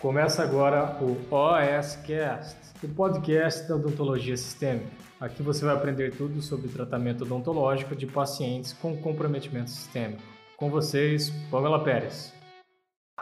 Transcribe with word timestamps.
Começa 0.00 0.42
agora 0.42 0.96
o 1.02 1.12
OSCast, 1.30 2.56
o 2.82 2.88
podcast 2.88 3.68
da 3.68 3.76
odontologia 3.76 4.34
sistêmica. 4.34 4.90
Aqui 5.20 5.42
você 5.42 5.62
vai 5.62 5.74
aprender 5.74 6.16
tudo 6.16 6.40
sobre 6.40 6.70
tratamento 6.70 7.24
odontológico 7.24 7.94
de 7.94 8.06
pacientes 8.06 8.72
com 8.72 8.96
comprometimento 8.96 9.68
sistêmico. 9.68 10.22
Com 10.56 10.70
vocês, 10.70 11.28
Pamela 11.50 11.84
Pérez. 11.84 12.32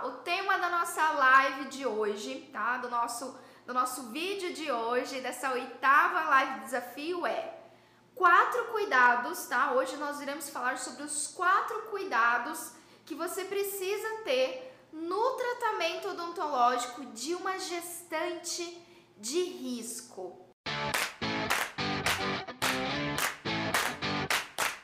O 0.04 0.10
tema 0.22 0.56
da 0.58 0.70
nossa 0.70 1.02
live 1.14 1.68
de 1.68 1.84
hoje, 1.84 2.48
tá? 2.52 2.76
Do 2.76 2.88
nosso, 2.88 3.36
do 3.66 3.74
nosso 3.74 4.12
vídeo 4.12 4.54
de 4.54 4.70
hoje, 4.70 5.20
dessa 5.20 5.52
oitava 5.52 6.30
live 6.30 6.60
desafio 6.60 7.26
é 7.26 7.54
quatro 8.14 8.66
cuidados, 8.66 9.46
tá? 9.46 9.72
Hoje 9.72 9.96
nós 9.96 10.20
iremos 10.20 10.48
falar 10.48 10.78
sobre 10.78 11.02
os 11.02 11.26
quatro 11.26 11.90
cuidados 11.90 12.72
que 13.04 13.16
você 13.16 13.44
precisa 13.44 14.22
ter 14.22 14.67
no 14.92 15.30
tratamento 15.36 16.08
odontológico 16.08 17.04
de 17.06 17.34
uma 17.34 17.58
gestante 17.58 18.82
de 19.16 19.42
risco. 19.42 20.48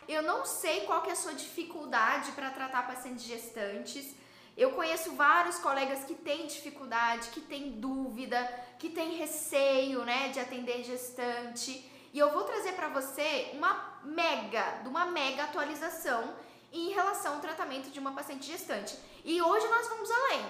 Eu 0.09 0.23
não 0.23 0.45
sei 0.45 0.83
qual 0.83 1.03
que 1.03 1.11
é 1.11 1.13
a 1.13 1.17
sua 1.17 1.35
dificuldade 1.35 2.33
para 2.33 2.51
tratar 2.51 2.87
pacientes 2.87 3.25
gestantes. 3.25 4.15
Eu 4.57 4.71
conheço 4.73 5.17
vários 5.17 5.59
colegas 5.59 6.05
que 6.05 6.15
têm 6.15 6.47
dificuldade, 6.47 7.31
que 7.31 7.41
têm 7.41 7.73
dúvida, 7.73 8.39
que 8.79 8.91
têm 8.91 9.17
receio, 9.17 10.05
né, 10.05 10.29
de 10.29 10.39
atender 10.39 10.85
gestante. 10.85 11.91
E 12.13 12.19
eu 12.19 12.31
vou 12.31 12.45
trazer 12.45 12.75
para 12.75 12.89
você 12.89 13.51
uma 13.55 14.01
mega, 14.05 14.83
de 14.83 14.89
uma 14.89 15.07
mega 15.07 15.45
atualização 15.45 16.33
em 16.75 16.91
relação 16.91 17.35
ao 17.35 17.41
tratamento 17.41 17.89
de 17.89 18.01
uma 18.01 18.13
paciente 18.13 18.47
gestante. 18.47 18.99
E 19.25 19.41
hoje 19.41 19.67
nós 19.69 19.89
vamos 19.89 20.11
além. 20.11 20.45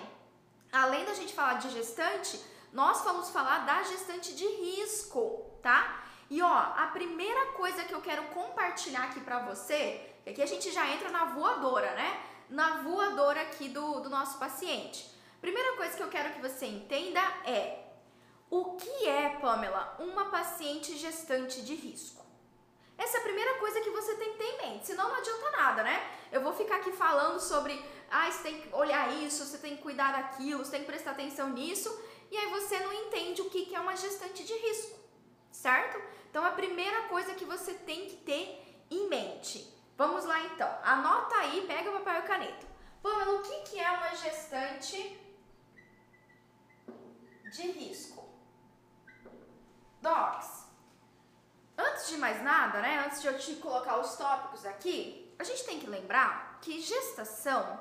Além 0.72 1.04
da 1.04 1.12
gente 1.12 1.34
falar 1.34 1.54
de 1.54 1.68
gestante, 1.70 2.40
nós 2.72 3.02
vamos 3.02 3.28
falar 3.28 3.58
da 3.66 3.82
gestante 3.82 4.34
de 4.34 4.46
risco, 4.46 5.44
tá? 5.62 6.02
E 6.30 6.40
ó, 6.40 6.48
a 6.48 6.90
primeira 6.92 7.52
coisa 7.52 7.84
que 7.84 7.94
eu 7.94 8.00
quero 8.00 8.24
compartilhar 8.28 9.04
aqui 9.04 9.20
pra 9.20 9.40
você, 9.40 10.10
é 10.24 10.32
que 10.32 10.42
a 10.42 10.46
gente 10.46 10.72
já 10.72 10.88
entra 10.90 11.10
na 11.10 11.26
voadora, 11.26 11.92
né? 11.94 12.22
Na 12.48 12.78
voadora 12.78 13.42
aqui 13.42 13.68
do, 13.68 14.00
do 14.00 14.08
nosso 14.08 14.38
paciente. 14.38 15.08
Primeira 15.42 15.76
coisa 15.76 15.94
que 15.94 16.02
eu 16.02 16.08
quero 16.08 16.32
que 16.32 16.40
você 16.40 16.64
entenda 16.64 17.20
é 17.44 17.84
o 18.48 18.76
que 18.76 19.06
é, 19.06 19.28
Pamela, 19.40 19.94
uma 19.98 20.30
paciente 20.30 20.96
gestante 20.96 21.60
de 21.60 21.74
risco? 21.74 22.23
Essa 22.96 23.18
é 23.18 23.20
a 23.20 23.24
primeira 23.24 23.58
coisa 23.58 23.80
que 23.80 23.90
você 23.90 24.14
tem 24.14 24.32
que 24.32 24.38
ter 24.38 24.44
em 24.44 24.56
mente, 24.58 24.86
senão 24.86 25.08
não 25.08 25.16
adianta 25.16 25.50
nada, 25.50 25.82
né? 25.82 26.10
Eu 26.30 26.40
vou 26.42 26.52
ficar 26.52 26.76
aqui 26.76 26.92
falando 26.92 27.40
sobre, 27.40 27.84
ah, 28.10 28.30
você 28.30 28.42
tem 28.42 28.60
que 28.60 28.74
olhar 28.74 29.12
isso, 29.22 29.44
você 29.44 29.58
tem 29.58 29.76
que 29.76 29.82
cuidar 29.82 30.12
daquilo, 30.12 30.64
você 30.64 30.70
tem 30.70 30.80
que 30.80 30.86
prestar 30.86 31.10
atenção 31.10 31.50
nisso, 31.50 31.90
e 32.30 32.36
aí 32.36 32.50
você 32.50 32.78
não 32.80 32.92
entende 32.92 33.42
o 33.42 33.50
que 33.50 33.74
é 33.74 33.80
uma 33.80 33.96
gestante 33.96 34.44
de 34.44 34.54
risco, 34.54 34.98
certo? 35.50 36.00
Então 36.30 36.44
a 36.44 36.52
primeira 36.52 37.02
coisa 37.08 37.34
que 37.34 37.44
você 37.44 37.74
tem 37.74 38.06
que 38.06 38.16
ter 38.16 38.84
em 38.90 39.08
mente. 39.08 39.72
Vamos 39.96 40.24
lá 40.24 40.40
então, 40.40 40.68
anota 40.82 41.34
aí, 41.36 41.64
pega 41.66 41.90
o 41.90 42.00
papel 42.00 42.20
e 42.20 42.26
caneta. 42.26 42.66
Pamela, 43.02 43.34
o 43.34 43.42
que 43.42 43.78
é 43.78 43.90
uma 43.90 44.14
gestante 44.14 45.20
de 47.52 47.70
risco? 47.70 48.24
Docs, 50.00 50.63
Antes 51.76 52.08
de 52.08 52.16
mais 52.16 52.42
nada, 52.42 52.80
né, 52.80 53.04
antes 53.04 53.20
de 53.20 53.26
eu 53.26 53.36
te 53.36 53.56
colocar 53.56 53.98
os 53.98 54.16
tópicos 54.16 54.64
aqui, 54.64 55.34
a 55.38 55.44
gente 55.44 55.64
tem 55.64 55.80
que 55.80 55.88
lembrar 55.88 56.58
que 56.62 56.80
gestação 56.80 57.80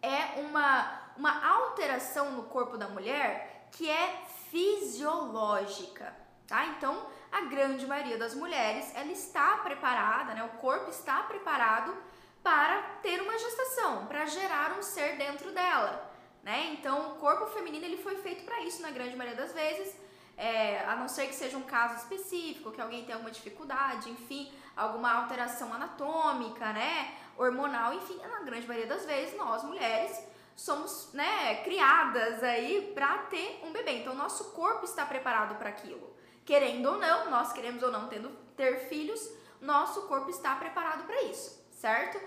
é 0.00 0.40
uma, 0.40 1.12
uma 1.16 1.46
alteração 1.46 2.32
no 2.32 2.44
corpo 2.44 2.76
da 2.76 2.88
mulher 2.88 3.68
que 3.70 3.88
é 3.88 4.24
fisiológica, 4.50 6.14
tá? 6.48 6.66
Então, 6.66 7.06
a 7.30 7.42
grande 7.42 7.86
maioria 7.86 8.18
das 8.18 8.34
mulheres, 8.34 8.92
ela 8.94 9.12
está 9.12 9.58
preparada, 9.58 10.34
né, 10.34 10.42
o 10.42 10.58
corpo 10.58 10.90
está 10.90 11.22
preparado 11.22 11.96
para 12.42 12.82
ter 13.02 13.22
uma 13.22 13.38
gestação, 13.38 14.06
para 14.06 14.26
gerar 14.26 14.72
um 14.72 14.82
ser 14.82 15.16
dentro 15.16 15.52
dela, 15.52 16.10
né? 16.42 16.72
Então, 16.72 17.12
o 17.12 17.14
corpo 17.20 17.46
feminino 17.46 17.84
ele 17.84 18.02
foi 18.02 18.16
feito 18.16 18.44
para 18.44 18.60
isso 18.62 18.82
na 18.82 18.90
grande 18.90 19.16
maioria 19.16 19.40
das 19.40 19.52
vezes 19.52 19.96
é, 20.36 20.84
a 20.86 20.96
não 20.96 21.08
ser 21.08 21.26
que 21.26 21.34
seja 21.34 21.56
um 21.56 21.62
caso 21.62 21.96
específico, 21.96 22.72
que 22.72 22.80
alguém 22.80 23.04
tenha 23.04 23.16
alguma 23.16 23.30
dificuldade, 23.30 24.10
enfim, 24.10 24.52
alguma 24.76 25.12
alteração 25.12 25.72
anatômica, 25.72 26.72
né, 26.72 27.14
hormonal, 27.36 27.94
enfim, 27.94 28.16
na 28.16 28.40
grande 28.40 28.66
maioria 28.66 28.88
das 28.88 29.04
vezes, 29.04 29.36
nós 29.36 29.62
mulheres 29.62 30.20
somos, 30.56 31.10
né, 31.12 31.62
criadas 31.64 32.42
aí 32.42 32.92
para 32.94 33.18
ter 33.24 33.60
um 33.64 33.72
bebê. 33.72 33.98
Então, 33.98 34.14
nosso 34.14 34.52
corpo 34.52 34.84
está 34.84 35.04
preparado 35.04 35.56
para 35.56 35.68
aquilo. 35.68 36.14
Querendo 36.44 36.86
ou 36.86 36.98
não, 36.98 37.30
nós 37.30 37.52
queremos 37.52 37.82
ou 37.82 37.90
não 37.90 38.08
tendo 38.08 38.30
ter 38.56 38.88
filhos, 38.88 39.20
nosso 39.60 40.02
corpo 40.02 40.28
está 40.28 40.56
preparado 40.56 41.04
para 41.04 41.22
isso, 41.22 41.64
certo? 41.70 42.20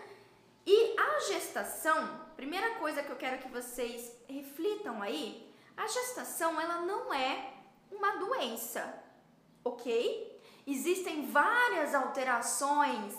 E 0.66 0.96
a 0.98 1.20
gestação, 1.20 2.26
primeira 2.36 2.76
coisa 2.76 3.04
que 3.04 3.12
eu 3.12 3.16
quero 3.18 3.40
que 3.40 3.50
vocês 3.50 4.12
reflitam 4.28 5.02
aí, 5.02 5.54
a 5.76 5.86
gestação 5.88 6.60
ela 6.60 6.80
não 6.82 7.14
é 7.14 7.55
uma 7.98 8.18
doença, 8.18 9.02
ok? 9.64 10.36
Existem 10.68 11.28
várias 11.28 11.94
alterações 11.94 13.14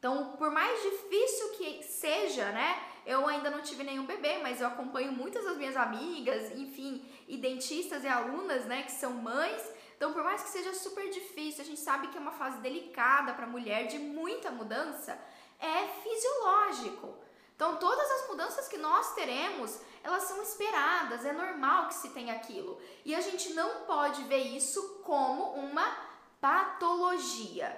Então, 0.06 0.36
por 0.36 0.52
mais 0.52 0.80
difícil 0.84 1.48
que 1.54 1.82
seja, 1.82 2.52
né? 2.52 2.80
Eu 3.04 3.26
ainda 3.26 3.50
não 3.50 3.60
tive 3.60 3.82
nenhum 3.82 4.06
bebê, 4.06 4.38
mas 4.38 4.60
eu 4.60 4.68
acompanho 4.68 5.10
muitas 5.10 5.44
das 5.44 5.56
minhas 5.56 5.76
amigas, 5.76 6.52
enfim, 6.52 7.04
e 7.26 7.36
dentistas 7.36 8.04
e 8.04 8.06
alunas, 8.06 8.66
né, 8.66 8.84
que 8.84 8.92
são 8.92 9.14
mães. 9.14 9.60
Então, 9.96 10.12
por 10.12 10.22
mais 10.22 10.44
que 10.44 10.48
seja 10.50 10.72
super 10.74 11.10
difícil, 11.10 11.64
a 11.64 11.66
gente 11.66 11.80
sabe 11.80 12.06
que 12.06 12.16
é 12.16 12.20
uma 12.20 12.30
fase 12.30 12.58
delicada 12.58 13.32
para 13.34 13.46
a 13.46 13.48
mulher 13.48 13.88
de 13.88 13.98
muita 13.98 14.48
mudança, 14.52 15.18
é 15.58 15.88
fisiológico. 15.88 17.16
Então, 17.56 17.74
todas 17.74 18.08
as 18.08 18.28
mudanças 18.28 18.68
que 18.68 18.78
nós 18.78 19.12
teremos, 19.12 19.76
elas 20.04 20.22
são 20.22 20.40
esperadas, 20.40 21.24
é 21.24 21.32
normal 21.32 21.88
que 21.88 21.94
se 21.94 22.10
tenha 22.10 22.34
aquilo. 22.34 22.80
E 23.04 23.12
a 23.12 23.20
gente 23.20 23.54
não 23.54 23.80
pode 23.86 24.22
ver 24.24 24.54
isso 24.56 25.00
como 25.02 25.54
uma 25.54 25.96
patologia, 26.40 27.76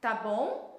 tá 0.00 0.14
bom? 0.14 0.73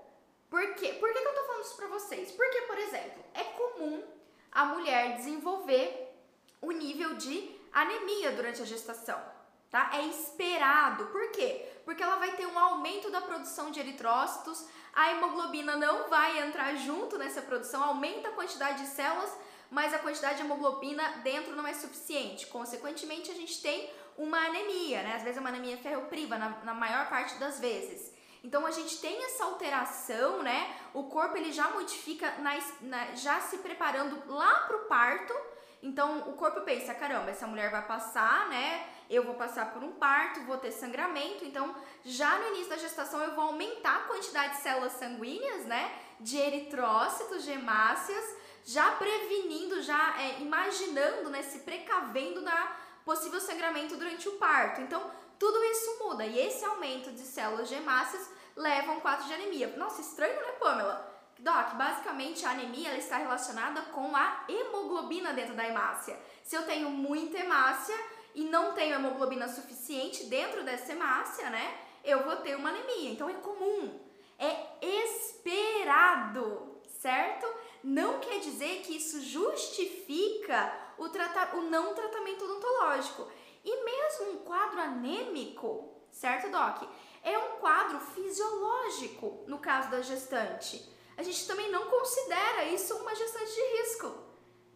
Por 0.49 0.75
quê? 0.75 0.93
Por 0.93 1.11
que, 1.11 1.19
que 1.19 1.27
eu 1.27 1.33
tô 1.33 1.43
falando 1.43 1.63
isso 1.63 1.75
pra 1.75 1.87
vocês? 1.87 2.31
Porque, 2.31 2.61
por 2.61 2.77
exemplo, 2.77 3.23
é 3.33 3.43
comum 3.43 4.03
a 4.51 4.65
mulher 4.65 5.17
desenvolver 5.17 6.13
o 6.61 6.71
nível 6.71 7.15
de 7.15 7.55
anemia 7.73 8.31
durante 8.31 8.61
a 8.61 8.65
gestação, 8.65 9.21
tá? 9.69 9.91
É 9.93 10.05
esperado. 10.05 11.07
Por 11.07 11.31
quê? 11.31 11.69
Porque 11.83 12.01
ela 12.01 12.15
vai 12.15 12.35
ter 12.35 12.45
um 12.45 12.57
aumento 12.57 13.11
da 13.11 13.21
produção 13.21 13.69
de 13.69 13.79
eritrócitos, 13.79 14.65
a 14.93 15.11
hemoglobina 15.11 15.75
não 15.75 16.09
vai 16.09 16.39
entrar 16.39 16.73
junto 16.75 17.17
nessa 17.17 17.41
produção, 17.41 17.83
aumenta 17.83 18.29
a 18.29 18.31
quantidade 18.31 18.83
de 18.83 18.87
células, 18.87 19.37
mas 19.69 19.93
a 19.93 19.99
quantidade 19.99 20.37
de 20.37 20.43
hemoglobina 20.43 21.03
dentro 21.21 21.53
não 21.53 21.67
é 21.67 21.73
suficiente. 21.73 22.47
Consequentemente, 22.47 23.29
a 23.29 23.33
gente 23.33 23.61
tem 23.61 23.91
uma 24.17 24.37
anemia, 24.37 25.03
né? 25.03 25.15
Às 25.15 25.23
vezes 25.23 25.37
é 25.37 25.41
uma 25.41 25.49
anemia 25.49 25.77
ferropriva, 25.77 26.37
na, 26.37 26.49
na 26.63 26.73
maior 26.73 27.09
parte 27.09 27.35
das 27.35 27.59
vezes. 27.59 28.14
Então 28.45 28.65
a 28.65 28.71
gente 28.71 28.95
tem 28.99 29.25
essa 29.25 29.43
alteração, 29.43 30.43
né? 30.43 30.59
O 30.93 31.03
corpo 31.15 31.35
ele 31.35 31.51
já 31.51 31.67
modifica, 31.71 32.31
na, 32.39 32.51
na, 32.81 33.15
já 33.15 33.41
se 33.41 33.57
preparando 33.57 34.15
lá 34.31 34.53
pro 34.67 34.85
parto. 34.85 35.33
Então 35.81 36.29
o 36.29 36.33
corpo 36.33 36.61
pensa, 36.61 36.93
caramba, 36.93 37.31
essa 37.31 37.47
mulher 37.47 37.71
vai 37.71 37.85
passar, 37.85 38.47
né? 38.49 38.87
eu 39.07 39.23
vou 39.23 39.35
passar 39.35 39.71
por 39.71 39.83
um 39.83 39.93
parto, 39.93 40.41
vou 40.45 40.57
ter 40.57 40.71
sangramento, 40.71 41.45
então 41.45 41.75
já 42.03 42.39
no 42.39 42.47
início 42.47 42.69
da 42.69 42.77
gestação 42.77 43.21
eu 43.21 43.35
vou 43.35 43.45
aumentar 43.45 43.97
a 43.97 44.07
quantidade 44.07 44.55
de 44.55 44.61
células 44.61 44.93
sanguíneas, 44.93 45.65
né? 45.65 45.91
de 46.19 46.37
eritrócitos, 46.37 47.43
de 47.43 47.51
hemácias, 47.51 48.25
já 48.65 48.91
prevenindo, 48.93 49.81
já 49.81 50.19
é, 50.19 50.41
imaginando, 50.41 51.29
né, 51.29 51.43
se 51.43 51.59
precavendo 51.59 52.41
da 52.41 52.75
possível 53.03 53.39
sangramento 53.39 53.95
durante 53.95 54.27
o 54.27 54.33
parto. 54.33 54.81
Então, 54.81 55.11
tudo 55.39 55.63
isso 55.63 55.99
muda 55.99 56.25
e 56.25 56.39
esse 56.39 56.63
aumento 56.65 57.11
de 57.11 57.21
células 57.21 57.71
hemácias 57.71 58.29
leva 58.55 58.91
a 58.91 58.95
um 58.95 58.99
quadro 58.99 59.25
de 59.25 59.33
anemia. 59.33 59.75
Nossa, 59.77 60.01
estranho, 60.01 60.35
né, 60.35 60.51
Pamela? 60.53 61.13
Doc, 61.37 61.73
basicamente 61.73 62.45
a 62.45 62.51
anemia 62.51 62.89
ela 62.89 62.97
está 62.97 63.17
relacionada 63.17 63.81
com 63.83 64.15
a 64.15 64.45
hemoglobina 64.47 65.33
dentro 65.33 65.53
da 65.53 65.67
hemácia. 65.67 66.17
Se 66.43 66.55
eu 66.55 66.65
tenho 66.65 66.89
muita 66.89 67.37
hemácia 67.37 67.95
e 68.33 68.45
não 68.45 68.73
tenho 68.73 68.95
hemoglobina 68.95 69.47
suficiente 69.47 70.25
dentro 70.25 70.63
dessa 70.63 70.93
hemácia, 70.93 71.49
né, 71.49 71.77
eu 72.03 72.23
vou 72.23 72.37
ter 72.37 72.55
uma 72.55 72.69
anemia. 72.69 73.11
Então 73.11 73.29
é 73.29 73.33
comum, 73.33 73.99
é 74.39 74.77
esperado, 74.81 76.79
certo? 76.87 77.45
Não 77.83 78.19
quer 78.19 78.39
dizer 78.39 78.81
que 78.81 78.95
isso 78.95 79.21
justifica 79.21 80.73
o, 80.97 81.03
o 81.03 81.61
não 81.69 81.93
tratamento 81.93 82.45
odontológico. 82.45 83.27
E 83.65 83.83
mesmo 83.83 84.33
um 84.33 84.37
quadro 84.45 84.79
anêmico, 84.79 85.91
certo, 86.11 86.51
Doc? 86.51 86.87
É 87.23 87.35
um 87.37 87.57
quadro 87.57 87.99
fisiológico 87.99 89.43
no 89.47 89.57
caso 89.57 89.89
da 89.89 90.01
gestante. 90.01 90.87
A 91.17 91.23
gente 91.23 91.47
também 91.47 91.71
não 91.71 91.87
considera 91.87 92.65
isso 92.65 92.95
uma 92.97 93.15
gestante 93.15 93.51
de 93.51 93.77
risco, 93.77 94.13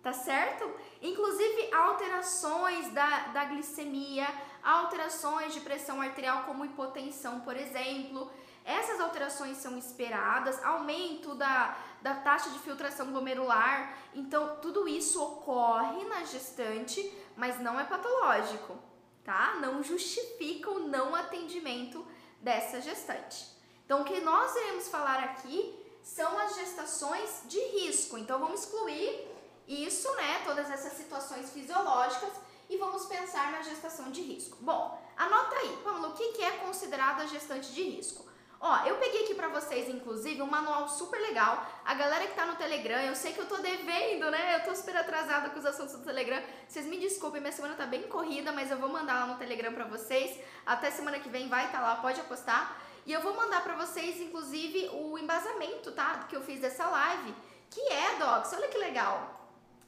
tá 0.02 0.12
certo? 0.12 0.74
Inclusive 1.02 1.72
alterações 1.72 2.92
da, 2.92 3.28
da 3.28 3.46
glicemia, 3.46 4.28
alterações 4.64 5.54
de 5.54 5.60
pressão 5.60 6.02
arterial, 6.02 6.46
como 6.46 6.66
hipotensão, 6.66 7.42
por 7.42 7.56
exemplo. 7.56 8.32
Essas 8.66 9.00
alterações 9.00 9.58
são 9.58 9.78
esperadas, 9.78 10.64
aumento 10.64 11.36
da, 11.36 11.78
da 12.02 12.16
taxa 12.16 12.50
de 12.50 12.60
filtração 12.60 13.12
glomerular. 13.12 13.98
Então, 14.14 14.58
tudo 14.62 14.88
isso 14.88 15.22
ocorre 15.22 16.04
na 16.06 16.24
gestante, 16.24 17.14
mas 17.36 17.60
não 17.60 17.80
é 17.80 17.84
patológico, 17.84 18.78
tá? 19.24 19.58
Não 19.62 19.84
justifica 19.84 20.70
o 20.70 20.88
não 20.88 21.16
atendimento 21.16 22.06
dessa 22.42 22.82
gestante. 22.82 23.48
Então, 23.86 24.02
o 24.02 24.06
que 24.06 24.20
nós 24.22 24.56
iremos 24.56 24.88
falar 24.88 25.24
aqui 25.24 25.76
são 26.02 26.38
as 26.40 26.56
gestações 26.56 27.44
de 27.46 27.60
risco. 27.60 28.18
Então, 28.18 28.40
vamos 28.40 28.62
excluir 28.62 29.28
isso, 29.68 30.12
né? 30.16 30.42
Todas 30.46 30.70
essas 30.70 30.94
situações 30.94 31.52
fisiológicas 31.52 32.34
e 32.70 32.78
vamos 32.78 33.06
pensar 33.08 33.52
na 33.52 33.62
gestação 33.64 34.12
de 34.12 34.22
risco. 34.22 34.58
Bom, 34.62 35.02
anota 35.18 35.56
aí, 35.56 35.78
Pamela, 35.84 36.10
o 36.10 36.14
que 36.14 36.44
é 36.44 36.52
considerado 36.58 37.22
a 37.22 37.26
gestante 37.26 37.74
de 37.74 37.84
risco? 37.84 38.29
Ó, 38.62 38.86
eu 38.86 38.98
peguei 38.98 39.24
aqui 39.24 39.36
pra 39.36 39.48
vocês, 39.48 39.88
inclusive, 39.88 40.42
um 40.42 40.46
manual 40.46 40.90
super 40.90 41.18
legal. 41.22 41.66
A 41.86 41.94
galera 41.94 42.28
que 42.28 42.36
tá 42.36 42.46
no 42.46 42.58
Telegram, 42.58 43.00
eu 43.00 43.16
sei 43.16 43.32
que 43.32 43.40
eu 43.40 43.48
tô 43.48 43.56
devendo, 43.58 44.30
né? 44.30 44.58
Eu 44.58 44.64
tô 44.66 44.76
super 44.76 44.98
atrasada 44.98 45.50
com 45.50 45.60
os 45.60 45.66
assuntos 45.66 45.96
do 45.96 46.04
Telegram. 46.04 46.44
Vocês 46.68 46.86
me 46.86 46.98
desculpem, 46.98 47.40
minha 47.40 47.54
semana 47.54 47.76
tá 47.76 47.86
bem 47.86 48.04
corrida, 48.04 48.52
mas 48.52 48.70
eu 48.70 48.78
vou 48.78 48.90
mandar 48.90 49.22
lá 49.22 49.28
no 49.28 49.38
Telegram 49.38 49.74
pra 49.74 49.86
vocês. 49.86 50.38
Até 50.66 50.92
semana 50.92 51.20
que 51.20 51.30
vem 51.30 51.48
vai 51.48 51.68
estar 51.68 51.80
tá 51.80 51.84
lá, 51.86 51.96
pode 51.96 52.20
apostar. 52.20 52.78
E 53.06 53.14
eu 53.14 53.22
vou 53.22 53.34
mandar 53.34 53.64
pra 53.64 53.76
vocês, 53.76 54.20
inclusive, 54.20 54.90
o 54.90 55.18
embasamento, 55.18 55.94
tá? 55.94 56.26
Que 56.28 56.36
eu 56.36 56.42
fiz 56.42 56.60
dessa 56.60 56.86
live. 56.86 57.34
Que 57.70 57.80
é, 57.80 58.16
Docs, 58.16 58.52
olha 58.54 58.68
que 58.68 58.78
legal. 58.78 59.40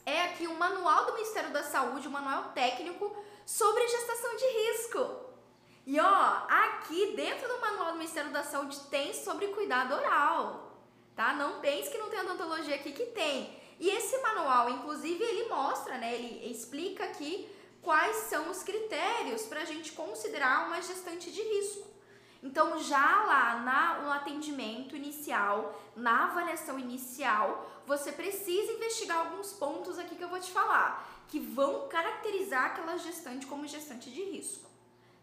É 0.05 0.23
aqui 0.23 0.47
um 0.47 0.55
manual 0.55 1.07
do 1.07 1.13
Ministério 1.13 1.51
da 1.51 1.61
Saúde, 1.61 2.07
um 2.07 2.11
manual 2.11 2.51
técnico 2.53 3.13
sobre 3.45 3.85
gestação 3.85 4.33
de 4.37 4.45
risco. 4.45 5.30
E 5.85 5.99
ó, 5.99 6.43
aqui 6.47 7.15
dentro 7.15 7.47
do 7.47 7.59
manual 7.59 7.91
do 7.93 7.97
Ministério 7.97 8.31
da 8.31 8.43
Saúde 8.43 8.79
tem 8.91 9.13
sobre 9.13 9.47
cuidado 9.47 9.95
oral, 9.95 10.77
tá? 11.15 11.33
Não 11.33 11.59
pense 11.59 11.89
que 11.89 11.97
não 11.97 12.09
tem 12.09 12.19
odontologia 12.19 12.75
aqui 12.75 12.91
que 12.91 13.07
tem. 13.07 13.59
E 13.79 13.89
esse 13.89 14.15
manual, 14.19 14.69
inclusive, 14.69 15.23
ele 15.23 15.49
mostra, 15.49 15.97
né? 15.97 16.13
Ele 16.13 16.51
explica 16.51 17.05
aqui 17.05 17.49
quais 17.81 18.15
são 18.29 18.51
os 18.51 18.61
critérios 18.61 19.43
para 19.47 19.61
a 19.61 19.65
gente 19.65 19.93
considerar 19.93 20.67
uma 20.67 20.79
gestante 20.79 21.31
de 21.31 21.41
risco. 21.41 21.89
Então, 22.43 22.77
já 22.77 23.23
lá 23.23 23.59
na, 23.61 24.01
no 24.01 24.11
atendimento 24.11 24.95
inicial, 24.95 25.79
na 25.95 26.25
avaliação 26.25 26.77
inicial, 26.77 27.81
você 27.87 28.11
precisa 28.11 28.71
investigar 28.73 29.17
alguns 29.17 29.51
pontos 29.53 29.97
aqui 29.97 30.15
que 30.15 30.23
eu 30.23 30.29
vou 30.29 30.39
te 30.39 30.51
falar, 30.51 31.23
que 31.27 31.39
vão 31.39 31.87
caracterizar 31.87 32.65
aquela 32.65 32.97
gestante 32.97 33.47
como 33.47 33.67
gestante 33.67 34.11
de 34.11 34.21
risco 34.23 34.70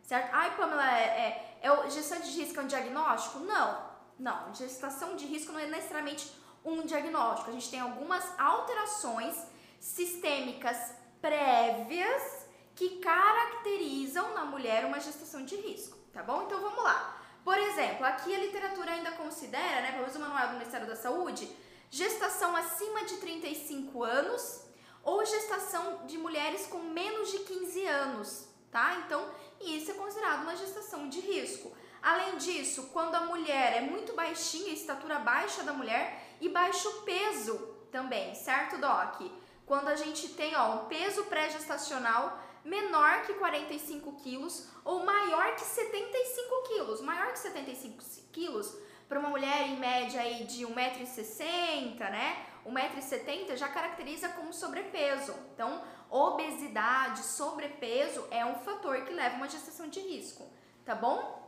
certo? 0.09 0.31
Ai, 0.33 0.57
Pamela, 0.57 0.91
é, 0.91 1.61
é, 1.63 1.69
é 1.69 2.19
de 2.21 2.31
risco 2.31 2.59
é 2.59 2.63
um 2.63 2.67
diagnóstico? 2.67 3.41
Não, 3.41 3.91
não. 4.19 4.55
Gestação 4.55 5.15
de 5.15 5.27
risco 5.27 5.53
não 5.53 5.61
é 5.61 5.67
necessariamente 5.67 6.33
um 6.65 6.81
diagnóstico. 6.87 7.51
A 7.51 7.53
gente 7.53 7.71
tem 7.71 7.79
algumas 7.79 8.25
alterações 8.41 9.37
sistêmicas 9.79 10.95
prévias 11.21 12.47
que 12.75 12.99
caracterizam 13.01 14.35
na 14.35 14.47
mulher 14.47 14.87
uma 14.87 14.99
gestação 14.99 15.45
de 15.45 15.57
risco, 15.57 15.99
tá 16.13 16.23
bom? 16.23 16.45
Então 16.45 16.59
vamos 16.61 16.83
lá. 16.83 17.17
Por 17.45 17.59
exemplo, 17.59 18.07
aqui 18.07 18.35
a 18.35 18.39
literatura 18.39 18.93
ainda 18.93 19.13
considera, 19.13 19.83
né, 19.83 19.89
pelo 19.91 20.03
menos 20.03 20.17
o 20.17 20.21
manual 20.21 20.49
do 20.49 20.53
Ministério 20.55 20.87
da 20.87 20.97
Saúde, 20.97 21.51
gestação 21.91 22.57
acima 22.57 23.05
de 23.05 23.17
35 23.17 24.05
anos 24.05 24.65
ou 25.03 25.25
gestação 25.25 26.07
de 26.07 26.17
mulheres 26.17 26.67
com 26.67 26.79
menos 26.79 27.31
de 27.31 27.41
15 27.41 27.87
anos, 27.87 28.48
tá? 28.71 29.03
Então, 29.05 29.29
isso 29.61 29.91
é 29.91 29.95
considerado 29.95 30.43
uma 30.43 30.57
gestação 30.57 31.09
de 31.09 31.21
risco. 31.21 31.73
Além 32.03 32.37
disso, 32.37 32.91
quando 32.93 33.15
a 33.15 33.23
mulher 33.23 33.77
é 33.77 33.81
muito 33.81 34.15
baixinha, 34.15 34.73
estatura 34.73 35.19
baixa 35.19 35.63
da 35.63 35.73
mulher 35.73 36.37
e 36.41 36.49
baixo 36.49 37.03
peso 37.03 37.57
também, 37.91 38.35
certo, 38.35 38.79
Doc? 38.79 39.21
Quando 39.67 39.89
a 39.89 39.97
gente 39.97 40.29
tem 40.31 40.57
ó, 40.57 40.77
um 40.77 40.85
peso 40.87 41.25
pré-gestacional 41.25 42.41
menor 42.65 43.23
que 43.23 43.35
45 43.35 44.13
quilos 44.23 44.69
ou 44.85 45.05
maior 45.05 45.55
que 45.55 45.63
75 45.63 46.63
quilos. 46.69 47.01
Maior 47.01 47.33
que 47.33 47.39
75 47.39 48.03
quilos, 48.33 48.77
para 49.09 49.19
uma 49.19 49.31
mulher 49.31 49.63
em 49.69 49.79
média 49.79 50.21
aí 50.21 50.45
de 50.45 50.67
1,60m, 50.67 51.99
né? 51.99 52.47
1,70m 52.67 53.57
já 53.57 53.69
caracteriza 53.69 54.29
como 54.31 54.53
sobrepeso. 54.53 55.35
Então, 55.55 55.83
obesidade, 56.11 57.23
sobrepeso 57.23 58.27
é 58.31 58.45
um 58.45 58.57
fator 58.61 59.03
que 59.03 59.13
leva 59.13 59.35
a 59.35 59.39
uma 59.39 59.49
gestação 59.49 59.89
de 59.89 60.01
risco, 60.01 60.47
tá 60.85 60.95
bom? 60.95 61.47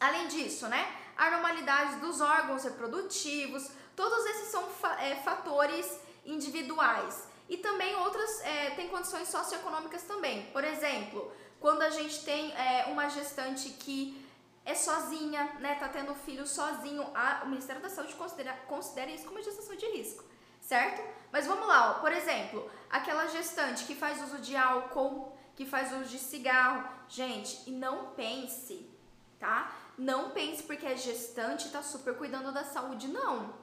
Além 0.00 0.28
disso, 0.28 0.68
né, 0.68 0.86
anormalidades 1.16 2.00
dos 2.00 2.20
órgãos 2.20 2.64
reprodutivos, 2.64 3.70
todos 3.94 4.24
esses 4.26 4.48
são 4.48 4.64
é, 5.00 5.16
fatores 5.16 5.98
individuais. 6.24 7.28
E 7.48 7.56
também 7.56 7.94
outras, 7.96 8.40
é, 8.42 8.70
tem 8.70 8.88
condições 8.88 9.28
socioeconômicas 9.28 10.02
também. 10.02 10.46
Por 10.52 10.62
exemplo, 10.62 11.32
quando 11.58 11.82
a 11.82 11.90
gente 11.90 12.22
tem 12.24 12.52
é, 12.52 12.86
uma 12.86 13.08
gestante 13.08 13.70
que 13.70 14.24
é 14.64 14.74
sozinha, 14.74 15.56
né, 15.60 15.74
tá 15.76 15.88
tendo 15.88 16.14
filho 16.14 16.46
sozinho, 16.46 17.10
a, 17.14 17.42
o 17.44 17.48
Ministério 17.48 17.80
da 17.80 17.88
Saúde 17.88 18.14
considera, 18.14 18.52
considera 18.68 19.10
isso 19.10 19.24
como 19.24 19.42
gestação 19.42 19.74
de 19.74 19.86
risco 19.86 20.24
certo? 20.68 21.02
Mas 21.30 21.46
vamos 21.46 21.66
lá, 21.66 21.90
ó. 21.90 21.94
por 22.00 22.12
exemplo, 22.12 22.70
aquela 22.88 23.26
gestante 23.26 23.84
que 23.84 23.94
faz 23.94 24.22
uso 24.22 24.38
de 24.38 24.56
álcool, 24.56 25.36
que 25.54 25.66
faz 25.66 25.92
uso 25.92 26.04
de 26.04 26.18
cigarro. 26.18 26.88
Gente, 27.08 27.68
e 27.68 27.72
não 27.72 28.10
pense, 28.12 28.90
tá? 29.38 29.72
Não 29.96 30.30
pense 30.30 30.62
porque 30.62 30.86
é 30.86 30.96
gestante 30.96 31.68
e 31.68 31.70
tá 31.70 31.82
super 31.82 32.16
cuidando 32.16 32.52
da 32.52 32.64
saúde, 32.64 33.08
não. 33.08 33.54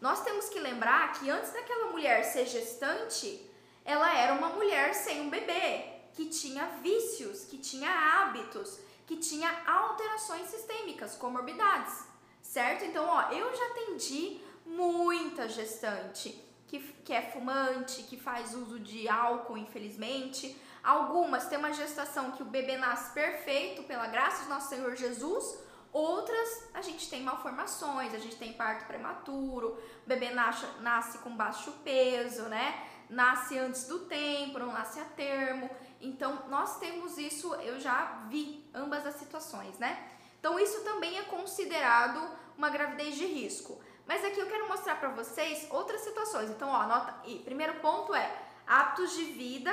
Nós 0.00 0.22
temos 0.22 0.48
que 0.48 0.60
lembrar 0.60 1.12
que 1.14 1.30
antes 1.30 1.52
daquela 1.52 1.90
mulher 1.90 2.22
ser 2.24 2.46
gestante, 2.46 3.50
ela 3.84 4.12
era 4.16 4.34
uma 4.34 4.50
mulher 4.50 4.94
sem 4.94 5.20
um 5.20 5.30
bebê, 5.30 5.92
que 6.12 6.26
tinha 6.26 6.66
vícios, 6.82 7.44
que 7.44 7.58
tinha 7.58 7.90
hábitos, 7.90 8.78
que 9.06 9.16
tinha 9.16 9.50
alterações 9.66 10.48
sistêmicas, 10.48 11.16
comorbidades, 11.16 12.04
certo? 12.42 12.84
Então, 12.84 13.06
ó, 13.06 13.30
eu 13.30 13.54
já 13.54 13.66
atendi 13.66 14.40
muita 14.64 15.48
gestante 15.48 16.44
que, 16.66 16.80
que 17.04 17.12
é 17.12 17.22
fumante, 17.22 18.02
que 18.02 18.16
faz 18.16 18.54
uso 18.54 18.78
de 18.80 19.08
álcool, 19.08 19.56
infelizmente. 19.56 20.56
Algumas 20.82 21.46
têm 21.48 21.58
uma 21.58 21.72
gestação 21.72 22.32
que 22.32 22.42
o 22.42 22.46
bebê 22.46 22.76
nasce 22.76 23.12
perfeito, 23.12 23.82
pela 23.84 24.06
graça 24.06 24.44
de 24.44 24.48
nosso 24.48 24.68
Senhor 24.68 24.94
Jesus. 24.96 25.58
Outras, 25.92 26.68
a 26.74 26.82
gente 26.82 27.08
tem 27.08 27.22
malformações, 27.22 28.12
a 28.12 28.18
gente 28.18 28.36
tem 28.36 28.52
parto 28.52 28.86
prematuro, 28.86 29.78
o 30.04 30.08
bebê 30.08 30.30
nasce, 30.30 30.66
nasce 30.80 31.18
com 31.18 31.34
baixo 31.34 31.72
peso, 31.82 32.42
né? 32.42 32.86
Nasce 33.08 33.58
antes 33.58 33.86
do 33.86 34.00
tempo, 34.00 34.58
não 34.58 34.72
nasce 34.72 35.00
a 35.00 35.04
termo. 35.04 35.70
Então, 36.00 36.42
nós 36.50 36.78
temos 36.78 37.16
isso, 37.16 37.54
eu 37.56 37.80
já 37.80 38.26
vi 38.28 38.68
ambas 38.74 39.06
as 39.06 39.14
situações, 39.14 39.78
né? 39.78 40.10
Então, 40.38 40.58
isso 40.58 40.84
também 40.84 41.18
é 41.18 41.22
considerado 41.22 42.20
uma 42.56 42.68
gravidez 42.68 43.16
de 43.16 43.26
risco. 43.26 43.80
Mas 44.06 44.24
aqui 44.24 44.38
eu 44.38 44.46
quero 44.46 44.68
mostrar 44.68 44.96
para 44.96 45.08
vocês 45.10 45.66
outras 45.70 46.00
situações. 46.02 46.50
Então, 46.50 46.68
ó, 46.68 46.86
nota, 46.86 47.14
primeiro 47.44 47.74
ponto 47.80 48.14
é 48.14 48.30
hábitos 48.66 49.14
de 49.14 49.24
vida 49.24 49.72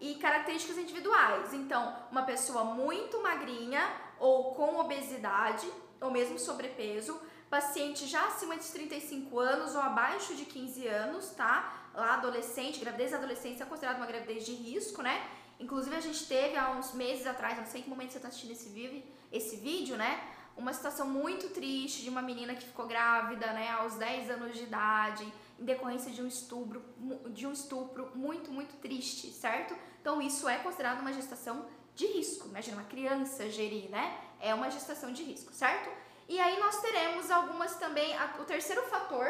e 0.00 0.14
características 0.16 0.78
individuais. 0.78 1.52
Então, 1.52 1.94
uma 2.10 2.22
pessoa 2.22 2.64
muito 2.64 3.22
magrinha 3.22 3.82
ou 4.18 4.54
com 4.54 4.80
obesidade 4.80 5.70
ou 6.00 6.10
mesmo 6.10 6.38
sobrepeso 6.38 7.20
paciente 7.54 8.06
já 8.06 8.26
acima 8.26 8.56
de 8.56 8.66
35 8.66 9.38
anos 9.38 9.76
ou 9.76 9.80
abaixo 9.80 10.34
de 10.34 10.44
15 10.44 10.88
anos, 10.88 11.30
tá? 11.30 11.90
Lá 11.94 12.14
adolescente, 12.14 12.80
gravidez 12.80 13.12
da 13.12 13.18
adolescência 13.18 13.62
é 13.62 13.66
considerada 13.66 13.98
uma 14.00 14.06
gravidez 14.06 14.44
de 14.44 14.52
risco, 14.52 15.02
né? 15.02 15.24
Inclusive 15.60 15.94
a 15.94 16.00
gente 16.00 16.26
teve 16.26 16.56
há 16.56 16.70
uns 16.70 16.92
meses 16.94 17.26
atrás, 17.28 17.56
não 17.56 17.64
sei 17.64 17.80
em 17.80 17.84
que 17.84 17.90
momento 17.90 18.10
você 18.10 18.18
está 18.18 18.28
assistindo 18.28 18.50
esse 18.50 19.04
esse 19.30 19.56
vídeo, 19.56 19.96
né? 19.96 20.20
Uma 20.56 20.72
situação 20.72 21.06
muito 21.08 21.48
triste 21.50 22.02
de 22.02 22.08
uma 22.08 22.22
menina 22.22 22.54
que 22.54 22.64
ficou 22.64 22.86
grávida, 22.86 23.52
né, 23.52 23.70
aos 23.70 23.96
10 23.96 24.30
anos 24.30 24.56
de 24.56 24.62
idade, 24.62 25.32
em 25.58 25.64
decorrência 25.64 26.12
de 26.12 26.22
um 26.22 26.28
estupro, 26.28 26.82
de 27.30 27.46
um 27.46 27.52
estupro 27.52 28.10
muito, 28.14 28.52
muito 28.52 28.76
triste, 28.76 29.32
certo? 29.32 29.76
Então 30.00 30.22
isso 30.22 30.48
é 30.48 30.58
considerado 30.58 31.00
uma 31.00 31.12
gestação 31.12 31.66
de 31.94 32.06
risco. 32.06 32.48
Imagina 32.48 32.76
uma 32.78 32.88
criança 32.88 33.50
gerir, 33.50 33.90
né? 33.90 34.18
É 34.40 34.54
uma 34.54 34.70
gestação 34.70 35.12
de 35.12 35.22
risco, 35.22 35.52
certo? 35.52 35.90
E 36.28 36.38
aí 36.38 36.58
nós 36.58 36.80
teremos 36.80 37.30
algumas 37.30 37.76
também, 37.76 38.14
o 38.40 38.44
terceiro 38.44 38.82
fator. 38.84 39.26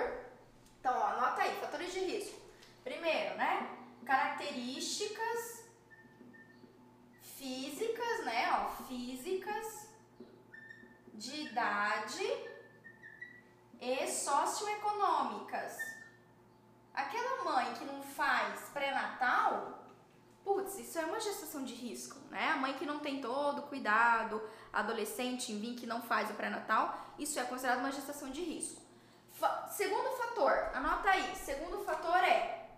Então, 0.81 0.93
ó, 0.95 1.07
anota 1.07 1.43
aí, 1.43 1.59
fatores 1.61 1.93
de 1.93 2.01
risco. 2.01 2.39
Primeiro, 2.83 3.37
né? 3.37 3.69
Características 4.05 5.65
físicas, 7.39 8.25
né? 8.25 8.51
Ó, 8.53 8.83
físicas 8.85 9.84
de 11.15 11.43
idade 11.43 12.25
e 13.81 14.07
socioeconômicas. 14.09 15.77
Aquela 16.93 17.45
mãe 17.45 17.75
que 17.75 17.85
não 17.85 18.03
faz 18.03 18.69
pré-natal, 18.73 19.85
putz, 20.45 20.79
isso 20.79 20.99
é 20.99 21.05
uma 21.05 21.21
gestação 21.21 21.65
de 21.65 21.75
risco, 21.75 22.19
né? 22.31 22.51
A 22.51 22.57
mãe 22.57 22.75
que 22.75 22.87
não 22.87 22.99
tem 22.99 23.21
todo 23.21 23.61
o 23.61 23.63
cuidado, 23.63 24.43
adolescente, 24.73 25.53
enfim, 25.53 25.75
que 25.75 25.87
não 25.87 26.03
faz 26.03 26.31
o 26.31 26.35
pré-natal, 26.35 26.99
isso 27.19 27.39
é 27.39 27.45
considerado 27.45 27.81
uma 27.81 27.93
gestação 27.93 28.31
de 28.31 28.43
risco. 28.43 28.81
Fa 29.33 29.67
segundo 29.69 30.17
fator, 30.17 30.53
anota 30.75 31.11
aí, 31.11 31.35
segundo 31.37 31.85
fator 31.85 32.17
é, 32.23 32.69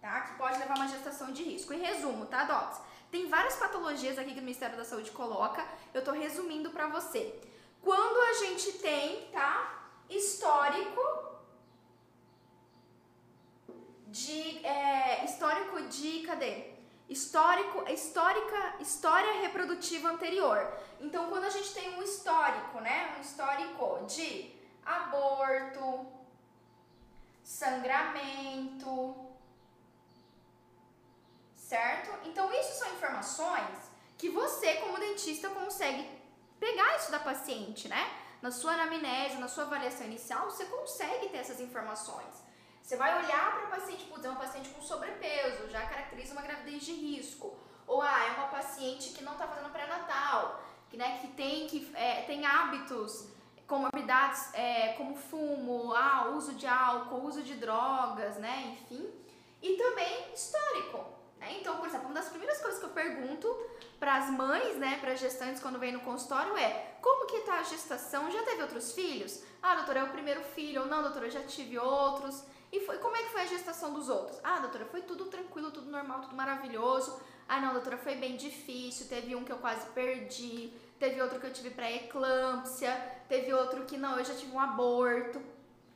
tá? 0.00 0.20
Que 0.22 0.36
pode 0.36 0.58
levar 0.58 0.74
a 0.74 0.80
uma 0.80 0.88
gestação 0.88 1.32
de 1.32 1.42
risco. 1.42 1.72
Em 1.72 1.80
resumo, 1.80 2.26
tá, 2.26 2.44
Docs? 2.44 2.80
Tem 3.10 3.28
várias 3.28 3.56
patologias 3.56 4.18
aqui 4.18 4.34
que 4.34 4.40
o 4.40 4.42
Ministério 4.42 4.76
da 4.76 4.84
Saúde 4.84 5.10
coloca, 5.12 5.66
eu 5.94 6.04
tô 6.04 6.12
resumindo 6.12 6.70
para 6.70 6.88
você. 6.88 7.40
Quando 7.86 8.20
a 8.20 8.32
gente 8.44 8.72
tem, 8.78 9.28
tá? 9.30 9.52
Histórico 10.10 11.00
de. 14.08 14.66
É, 14.66 15.24
histórico 15.24 15.80
de. 15.82 16.22
Cadê? 16.22 16.72
Histórico, 17.08 17.88
histórica, 17.88 18.74
história 18.80 19.40
reprodutiva 19.40 20.08
anterior. 20.08 20.60
Então, 21.00 21.28
quando 21.28 21.44
a 21.44 21.48
gente 21.56 21.72
tem 21.74 21.96
um 21.96 22.02
histórico, 22.02 22.80
né? 22.80 23.14
Um 23.16 23.20
histórico 23.20 24.04
de 24.06 24.52
aborto, 24.84 26.04
sangramento, 27.44 29.14
certo? 31.54 32.10
Então, 32.28 32.52
isso 32.52 32.80
são 32.80 32.92
informações 32.94 33.78
que 34.18 34.28
você, 34.28 34.74
como 34.78 34.98
dentista, 34.98 35.48
consegue 35.50 36.15
pegar 36.58 36.96
isso 36.96 37.10
da 37.10 37.18
paciente, 37.18 37.88
né? 37.88 38.10
Na 38.42 38.50
sua 38.50 38.72
anamnese, 38.72 39.38
na 39.38 39.48
sua 39.48 39.64
avaliação 39.64 40.06
inicial, 40.06 40.50
você 40.50 40.64
consegue 40.66 41.28
ter 41.28 41.38
essas 41.38 41.60
informações. 41.60 42.44
Você 42.82 42.96
vai 42.96 43.24
olhar 43.24 43.52
para 43.52 43.64
a 43.64 43.80
paciente, 43.80 44.04
putz, 44.04 44.24
é 44.24 44.28
uma 44.28 44.38
paciente 44.38 44.68
com 44.68 44.80
sobrepeso, 44.80 45.68
já 45.68 45.84
caracteriza 45.86 46.32
uma 46.32 46.42
gravidez 46.42 46.84
de 46.84 46.92
risco. 46.92 47.56
Ou, 47.86 48.00
ah, 48.02 48.24
é 48.26 48.30
uma 48.38 48.48
paciente 48.48 49.10
que 49.10 49.24
não 49.24 49.32
está 49.32 49.46
fazendo 49.48 49.70
pré-natal, 49.70 50.62
que, 50.88 50.96
né, 50.96 51.18
que 51.18 51.28
tem, 51.28 51.66
que, 51.66 51.90
é, 51.94 52.22
tem 52.22 52.46
hábitos, 52.46 53.28
comorbidades 53.66 54.54
é, 54.54 54.92
como 54.92 55.16
fumo, 55.16 55.92
ah, 55.94 56.32
uso 56.36 56.54
de 56.54 56.66
álcool, 56.66 57.24
uso 57.24 57.42
de 57.42 57.54
drogas, 57.54 58.36
né, 58.36 58.76
enfim. 58.76 59.10
E 59.60 59.76
também 59.76 60.32
histórico. 60.32 61.15
Né? 61.38 61.58
Então, 61.60 61.76
por 61.76 61.86
exemplo, 61.88 62.06
uma 62.06 62.14
das 62.14 62.28
primeiras 62.28 62.58
coisas 62.60 62.78
que 62.78 62.86
eu 62.86 62.90
pergunto 62.90 63.48
para 63.98 64.16
as 64.16 64.30
mães, 64.30 64.76
né, 64.76 64.98
para 65.00 65.14
gestantes 65.14 65.62
quando 65.62 65.78
vem 65.78 65.92
no 65.92 66.00
consultório 66.00 66.56
é: 66.56 66.96
como 67.00 67.26
que 67.26 67.40
tá 67.40 67.60
a 67.60 67.62
gestação? 67.62 68.30
Já 68.30 68.42
teve 68.42 68.62
outros 68.62 68.92
filhos? 68.92 69.42
Ah, 69.62 69.76
doutora, 69.76 70.00
é 70.00 70.04
o 70.04 70.10
primeiro 70.10 70.42
filho. 70.42 70.82
Ou 70.82 70.86
não, 70.86 71.02
doutora, 71.02 71.26
eu 71.26 71.30
já 71.30 71.42
tive 71.42 71.78
outros. 71.78 72.42
E 72.72 72.80
foi, 72.80 72.98
como 72.98 73.16
é 73.16 73.22
que 73.22 73.30
foi 73.30 73.42
a 73.42 73.46
gestação 73.46 73.92
dos 73.92 74.08
outros? 74.08 74.38
Ah, 74.42 74.58
doutora, 74.58 74.84
foi 74.86 75.02
tudo 75.02 75.26
tranquilo, 75.26 75.70
tudo 75.70 75.90
normal, 75.90 76.20
tudo 76.22 76.34
maravilhoso. 76.34 77.20
Ah, 77.48 77.60
não, 77.60 77.72
doutora, 77.72 77.96
foi 77.96 78.16
bem 78.16 78.36
difícil. 78.36 79.06
Teve 79.08 79.34
um 79.36 79.44
que 79.44 79.52
eu 79.52 79.58
quase 79.58 79.86
perdi. 79.90 80.72
Teve 80.98 81.22
outro 81.22 81.38
que 81.38 81.46
eu 81.46 81.52
tive 81.52 81.70
pré-eclâmpsia. 81.70 82.92
Teve 83.28 83.52
outro 83.52 83.84
que 83.84 83.96
não, 83.96 84.18
eu 84.18 84.24
já 84.24 84.34
tive 84.34 84.52
um 84.52 84.60
aborto. 84.60 85.40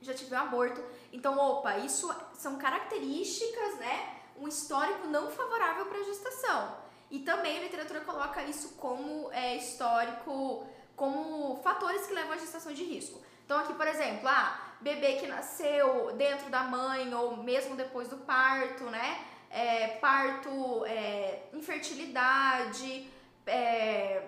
Já 0.01 0.13
tive 0.13 0.33
um 0.33 0.39
aborto. 0.39 0.81
Então, 1.11 1.37
opa, 1.37 1.77
isso 1.77 2.13
são 2.33 2.57
características, 2.57 3.75
né? 3.79 4.20
Um 4.41 4.47
histórico 4.47 5.07
não 5.07 5.29
favorável 5.29 5.85
para 5.85 5.99
a 5.99 6.03
gestação. 6.03 6.75
E 7.11 7.19
também 7.19 7.59
a 7.59 7.61
literatura 7.61 8.01
coloca 8.01 8.41
isso 8.43 8.69
como 8.75 9.31
é, 9.31 9.55
histórico, 9.55 10.65
como 10.95 11.61
fatores 11.61 12.07
que 12.07 12.13
levam 12.13 12.33
à 12.33 12.37
gestação 12.37 12.73
de 12.73 12.83
risco. 12.83 13.21
Então, 13.45 13.59
aqui, 13.59 13.73
por 13.73 13.87
exemplo, 13.87 14.27
ah, 14.27 14.59
bebê 14.79 15.17
que 15.17 15.27
nasceu 15.27 16.13
dentro 16.15 16.49
da 16.49 16.63
mãe 16.63 17.13
ou 17.13 17.37
mesmo 17.37 17.75
depois 17.75 18.07
do 18.07 18.17
parto, 18.17 18.85
né? 18.85 19.23
É, 19.49 19.87
parto, 19.99 20.85
é, 20.85 21.43
infertilidade, 21.53 23.07
é, 23.45 24.23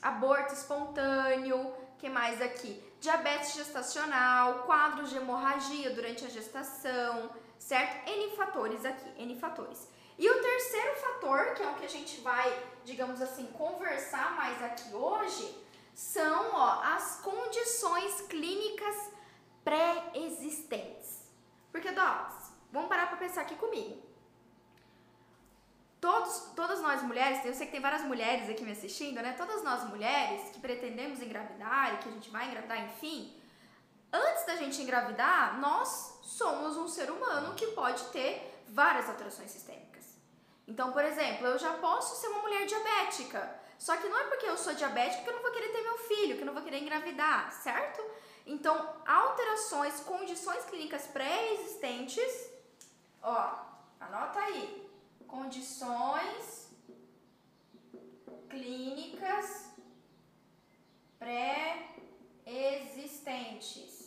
aborto 0.00 0.54
espontâneo, 0.54 1.74
que 1.98 2.08
mais 2.08 2.40
aqui? 2.40 2.82
Diabetes 3.00 3.54
gestacional, 3.54 4.62
quadros 4.64 5.10
de 5.10 5.16
hemorragia 5.16 5.90
durante 5.90 6.24
a 6.24 6.28
gestação, 6.28 7.30
certo? 7.62 8.08
N 8.08 8.36
fatores 8.36 8.84
aqui, 8.84 9.08
N 9.22 9.38
fatores. 9.38 9.88
E 10.18 10.28
o 10.28 10.42
terceiro 10.42 10.96
fator, 10.96 11.54
que 11.54 11.62
é 11.62 11.70
o 11.70 11.74
que 11.74 11.86
a 11.86 11.88
gente 11.88 12.20
vai, 12.20 12.62
digamos 12.84 13.20
assim, 13.20 13.46
conversar 13.46 14.36
mais 14.36 14.62
aqui 14.62 14.94
hoje, 14.94 15.56
são 15.94 16.50
ó, 16.52 16.82
as 16.82 17.20
condições 17.20 18.22
clínicas 18.22 19.10
pré-existentes. 19.64 21.22
Porque, 21.70 21.90
Docs, 21.90 22.52
vamos 22.70 22.88
parar 22.88 23.06
para 23.06 23.16
pensar 23.16 23.42
aqui 23.42 23.54
comigo. 23.54 24.02
Todos, 26.00 26.52
todas 26.56 26.80
nós 26.80 27.00
mulheres, 27.02 27.44
eu 27.44 27.54
sei 27.54 27.66
que 27.66 27.72
tem 27.72 27.80
várias 27.80 28.02
mulheres 28.02 28.50
aqui 28.50 28.64
me 28.64 28.72
assistindo, 28.72 29.22
né? 29.22 29.34
Todas 29.34 29.62
nós 29.62 29.88
mulheres 29.88 30.50
que 30.50 30.58
pretendemos 30.58 31.22
engravidar 31.22 31.94
e 31.94 31.98
que 31.98 32.08
a 32.08 32.12
gente 32.12 32.28
vai 32.28 32.48
engravidar, 32.48 32.84
enfim, 32.86 33.32
antes 34.12 34.44
da 34.44 34.56
gente 34.56 34.82
engravidar, 34.82 35.58
nós 35.58 36.18
somos 36.22 36.76
um 36.76 36.88
ser 36.88 37.10
humano 37.10 37.54
que 37.54 37.68
pode 37.68 38.04
ter 38.06 38.62
várias 38.68 39.08
alterações 39.08 39.50
sistêmicas. 39.50 39.92
Então, 40.66 40.92
por 40.92 41.04
exemplo, 41.04 41.46
eu 41.46 41.58
já 41.58 41.74
posso 41.74 42.20
ser 42.20 42.26
uma 42.28 42.42
mulher 42.42 42.66
diabética. 42.66 43.60
Só 43.78 43.96
que 43.96 44.08
não 44.08 44.18
é 44.18 44.24
porque 44.24 44.46
eu 44.46 44.56
sou 44.56 44.74
diabética 44.74 45.22
que 45.22 45.28
eu 45.28 45.34
não 45.34 45.42
vou 45.42 45.50
querer 45.50 45.72
ter 45.72 45.82
meu 45.82 45.98
filho, 45.98 46.36
que 46.36 46.42
eu 46.42 46.46
não 46.46 46.54
vou 46.54 46.62
querer 46.62 46.78
engravidar, 46.78 47.52
certo? 47.52 48.00
Então, 48.46 48.96
alterações, 49.06 50.00
condições 50.00 50.64
clínicas 50.64 51.06
pré-existentes, 51.06 52.50
ó, 53.22 53.54
anota 54.00 54.40
aí. 54.40 54.90
Condições 55.26 56.70
clínicas 58.48 59.66
pré-existentes. 61.18 64.01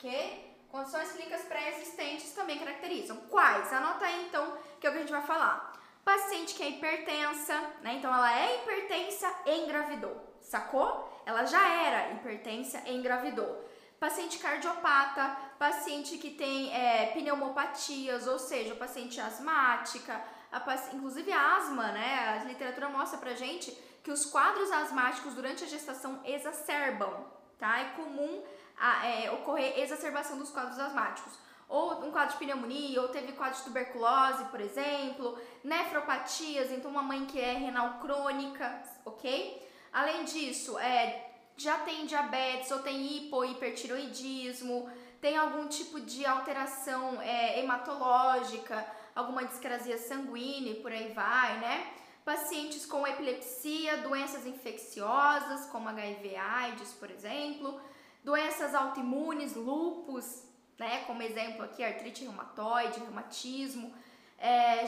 Ok? 0.00 0.56
Condições 0.70 1.12
clínicas 1.12 1.42
pré-existentes 1.42 2.32
também 2.32 2.58
caracterizam. 2.58 3.18
Quais? 3.28 3.70
Anota 3.70 4.06
aí 4.06 4.24
então, 4.26 4.56
que 4.80 4.86
é 4.86 4.90
o 4.90 4.92
que 4.92 4.98
a 4.98 5.00
gente 5.02 5.12
vai 5.12 5.22
falar. 5.22 5.78
Paciente 6.02 6.54
que 6.54 6.62
é 6.62 6.70
hipertensa, 6.70 7.54
né? 7.82 7.94
Então 7.94 8.12
ela 8.14 8.40
é 8.40 8.56
hipertensa 8.56 9.30
e 9.44 9.58
engravidou, 9.58 10.38
sacou? 10.40 11.22
Ela 11.26 11.44
já 11.44 11.68
era 11.68 12.12
hipertensa 12.12 12.82
e 12.86 12.96
engravidou. 12.96 13.68
Paciente 13.98 14.38
cardiopata, 14.38 15.36
paciente 15.58 16.16
que 16.16 16.30
tem 16.30 16.74
é, 16.74 17.12
pneumopatias, 17.12 18.26
ou 18.26 18.38
seja, 18.38 18.74
paciente 18.74 19.20
asmática, 19.20 20.24
a, 20.50 20.94
inclusive 20.94 21.30
a 21.30 21.56
asma, 21.56 21.92
né? 21.92 22.40
A 22.40 22.44
literatura 22.44 22.88
mostra 22.88 23.18
pra 23.18 23.34
gente 23.34 23.70
que 24.02 24.10
os 24.10 24.24
quadros 24.24 24.72
asmáticos 24.72 25.34
durante 25.34 25.64
a 25.64 25.66
gestação 25.66 26.22
exacerbam, 26.24 27.26
tá? 27.58 27.80
É 27.80 27.84
comum 27.90 28.42
a, 28.80 29.06
é, 29.06 29.30
ocorrer 29.30 29.78
exacerbação 29.78 30.38
dos 30.38 30.50
quadros 30.50 30.78
asmáticos. 30.78 31.34
Ou 31.68 32.04
um 32.04 32.10
quadro 32.10 32.32
de 32.32 32.38
pneumonia, 32.38 33.00
ou 33.00 33.08
teve 33.08 33.32
quadro 33.32 33.58
de 33.58 33.64
tuberculose, 33.64 34.44
por 34.46 34.60
exemplo, 34.60 35.38
nefropatias, 35.62 36.72
então 36.72 36.90
uma 36.90 37.02
mãe 37.02 37.26
que 37.26 37.38
é 37.38 37.52
renal 37.52 38.00
crônica, 38.00 38.82
ok? 39.04 39.70
Além 39.92 40.24
disso, 40.24 40.76
é, 40.78 41.30
já 41.56 41.78
tem 41.78 42.06
diabetes 42.06 42.70
ou 42.72 42.80
tem 42.80 43.06
hipo, 43.06 43.44
hipertiroidismo, 43.44 44.90
tem 45.20 45.36
algum 45.36 45.68
tipo 45.68 46.00
de 46.00 46.24
alteração 46.24 47.20
é, 47.20 47.60
hematológica, 47.60 48.84
alguma 49.14 49.44
discrasia 49.44 49.98
sanguínea 49.98 50.76
por 50.76 50.90
aí 50.90 51.12
vai, 51.12 51.58
né? 51.58 51.92
Pacientes 52.24 52.86
com 52.86 53.06
epilepsia, 53.06 53.98
doenças 53.98 54.46
infecciosas, 54.46 55.66
como 55.66 55.88
HIV 55.88 56.36
AIDS, 56.36 56.92
por 56.92 57.10
exemplo, 57.10 57.80
doenças 58.22 58.74
autoimunes, 58.74 59.54
lupus, 59.54 60.44
né? 60.78 61.04
Como 61.04 61.22
exemplo 61.22 61.64
aqui, 61.64 61.82
artrite 61.82 62.24
reumatoide, 62.24 63.00
reumatismo, 63.00 63.94
é, 64.38 64.84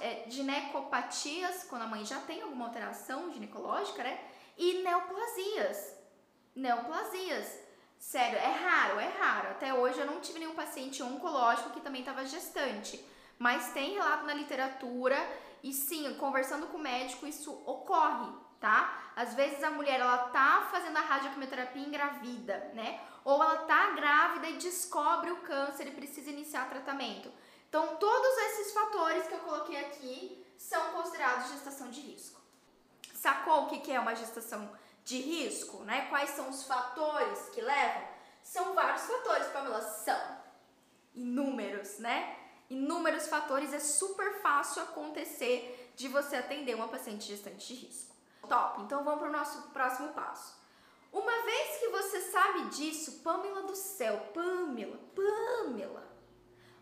é, 0.00 0.28
ginecopatias, 0.28 1.64
quando 1.68 1.82
a 1.82 1.86
mãe 1.86 2.04
já 2.04 2.18
tem 2.20 2.42
alguma 2.42 2.66
alteração 2.66 3.32
ginecológica, 3.32 4.02
né? 4.02 4.18
E 4.58 4.82
neoplasias. 4.82 5.94
Neoplasias. 6.54 7.64
Sério, 7.98 8.38
é 8.38 8.52
raro, 8.52 9.00
é 9.00 9.08
raro. 9.08 9.50
Até 9.50 9.72
hoje 9.72 9.98
eu 9.98 10.06
não 10.06 10.20
tive 10.20 10.38
nenhum 10.40 10.54
paciente 10.54 11.02
oncológico 11.02 11.70
que 11.70 11.80
também 11.80 12.00
estava 12.00 12.26
gestante. 12.26 13.02
Mas 13.38 13.72
tem 13.72 13.94
relato 13.94 14.26
na 14.26 14.34
literatura 14.34 15.16
e 15.62 15.72
sim, 15.72 16.12
conversando 16.16 16.66
com 16.66 16.76
o 16.76 16.80
médico, 16.80 17.26
isso 17.26 17.52
ocorre, 17.64 18.30
tá? 18.60 19.12
Às 19.16 19.34
vezes 19.34 19.62
a 19.62 19.70
mulher 19.70 20.00
ela 20.00 20.18
tá 20.28 20.68
fazendo 20.70 20.96
a 20.96 21.00
radioquimioterapia 21.00 21.82
engravida, 21.82 22.70
né? 22.74 23.00
Ou 23.24 23.42
ela 23.42 23.58
tá 23.58 23.90
grávida 23.90 24.48
e 24.48 24.56
descobre 24.56 25.30
o 25.30 25.36
câncer 25.42 25.86
e 25.86 25.92
precisa 25.92 26.30
iniciar 26.30 26.68
tratamento. 26.68 27.30
Então, 27.68 27.96
todos 27.96 28.38
esses 28.38 28.72
fatores 28.72 29.26
que 29.26 29.34
eu 29.34 29.40
coloquei 29.40 29.76
aqui 29.76 30.44
são 30.56 30.92
considerados 30.92 31.50
gestação 31.50 31.90
de 31.90 32.00
risco. 32.00 32.40
Sacou 33.14 33.64
o 33.64 33.66
que 33.68 33.90
é 33.90 33.98
uma 33.98 34.14
gestação 34.14 34.70
de 35.04 35.18
risco, 35.18 35.78
né? 35.84 36.06
Quais 36.08 36.30
são 36.30 36.48
os 36.48 36.64
fatores 36.64 37.48
que 37.50 37.60
levam? 37.60 38.02
São 38.42 38.74
vários 38.74 39.02
fatores, 39.02 39.46
Pamela, 39.48 39.80
são 39.80 40.38
inúmeros, 41.14 41.98
né? 41.98 42.36
Inúmeros 42.68 43.26
fatores, 43.26 43.72
é 43.72 43.80
super 43.80 44.40
fácil 44.40 44.82
acontecer 44.82 45.92
de 45.96 46.08
você 46.08 46.36
atender 46.36 46.74
uma 46.74 46.88
paciente 46.88 47.26
gestante 47.26 47.66
de 47.66 47.74
risco. 47.86 48.13
Top, 48.48 48.82
então 48.82 49.04
vamos 49.04 49.20
para 49.20 49.28
o 49.28 49.32
nosso 49.32 49.62
próximo 49.70 50.08
passo. 50.12 50.54
Uma 51.12 51.42
vez 51.42 51.78
que 51.78 51.88
você 51.88 52.20
sabe 52.22 52.66
disso, 52.70 53.20
Pamela 53.22 53.62
do 53.62 53.76
céu, 53.76 54.18
Pamela, 54.34 54.98
Pamela, 55.14 56.08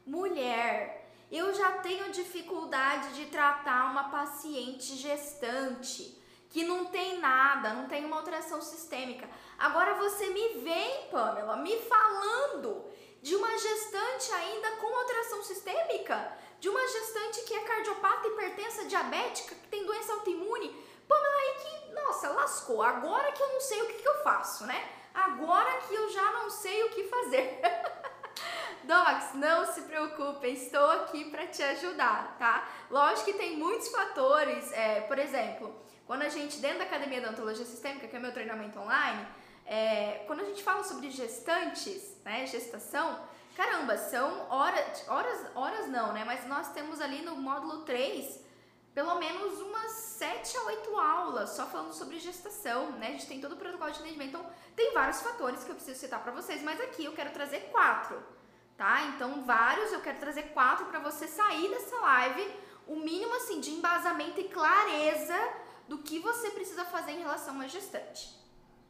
mulher, 0.06 1.10
eu 1.30 1.52
já 1.54 1.78
tenho 1.78 2.10
dificuldade 2.10 3.14
de 3.14 3.26
tratar 3.26 3.90
uma 3.90 4.10
paciente 4.10 4.96
gestante 4.96 6.18
que 6.48 6.64
não 6.64 6.86
tem 6.86 7.18
nada, 7.18 7.72
não 7.72 7.88
tem 7.88 8.04
uma 8.04 8.16
alteração 8.16 8.60
sistêmica. 8.60 9.28
Agora 9.58 9.94
você 9.94 10.28
me 10.28 10.48
vem, 10.58 11.08
Pamela, 11.10 11.56
me 11.56 11.78
falando 11.78 12.84
de 13.22 13.34
uma 13.34 13.56
gestante 13.56 14.32
ainda 14.32 14.72
com 14.72 14.94
alteração 14.94 15.42
sistêmica, 15.42 16.36
de 16.60 16.68
uma 16.68 16.86
gestante 16.86 17.42
que 17.44 17.54
é 17.54 17.60
cardiopata, 17.60 18.28
hipertensa, 18.28 18.84
diabética, 18.84 19.54
que 19.54 19.68
tem 19.68 19.86
doença 19.86 20.12
autoimune. 20.12 20.91
Pamela, 21.08 21.34
aí 21.36 21.54
que, 21.60 21.94
nossa, 21.94 22.30
lascou. 22.30 22.82
Agora 22.82 23.32
que 23.32 23.42
eu 23.42 23.48
não 23.48 23.60
sei 23.60 23.82
o 23.82 23.86
que, 23.86 23.94
que 23.94 24.08
eu 24.08 24.22
faço, 24.22 24.64
né? 24.66 24.88
Agora 25.14 25.78
que 25.82 25.94
eu 25.94 26.08
já 26.10 26.32
não 26.32 26.50
sei 26.50 26.84
o 26.84 26.90
que 26.90 27.04
fazer. 27.04 27.60
Docs, 28.84 29.34
não 29.34 29.64
se 29.72 29.82
preocupem, 29.82 30.54
estou 30.54 30.90
aqui 30.90 31.30
para 31.30 31.46
te 31.46 31.62
ajudar, 31.62 32.36
tá? 32.38 32.68
Lógico 32.90 33.26
que 33.26 33.34
tem 33.34 33.56
muitos 33.56 33.88
fatores, 33.88 34.72
é, 34.72 35.02
por 35.02 35.18
exemplo, 35.18 35.72
quando 36.06 36.22
a 36.22 36.28
gente, 36.28 36.58
dentro 36.58 36.78
da 36.78 36.84
Academia 36.84 37.20
da 37.20 37.30
Ontologia 37.30 37.64
Sistêmica, 37.64 38.08
que 38.08 38.16
é 38.16 38.18
meu 38.18 38.32
treinamento 38.32 38.78
online, 38.80 39.26
é, 39.64 40.24
quando 40.26 40.40
a 40.40 40.44
gente 40.44 40.62
fala 40.62 40.82
sobre 40.82 41.10
gestantes, 41.10 42.16
né, 42.24 42.44
gestação, 42.46 43.20
caramba, 43.56 43.96
são 43.96 44.50
horas, 44.50 45.08
horas, 45.08 45.46
horas 45.54 45.88
não, 45.88 46.12
né, 46.12 46.24
mas 46.24 46.44
nós 46.48 46.72
temos 46.72 47.00
ali 47.00 47.22
no 47.22 47.36
módulo 47.36 47.84
3 47.84 48.40
pelo 48.94 49.14
menos 49.18 49.60
umas 49.60 49.90
7 49.92 50.56
a 50.56 50.62
8 50.64 50.96
aulas 50.96 51.50
só 51.50 51.66
falando 51.66 51.92
sobre 51.92 52.18
gestação, 52.18 52.92
né? 52.92 53.08
A 53.08 53.10
gente 53.12 53.26
tem 53.26 53.40
todo 53.40 53.52
o 53.52 53.56
protocolo 53.56 53.90
de 53.90 54.00
atendimento, 54.00 54.36
então 54.36 54.50
tem 54.76 54.92
vários 54.92 55.20
fatores 55.22 55.64
que 55.64 55.70
eu 55.70 55.74
preciso 55.74 55.98
citar 55.98 56.22
para 56.22 56.32
vocês, 56.32 56.62
mas 56.62 56.80
aqui 56.80 57.04
eu 57.04 57.12
quero 57.12 57.30
trazer 57.30 57.70
quatro, 57.70 58.22
tá? 58.76 59.02
Então, 59.06 59.44
vários, 59.44 59.92
eu 59.92 60.00
quero 60.00 60.18
trazer 60.18 60.52
quatro 60.52 60.86
para 60.86 61.00
você 61.00 61.26
sair 61.26 61.70
dessa 61.70 61.96
live, 61.96 62.54
o 62.86 62.96
mínimo 62.96 63.34
assim 63.36 63.60
de 63.60 63.70
embasamento 63.70 64.40
e 64.40 64.48
clareza 64.48 65.36
do 65.88 65.98
que 65.98 66.18
você 66.18 66.50
precisa 66.50 66.84
fazer 66.84 67.12
em 67.12 67.20
relação 67.20 67.60
à 67.60 67.66
gestante, 67.66 68.38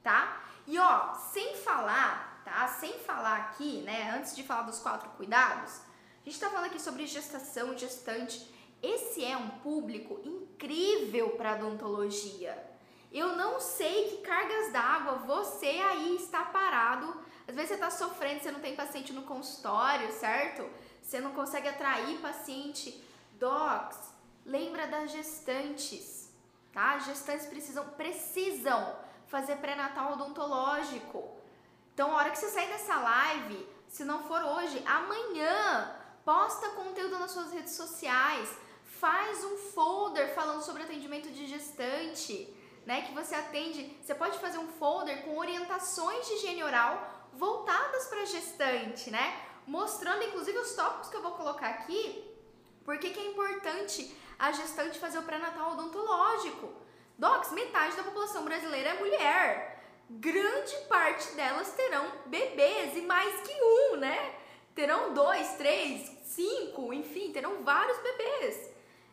tá? 0.03 0.43
E 0.67 0.79
ó, 0.79 1.15
sem 1.15 1.57
falar, 1.57 2.43
tá? 2.45 2.67
Sem 2.69 2.99
falar 3.01 3.37
aqui, 3.37 3.83
né, 3.83 4.17
antes 4.17 4.35
de 4.35 4.43
falar 4.43 4.63
dos 4.63 4.81
quatro 4.81 5.09
cuidados, 5.11 5.81
a 6.25 6.31
gente 6.31 6.39
tá 6.39 6.49
falando 6.49 6.67
aqui 6.67 6.81
sobre 6.81 7.05
gestação, 7.07 7.77
gestante. 7.77 8.52
Esse 8.83 9.25
é 9.25 9.37
um 9.37 9.49
público 9.61 10.21
incrível 10.25 11.31
para 11.31 11.55
odontologia. 11.55 12.71
Eu 13.13 13.37
não 13.37 13.61
sei 13.61 14.09
que 14.09 14.17
cargas 14.19 14.73
d'água 14.73 15.15
você 15.27 15.67
aí 15.67 16.17
está 16.17 16.45
parado. 16.45 17.15
Às 17.47 17.55
vezes 17.55 17.69
você 17.69 17.75
está 17.75 17.91
sofrendo, 17.91 18.43
você 18.43 18.51
não 18.51 18.61
tem 18.61 18.75
paciente 18.75 19.13
no 19.13 19.23
consultório, 19.23 20.11
certo? 20.13 20.69
Você 21.01 21.21
não 21.21 21.33
consegue 21.33 21.69
atrair 21.69 22.19
paciente. 22.19 23.03
Docs, 23.39 23.99
lembra 24.45 24.87
das 24.87 25.11
gestantes 25.11 26.23
tá? 26.73 26.99
Gestantes 26.99 27.47
precisam, 27.47 27.85
precisam 27.91 28.97
fazer 29.27 29.57
pré-natal 29.57 30.15
odontológico. 30.15 31.37
Então, 31.95 32.11
a 32.11 32.17
hora 32.17 32.31
que 32.31 32.39
você 32.39 32.49
sair 32.49 32.69
dessa 32.69 32.97
live, 32.97 33.69
se 33.89 34.05
não 34.05 34.25
for 34.25 34.43
hoje, 34.43 34.83
amanhã, 34.87 35.95
posta 36.25 36.71
conteúdo 36.71 37.19
nas 37.19 37.31
suas 37.31 37.53
redes 37.53 37.75
sociais, 37.75 38.49
faz 39.03 39.43
um 39.43 39.57
folder 39.57 40.33
falando 40.33 40.63
sobre 40.63 40.85
atendimento 40.85 41.29
de 41.29 41.45
gestante, 41.49 42.35
né? 42.87 43.03
Que 43.03 43.13
você 43.13 43.35
atende, 43.35 43.99
você 44.01 44.15
pode 44.15 44.39
fazer 44.39 44.59
um 44.59 44.69
folder 44.69 45.25
com 45.25 45.37
orientações 45.37 46.25
de 46.29 46.35
higiene 46.35 46.63
oral 46.63 47.29
voltadas 47.33 48.07
para 48.07 48.25
gestante, 48.25 49.11
né? 49.11 49.27
Mostrando 49.67 50.23
inclusive 50.23 50.57
os 50.57 50.75
tópicos 50.75 51.09
que 51.09 51.17
eu 51.17 51.23
vou 51.23 51.33
colocar 51.33 51.67
aqui, 51.67 52.33
porque 52.85 53.11
que 53.11 53.19
é 53.19 53.27
importante 53.27 54.17
a 54.39 54.53
gestante 54.53 55.01
fazer 55.01 55.19
o 55.19 55.25
pré-natal 55.25 55.73
odontológico. 55.73 56.73
Docs, 57.19 57.51
metade 57.51 57.97
da 57.97 58.05
população 58.05 58.45
brasileira 58.45 58.91
é 58.91 59.01
mulher. 59.01 59.85
Grande 60.11 60.77
parte 60.89 61.33
delas 61.35 61.73
terão 61.73 62.07
bebês 62.27 62.97
e 62.97 63.01
mais 63.01 63.41
que 63.41 63.53
um, 63.53 63.97
né? 63.97 64.37
Terão 64.77 65.13
dois, 65.13 65.55
três, 65.55 66.09
cinco, 66.23 66.93
enfim, 66.93 67.33
terão 67.33 67.65
vários 67.65 67.99
bebês. 67.99 68.72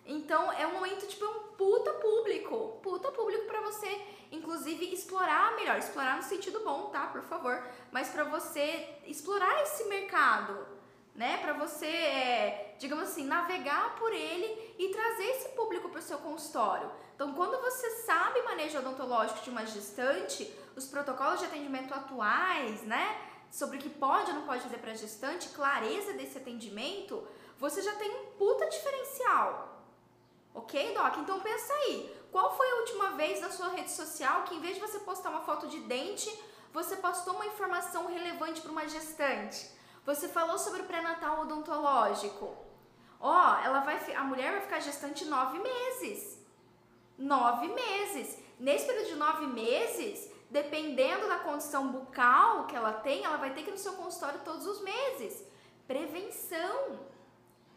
Então 0.09 0.51
é 0.51 0.67
um 0.67 0.73
momento, 0.73 1.07
tipo, 1.07 1.23
é 1.23 1.29
um 1.29 1.39
puta 1.57 1.93
público. 1.93 2.79
Puta 2.83 3.11
público 3.11 3.45
para 3.45 3.61
você, 3.61 4.01
inclusive, 4.31 4.93
explorar 4.93 5.55
melhor. 5.55 5.77
Explorar 5.77 6.17
no 6.17 6.23
sentido 6.23 6.59
bom, 6.61 6.89
tá? 6.89 7.07
Por 7.07 7.21
favor. 7.21 7.63
Mas 7.91 8.09
para 8.09 8.25
você 8.25 8.97
explorar 9.05 9.61
esse 9.63 9.85
mercado 9.85 10.79
né? 11.19 11.37
Para 11.37 11.51
você, 11.51 11.85
é, 11.85 12.75
digamos 12.79 13.09
assim, 13.09 13.25
navegar 13.25 13.95
por 13.97 14.13
ele 14.13 14.73
e 14.79 14.87
trazer 14.87 15.25
esse 15.25 15.49
público 15.49 15.89
para 15.89 15.99
o 15.99 16.01
seu 16.01 16.17
consultório. 16.19 16.89
Então, 17.13 17.33
quando 17.33 17.59
você 17.61 17.89
sabe 18.05 18.41
manejo 18.43 18.77
odontológico 18.77 19.41
de 19.41 19.49
uma 19.49 19.65
gestante, 19.65 20.49
os 20.77 20.85
protocolos 20.87 21.39
de 21.39 21.45
atendimento 21.45 21.93
atuais, 21.93 22.83
né? 22.83 23.19
Sobre 23.51 23.77
o 23.77 23.81
que 23.81 23.89
pode 23.89 24.31
ou 24.31 24.37
não 24.37 24.45
pode 24.45 24.61
fazer 24.61 24.77
para 24.77 24.93
gestante, 24.93 25.49
clareza 25.49 26.13
desse 26.13 26.37
atendimento, 26.37 27.27
você 27.57 27.81
já 27.81 27.93
tem 27.95 28.09
um 28.09 28.25
puta 28.37 28.67
diferencial. 28.67 29.78
Ok, 30.53 30.93
Doc? 30.93 31.17
Então 31.17 31.39
pensa 31.39 31.73
aí, 31.73 32.15
qual 32.31 32.55
foi 32.55 32.69
a 32.69 32.75
última 32.75 33.11
vez 33.11 33.39
na 33.41 33.49
sua 33.49 33.69
rede 33.69 33.91
social 33.91 34.43
que 34.43 34.55
em 34.55 34.59
vez 34.59 34.75
de 34.75 34.81
você 34.81 34.99
postar 34.99 35.29
uma 35.29 35.41
foto 35.41 35.67
de 35.67 35.79
dente, 35.81 36.29
você 36.73 36.95
postou 36.97 37.35
uma 37.35 37.45
informação 37.45 38.07
relevante 38.07 38.61
para 38.61 38.71
uma 38.71 38.87
gestante? 38.87 39.69
Você 40.05 40.27
falou 40.27 40.57
sobre 40.57 40.81
o 40.81 40.85
pré-natal 40.85 41.41
odontológico. 41.41 42.57
Ó, 43.19 43.31
oh, 43.31 43.65
ela 43.65 43.81
vai, 43.81 43.99
a 44.15 44.23
mulher 44.23 44.51
vai 44.53 44.61
ficar 44.61 44.79
gestante 44.79 45.25
nove 45.25 45.59
meses. 45.59 46.39
Nove 47.17 47.67
meses. 47.67 48.37
Nesse 48.59 48.85
período 48.85 49.07
de 49.07 49.15
nove 49.15 49.47
meses, 49.47 50.31
dependendo 50.49 51.27
da 51.27 51.39
condição 51.39 51.89
bucal 51.89 52.65
que 52.65 52.75
ela 52.75 52.93
tem, 52.93 53.23
ela 53.23 53.37
vai 53.37 53.53
ter 53.53 53.63
que 53.63 53.69
ir 53.69 53.71
no 53.71 53.77
seu 53.77 53.93
consultório 53.93 54.39
todos 54.43 54.65
os 54.65 54.81
meses. 54.81 55.45
Prevenção, 55.85 56.99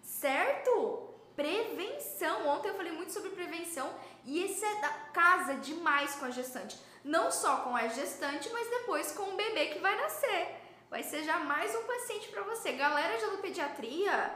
certo? 0.03 1.12
Prevenção. 1.37 2.49
Ontem 2.49 2.69
eu 2.69 2.75
falei 2.75 2.93
muito 2.93 3.13
sobre 3.13 3.31
prevenção 3.31 3.93
e 4.25 4.45
isso 4.45 4.65
é 4.65 4.81
da 4.81 4.91
casa 5.13 5.55
demais 5.55 6.15
com 6.17 6.27
a 6.27 6.31
gestante. 6.31 6.79
Não 7.05 7.31
só 7.31 7.59
com 7.59 7.75
a 7.75 7.89
gestante, 7.89 8.49
mas 8.53 8.69
depois 8.69 9.13
com 9.13 9.31
o 9.31 9.37
bebê 9.37 9.67
que 9.67 9.79
vai 9.79 9.97
nascer 10.01 10.63
vai 10.93 11.03
ser 11.03 11.25
já 11.25 11.39
mais 11.39 11.75
um 11.75 11.85
paciente 11.85 12.29
para 12.29 12.43
você. 12.43 12.73
Galera 12.73 13.17
de 13.17 13.25
odontopediatria, 13.25 14.31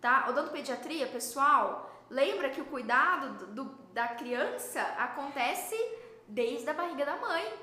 tá? 0.00 0.26
Odontopediatria, 0.28 1.06
pessoal, 1.06 1.88
lembra 2.10 2.50
que 2.50 2.60
o 2.60 2.64
cuidado 2.64 3.46
do, 3.46 3.46
do, 3.46 3.64
da 3.92 4.08
criança 4.08 4.82
acontece 4.98 5.76
desde 6.26 6.68
a 6.68 6.74
barriga 6.74 7.06
da 7.06 7.14
mãe, 7.14 7.54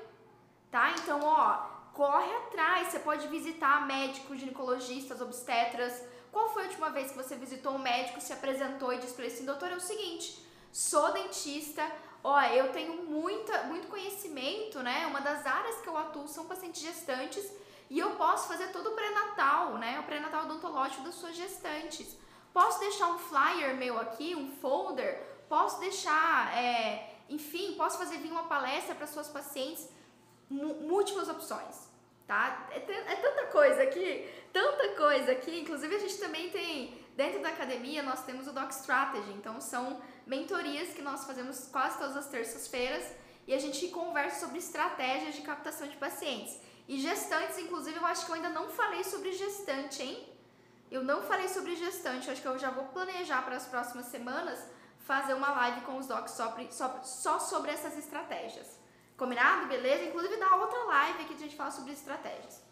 tá? 0.70 0.92
Então, 0.92 1.20
ó, 1.22 1.58
corre 1.92 2.32
atrás. 2.36 2.88
Você 2.88 3.00
pode 3.00 3.28
visitar 3.28 3.86
médicos, 3.86 4.40
ginecologistas, 4.40 5.20
obstetras. 5.20 6.02
Qual 6.32 6.52
foi 6.52 6.64
a 6.64 6.66
última 6.66 6.90
vez 6.90 7.10
que 7.10 7.16
você 7.16 7.34
visitou 7.36 7.72
um 7.72 7.78
médico, 7.78 8.20
se 8.20 8.32
apresentou 8.32 8.92
e 8.92 8.98
disse 8.98 9.14
para 9.14 9.24
ele 9.24 9.34
assim, 9.34 9.44
doutor, 9.44 9.70
é 9.70 9.76
o 9.76 9.80
seguinte, 9.80 10.44
sou 10.72 11.12
dentista, 11.12 11.90
ó, 12.22 12.40
eu 12.42 12.72
tenho 12.72 13.04
muita, 13.04 13.62
muito 13.64 13.88
conhecimento, 13.88 14.82
né? 14.82 15.06
Uma 15.06 15.20
das 15.20 15.46
áreas 15.46 15.80
que 15.80 15.88
eu 15.88 15.96
atuo 15.96 16.28
são 16.28 16.46
pacientes 16.46 16.82
gestantes 16.82 17.50
e 17.90 17.98
eu 17.98 18.16
posso 18.16 18.48
fazer 18.48 18.68
todo 18.68 18.90
o 18.90 18.94
pré-natal, 18.94 19.78
né? 19.78 19.98
O 20.00 20.04
pré-natal 20.04 20.44
odontológico 20.44 21.02
das 21.02 21.14
suas 21.14 21.34
gestantes. 21.34 22.16
Posso 22.52 22.80
deixar 22.80 23.08
um 23.08 23.18
flyer 23.18 23.76
meu 23.76 23.98
aqui, 23.98 24.34
um 24.34 24.50
folder, 24.56 25.22
posso 25.48 25.80
deixar, 25.80 26.56
é, 26.56 27.14
enfim, 27.28 27.74
posso 27.76 27.98
fazer 27.98 28.18
vir 28.18 28.30
uma 28.30 28.44
palestra 28.44 28.94
para 28.94 29.06
suas 29.06 29.28
pacientes, 29.28 29.88
múltiplas 30.50 31.28
opções, 31.28 31.87
tá? 32.28 32.68
É, 32.70 32.76
é 32.76 33.16
tanta 33.16 33.46
coisa 33.46 33.82
aqui, 33.82 34.30
tanta 34.52 34.90
coisa 34.90 35.32
aqui. 35.32 35.60
Inclusive 35.60 35.96
a 35.96 35.98
gente 35.98 36.18
também 36.18 36.50
tem 36.50 37.08
dentro 37.16 37.42
da 37.42 37.48
academia 37.48 38.00
nós 38.00 38.24
temos 38.24 38.46
o 38.46 38.52
Doc 38.52 38.70
Strategy, 38.70 39.32
então 39.32 39.60
são 39.60 40.00
mentorias 40.24 40.90
que 40.90 41.02
nós 41.02 41.24
fazemos 41.24 41.68
quase 41.72 41.98
todas 41.98 42.16
as 42.16 42.28
terças-feiras 42.28 43.04
e 43.44 43.52
a 43.52 43.58
gente 43.58 43.88
conversa 43.88 44.46
sobre 44.46 44.58
estratégias 44.58 45.34
de 45.34 45.42
captação 45.42 45.88
de 45.88 45.96
pacientes. 45.96 46.60
E 46.86 47.00
gestantes, 47.00 47.58
inclusive, 47.58 47.96
eu 47.96 48.06
acho 48.06 48.24
que 48.24 48.30
eu 48.30 48.36
ainda 48.36 48.50
não 48.50 48.68
falei 48.68 49.02
sobre 49.02 49.32
gestante, 49.32 50.00
hein? 50.00 50.28
Eu 50.90 51.02
não 51.02 51.22
falei 51.22 51.48
sobre 51.48 51.74
gestante, 51.74 52.28
eu 52.28 52.32
acho 52.32 52.40
que 52.40 52.48
eu 52.48 52.56
já 52.56 52.70
vou 52.70 52.84
planejar 52.84 53.42
para 53.42 53.56
as 53.56 53.66
próximas 53.66 54.06
semanas 54.06 54.64
fazer 55.00 55.34
uma 55.34 55.50
live 55.50 55.80
com 55.80 55.96
os 55.96 56.06
docs 56.06 56.32
só, 56.32 56.56
só, 56.70 57.02
só 57.02 57.38
sobre 57.40 57.72
essas 57.72 57.98
estratégias. 57.98 58.77
Combinado? 59.18 59.66
Beleza? 59.66 60.04
Inclusive 60.04 60.36
dá 60.36 60.54
outra 60.54 60.78
live 60.84 61.24
aqui 61.24 61.34
que 61.34 61.42
a 61.42 61.46
gente 61.46 61.56
fala 61.56 61.72
sobre 61.72 61.92
estratégias. 61.92 62.62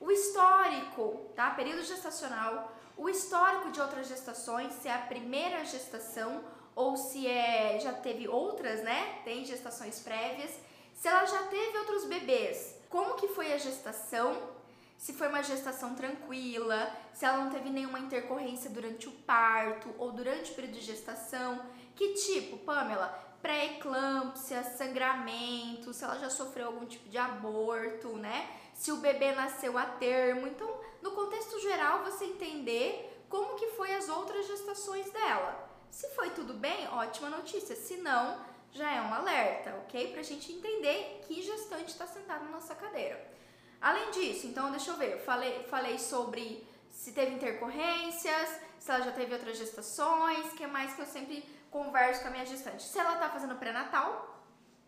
O 0.00 0.10
histórico, 0.10 1.30
tá? 1.34 1.50
Período 1.50 1.82
gestacional, 1.82 2.72
o 2.96 3.08
histórico 3.08 3.70
de 3.70 3.80
outras 3.80 4.06
gestações, 4.08 4.72
se 4.74 4.88
é 4.88 4.94
a 4.94 4.98
primeira 4.98 5.64
gestação 5.64 6.44
ou 6.74 6.96
se 6.96 7.26
é 7.26 7.78
já 7.80 7.92
teve 7.92 8.28
outras, 8.28 8.82
né? 8.82 9.20
Tem 9.24 9.44
gestações 9.44 10.00
prévias. 10.00 10.50
Se 10.94 11.08
ela 11.08 11.24
já 11.26 11.42
teve 11.44 11.78
outros 11.78 12.04
bebês, 12.06 12.76
como 12.88 13.14
que 13.14 13.28
foi 13.28 13.52
a 13.52 13.58
gestação? 13.58 14.54
Se 14.96 15.12
foi 15.12 15.28
uma 15.28 15.42
gestação 15.42 15.94
tranquila, 15.94 16.90
se 17.12 17.24
ela 17.24 17.38
não 17.38 17.50
teve 17.50 17.68
nenhuma 17.68 17.98
intercorrência 17.98 18.70
durante 18.70 19.08
o 19.08 19.12
parto 19.12 19.92
ou 19.98 20.12
durante 20.12 20.52
o 20.52 20.54
período 20.54 20.74
de 20.74 20.80
gestação. 20.80 21.60
Que 21.94 22.14
tipo, 22.14 22.58
Pamela? 22.58 23.08
Pré-eclâmpsia, 23.42 24.62
sangramento, 24.62 25.92
se 25.92 26.04
ela 26.04 26.18
já 26.18 26.30
sofreu 26.30 26.68
algum 26.68 26.86
tipo 26.86 27.08
de 27.08 27.18
aborto, 27.18 28.16
né? 28.16 28.48
Se 28.74 28.92
o 28.92 28.98
bebê 28.98 29.32
nasceu 29.32 29.78
a 29.78 29.86
termo. 29.86 30.46
Então, 30.46 30.68
no 31.00 31.12
contexto 31.12 31.58
geral, 31.60 32.04
você 32.04 32.26
entender 32.26 33.24
como 33.30 33.56
que 33.56 33.68
foi 33.68 33.94
as 33.94 34.08
outras 34.08 34.46
gestações 34.46 35.10
dela. 35.10 35.70
Se 35.90 36.08
foi 36.10 36.30
tudo 36.30 36.54
bem, 36.54 36.86
ótima 36.88 37.30
notícia. 37.30 37.74
Se 37.74 37.96
não, 37.96 38.44
já 38.72 38.90
é 38.90 39.00
um 39.00 39.14
alerta, 39.14 39.74
ok? 39.84 40.12
Pra 40.12 40.22
gente 40.22 40.52
entender 40.52 41.22
que 41.26 41.40
gestante 41.40 41.92
está 41.92 42.06
sentado 42.06 42.44
na 42.44 42.50
nossa 42.50 42.74
cadeira. 42.74 43.32
Além 43.80 44.10
disso, 44.10 44.46
então, 44.46 44.70
deixa 44.70 44.90
eu 44.90 44.96
ver, 44.96 45.12
eu 45.12 45.20
falei, 45.20 45.62
falei 45.64 45.98
sobre 45.98 46.66
se 46.90 47.12
teve 47.12 47.32
intercorrências, 47.32 48.48
se 48.78 48.90
ela 48.90 49.02
já 49.02 49.12
teve 49.12 49.32
outras 49.32 49.56
gestações, 49.58 50.52
que 50.54 50.64
é 50.64 50.66
mais 50.66 50.94
que 50.94 51.02
eu 51.02 51.06
sempre 51.06 51.44
converso 51.70 52.22
com 52.22 52.28
a 52.28 52.30
minha 52.30 52.46
gestante. 52.46 52.82
Se 52.82 52.98
ela 52.98 53.16
tá 53.16 53.28
fazendo 53.28 53.56
pré-natal, 53.56 54.33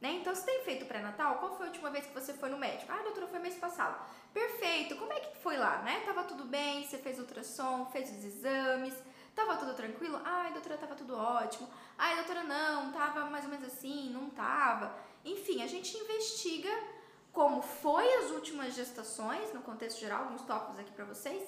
né? 0.01 0.13
Então, 0.13 0.35
se 0.35 0.45
tem 0.45 0.63
feito 0.63 0.85
pré-natal, 0.87 1.37
qual 1.39 1.57
foi 1.57 1.67
a 1.67 1.69
última 1.71 1.91
vez 1.91 2.07
que 2.07 2.15
você 2.15 2.35
foi 2.35 2.51
no 2.51 2.59
médico? 2.59 2.93
Ah, 2.93 3.03
doutora, 3.03 3.27
foi 3.27 3.39
mês 3.39 3.55
passado. 3.57 3.99
Perfeito, 4.33 4.97
como 4.97 5.13
é 5.13 5.21
que 5.21 5.39
foi 5.39 5.57
lá, 5.57 5.79
né? 5.83 6.03
Tava 6.05 6.25
tudo 6.25 6.45
bem, 6.45 6.85
você 6.85 6.99
fez 6.99 7.19
ultrassom, 7.19 7.87
fez 7.87 8.11
os 8.11 8.25
exames, 8.25 8.95
tava 9.35 9.57
tudo 9.57 9.75
tranquilo? 9.75 10.21
Ai, 10.25 10.53
doutora, 10.53 10.77
tava 10.77 10.95
tudo 10.95 11.17
ótimo. 11.17 11.69
Ai, 11.97 12.17
doutora, 12.17 12.43
não, 12.43 12.93
tava 12.93 13.25
mais 13.31 13.45
ou 13.45 13.51
menos 13.51 13.67
assim, 13.67 14.11
não 14.11 14.29
tava. 14.29 14.95
Enfim, 15.25 15.63
a 15.63 15.67
gente 15.67 15.97
investiga 15.97 16.71
como 17.33 17.61
foi 17.63 18.07
as 18.17 18.31
últimas 18.31 18.75
gestações, 18.75 19.53
no 19.53 19.61
contexto 19.63 20.01
geral, 20.01 20.25
alguns 20.25 20.43
tópicos 20.43 20.79
aqui 20.79 20.91
para 20.93 21.05
vocês, 21.05 21.43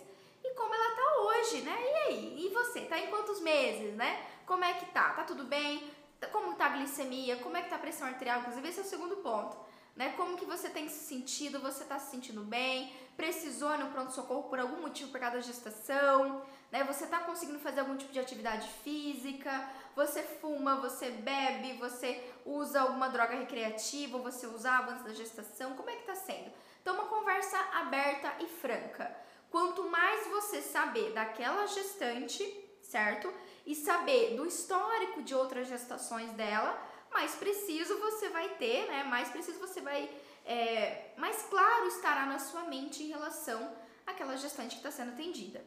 e 0.44 0.54
como 0.54 0.74
ela 0.74 0.96
tá 0.96 1.20
hoje, 1.22 1.62
né? 1.62 1.76
E 1.80 1.94
aí? 2.08 2.46
E 2.46 2.48
você? 2.50 2.82
Tá 2.82 2.98
em 2.98 3.08
quantos 3.08 3.40
meses, 3.40 3.94
né? 3.94 4.26
Como 4.46 4.64
é 4.64 4.74
que 4.74 4.86
tá? 4.86 5.10
Tá 5.10 5.24
tudo 5.24 5.44
bem? 5.44 5.90
Como 6.26 6.56
tá 6.56 6.66
a 6.66 6.68
glicemia? 6.70 7.36
Como 7.36 7.56
é 7.56 7.62
que 7.62 7.70
tá 7.70 7.76
a 7.76 7.78
pressão 7.78 8.08
arterial? 8.08 8.40
Inclusive, 8.40 8.68
esse 8.68 8.80
é 8.80 8.82
o 8.82 8.86
segundo 8.86 9.16
ponto. 9.16 9.56
Né? 9.94 10.14
Como 10.16 10.36
que 10.36 10.44
você 10.44 10.68
tem 10.68 10.88
se 10.88 11.04
sentido? 11.06 11.60
Você 11.60 11.84
tá 11.84 11.98
se 11.98 12.10
sentindo 12.10 12.42
bem? 12.42 12.92
Precisou 13.16 13.74
ir 13.74 13.78
no 13.78 13.90
pronto-socorro 13.90 14.44
por 14.44 14.60
algum 14.60 14.80
motivo 14.80 15.10
por 15.10 15.18
causa 15.18 15.36
da 15.36 15.42
gestação? 15.42 16.42
Né? 16.70 16.84
Você 16.84 17.06
tá 17.06 17.18
conseguindo 17.20 17.58
fazer 17.58 17.80
algum 17.80 17.96
tipo 17.96 18.12
de 18.12 18.20
atividade 18.20 18.68
física? 18.84 19.68
Você 19.96 20.22
fuma, 20.22 20.76
você 20.76 21.10
bebe, 21.10 21.72
você 21.78 22.24
usa 22.46 22.82
alguma 22.82 23.08
droga 23.08 23.34
recreativa, 23.34 24.18
você 24.18 24.46
usava 24.46 24.92
antes 24.92 25.04
da 25.04 25.12
gestação? 25.12 25.74
Como 25.74 25.90
é 25.90 25.96
que 25.96 26.06
tá 26.06 26.14
sendo? 26.14 26.52
Então, 26.80 26.94
uma 26.94 27.06
conversa 27.06 27.58
aberta 27.74 28.32
e 28.40 28.46
franca. 28.46 29.14
Quanto 29.50 29.90
mais 29.90 30.28
você 30.28 30.62
saber 30.62 31.12
daquela 31.12 31.66
gestante, 31.66 32.44
certo? 32.82 33.32
E 33.68 33.74
saber 33.74 34.34
do 34.34 34.46
histórico 34.46 35.22
de 35.22 35.34
outras 35.34 35.68
gestações 35.68 36.32
dela, 36.32 36.82
mais 37.12 37.34
preciso 37.34 37.98
você 37.98 38.30
vai 38.30 38.48
ter, 38.54 38.88
né? 38.88 39.04
Mais 39.04 39.28
preciso 39.28 39.58
você 39.58 39.82
vai. 39.82 40.08
É, 40.46 41.12
mais 41.18 41.42
claro 41.42 41.86
estará 41.86 42.24
na 42.24 42.38
sua 42.38 42.62
mente 42.62 43.02
em 43.02 43.08
relação 43.08 43.76
àquela 44.06 44.38
gestante 44.38 44.70
que 44.70 44.76
está 44.76 44.90
sendo 44.90 45.10
atendida. 45.10 45.62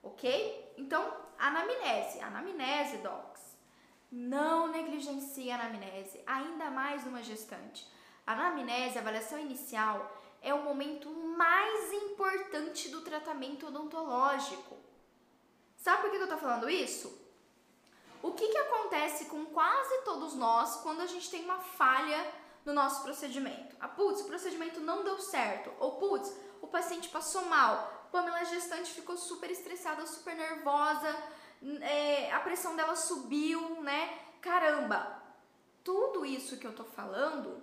Ok? 0.00 0.74
Então, 0.78 1.12
anamnese. 1.36 2.20
Anamnese, 2.20 2.98
docs. 2.98 3.42
Não 4.12 4.68
negligencie 4.68 5.50
a 5.50 5.56
anamnese, 5.56 6.22
ainda 6.24 6.70
mais 6.70 7.04
numa 7.04 7.20
gestante. 7.20 7.84
A 8.24 8.34
anamnese, 8.34 8.96
a 8.96 9.00
avaliação 9.00 9.40
inicial, 9.40 10.22
é 10.40 10.54
o 10.54 10.62
momento 10.62 11.10
mais 11.10 11.92
importante 11.92 12.90
do 12.90 13.00
tratamento 13.00 13.66
odontológico. 13.66 14.76
Sabe 15.76 16.02
por 16.02 16.10
que 16.12 16.16
eu 16.18 16.28
tô 16.28 16.36
falando 16.36 16.70
isso? 16.70 17.23
O 18.24 18.32
que, 18.32 18.48
que 18.48 18.56
acontece 18.56 19.26
com 19.26 19.44
quase 19.46 19.98
todos 20.02 20.34
nós 20.34 20.76
quando 20.76 21.02
a 21.02 21.06
gente 21.06 21.30
tem 21.30 21.44
uma 21.44 21.58
falha 21.58 22.26
no 22.64 22.72
nosso 22.72 23.02
procedimento? 23.02 23.76
Ah, 23.78 23.86
putz, 23.86 24.22
o 24.22 24.24
procedimento 24.24 24.80
não 24.80 25.04
deu 25.04 25.18
certo. 25.20 25.70
Ou 25.78 25.92
putz, 25.98 26.34
o 26.62 26.66
paciente 26.66 27.10
passou 27.10 27.44
mal. 27.44 28.08
Pamela 28.10 28.42
gestante 28.44 28.92
ficou 28.92 29.16
super 29.18 29.50
estressada, 29.50 30.06
super 30.06 30.34
nervosa, 30.34 31.14
é, 31.82 32.32
a 32.32 32.40
pressão 32.40 32.74
dela 32.74 32.96
subiu, 32.96 33.82
né? 33.82 34.18
Caramba, 34.40 35.22
tudo 35.82 36.24
isso 36.24 36.56
que 36.56 36.66
eu 36.66 36.74
tô 36.74 36.84
falando 36.84 37.62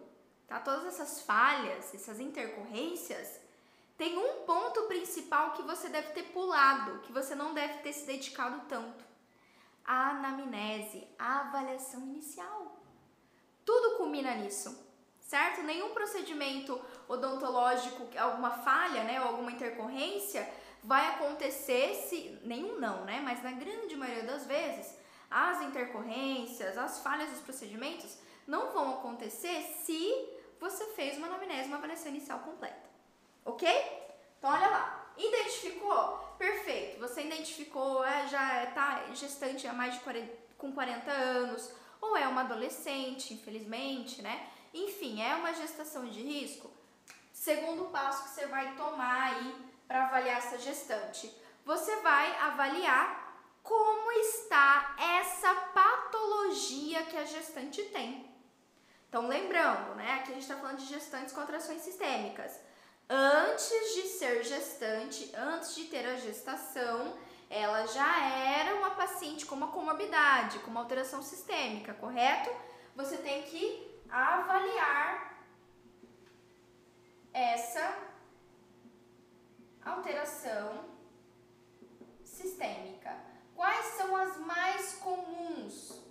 tá? 0.51 0.59
Todas 0.59 0.85
essas 0.85 1.21
falhas, 1.21 1.95
essas 1.95 2.19
intercorrências, 2.19 3.39
tem 3.97 4.17
um 4.17 4.45
ponto 4.45 4.81
principal 4.83 5.53
que 5.53 5.61
você 5.61 5.87
deve 5.87 6.11
ter 6.11 6.23
pulado, 6.23 6.99
que 7.03 7.13
você 7.13 7.33
não 7.33 7.53
deve 7.53 7.79
ter 7.79 7.93
se 7.93 8.05
dedicado 8.05 8.61
tanto. 8.67 9.10
A 9.85 10.09
anamnese, 10.09 11.07
a 11.17 11.41
avaliação 11.41 12.01
inicial. 12.01 12.77
Tudo 13.65 13.97
culmina 13.97 14.35
nisso, 14.35 14.87
certo? 15.19 15.61
Nenhum 15.63 15.93
procedimento 15.93 16.79
odontológico, 17.07 18.07
alguma 18.17 18.51
falha, 18.51 19.03
né, 19.03 19.21
ou 19.21 19.27
alguma 19.27 19.51
intercorrência 19.51 20.47
vai 20.83 21.07
acontecer 21.07 21.93
se 21.95 22.39
nenhum 22.43 22.79
não, 22.79 23.05
né? 23.05 23.21
Mas 23.23 23.43
na 23.43 23.51
grande 23.51 23.95
maioria 23.95 24.23
das 24.23 24.45
vezes, 24.45 24.97
as 25.29 25.61
intercorrências, 25.61 26.77
as 26.77 26.99
falhas 26.99 27.29
dos 27.29 27.41
procedimentos 27.41 28.17
não 28.47 28.71
vão 28.71 28.95
acontecer 28.95 29.61
se 29.83 30.11
você 30.59 30.85
fez 30.87 31.17
uma 31.17 31.27
anamnese, 31.27 31.67
uma 31.67 31.77
avaliação 31.77 32.09
inicial 32.09 32.39
completa. 32.39 32.89
Ok? 33.45 33.67
Então 34.37 34.49
olha 34.49 34.67
lá. 34.67 35.00
Identificou? 35.21 36.17
Perfeito. 36.37 36.99
Você 36.99 37.21
identificou, 37.21 38.03
é, 38.03 38.27
já 38.27 38.63
está 38.63 39.05
gestante 39.13 39.67
há 39.67 39.73
mais 39.73 39.93
de 39.93 39.99
40, 39.99 40.33
com 40.57 40.71
40 40.71 41.11
anos, 41.11 41.71
ou 42.01 42.17
é 42.17 42.27
uma 42.27 42.41
adolescente, 42.41 43.33
infelizmente, 43.33 44.21
né? 44.21 44.49
Enfim, 44.73 45.21
é 45.21 45.35
uma 45.35 45.53
gestação 45.53 46.05
de 46.07 46.21
risco. 46.21 46.71
Segundo 47.31 47.85
passo 47.85 48.23
que 48.23 48.29
você 48.31 48.47
vai 48.47 48.75
tomar 48.75 49.33
aí 49.33 49.55
para 49.87 50.05
avaliar 50.05 50.37
essa 50.37 50.57
gestante. 50.57 51.31
Você 51.65 51.95
vai 51.97 52.35
avaliar 52.37 53.21
como 53.61 54.11
está 54.13 54.95
essa 54.97 55.53
patologia 55.53 57.03
que 57.03 57.17
a 57.17 57.25
gestante 57.25 57.83
tem. 57.83 58.27
Então, 59.07 59.27
lembrando, 59.27 59.93
né? 59.95 60.13
Aqui 60.13 60.31
a 60.31 60.33
gente 60.33 60.43
está 60.43 60.55
falando 60.55 60.79
de 60.79 60.85
gestantes 60.85 61.33
com 61.33 61.41
atrações 61.41 61.81
sistêmicas 61.81 62.59
antes 63.13 63.93
de 63.93 64.03
ser 64.03 64.41
gestante, 64.41 65.35
antes 65.35 65.75
de 65.75 65.83
ter 65.85 66.05
a 66.05 66.15
gestação, 66.15 67.13
ela 67.49 67.85
já 67.85 68.25
era 68.25 68.75
uma 68.75 68.91
paciente 68.91 69.45
com 69.45 69.53
uma 69.53 69.67
comorbidade, 69.67 70.59
com 70.59 70.71
uma 70.71 70.79
alteração 70.79 71.21
sistêmica, 71.21 71.93
correto? 71.93 72.49
Você 72.95 73.17
tem 73.17 73.43
que 73.43 74.01
avaliar 74.09 75.43
essa 77.33 77.97
alteração 79.83 80.85
sistêmica. 82.23 83.13
Quais 83.53 83.85
são 83.97 84.15
as 84.15 84.37
mais 84.37 84.93
comuns? 84.93 86.01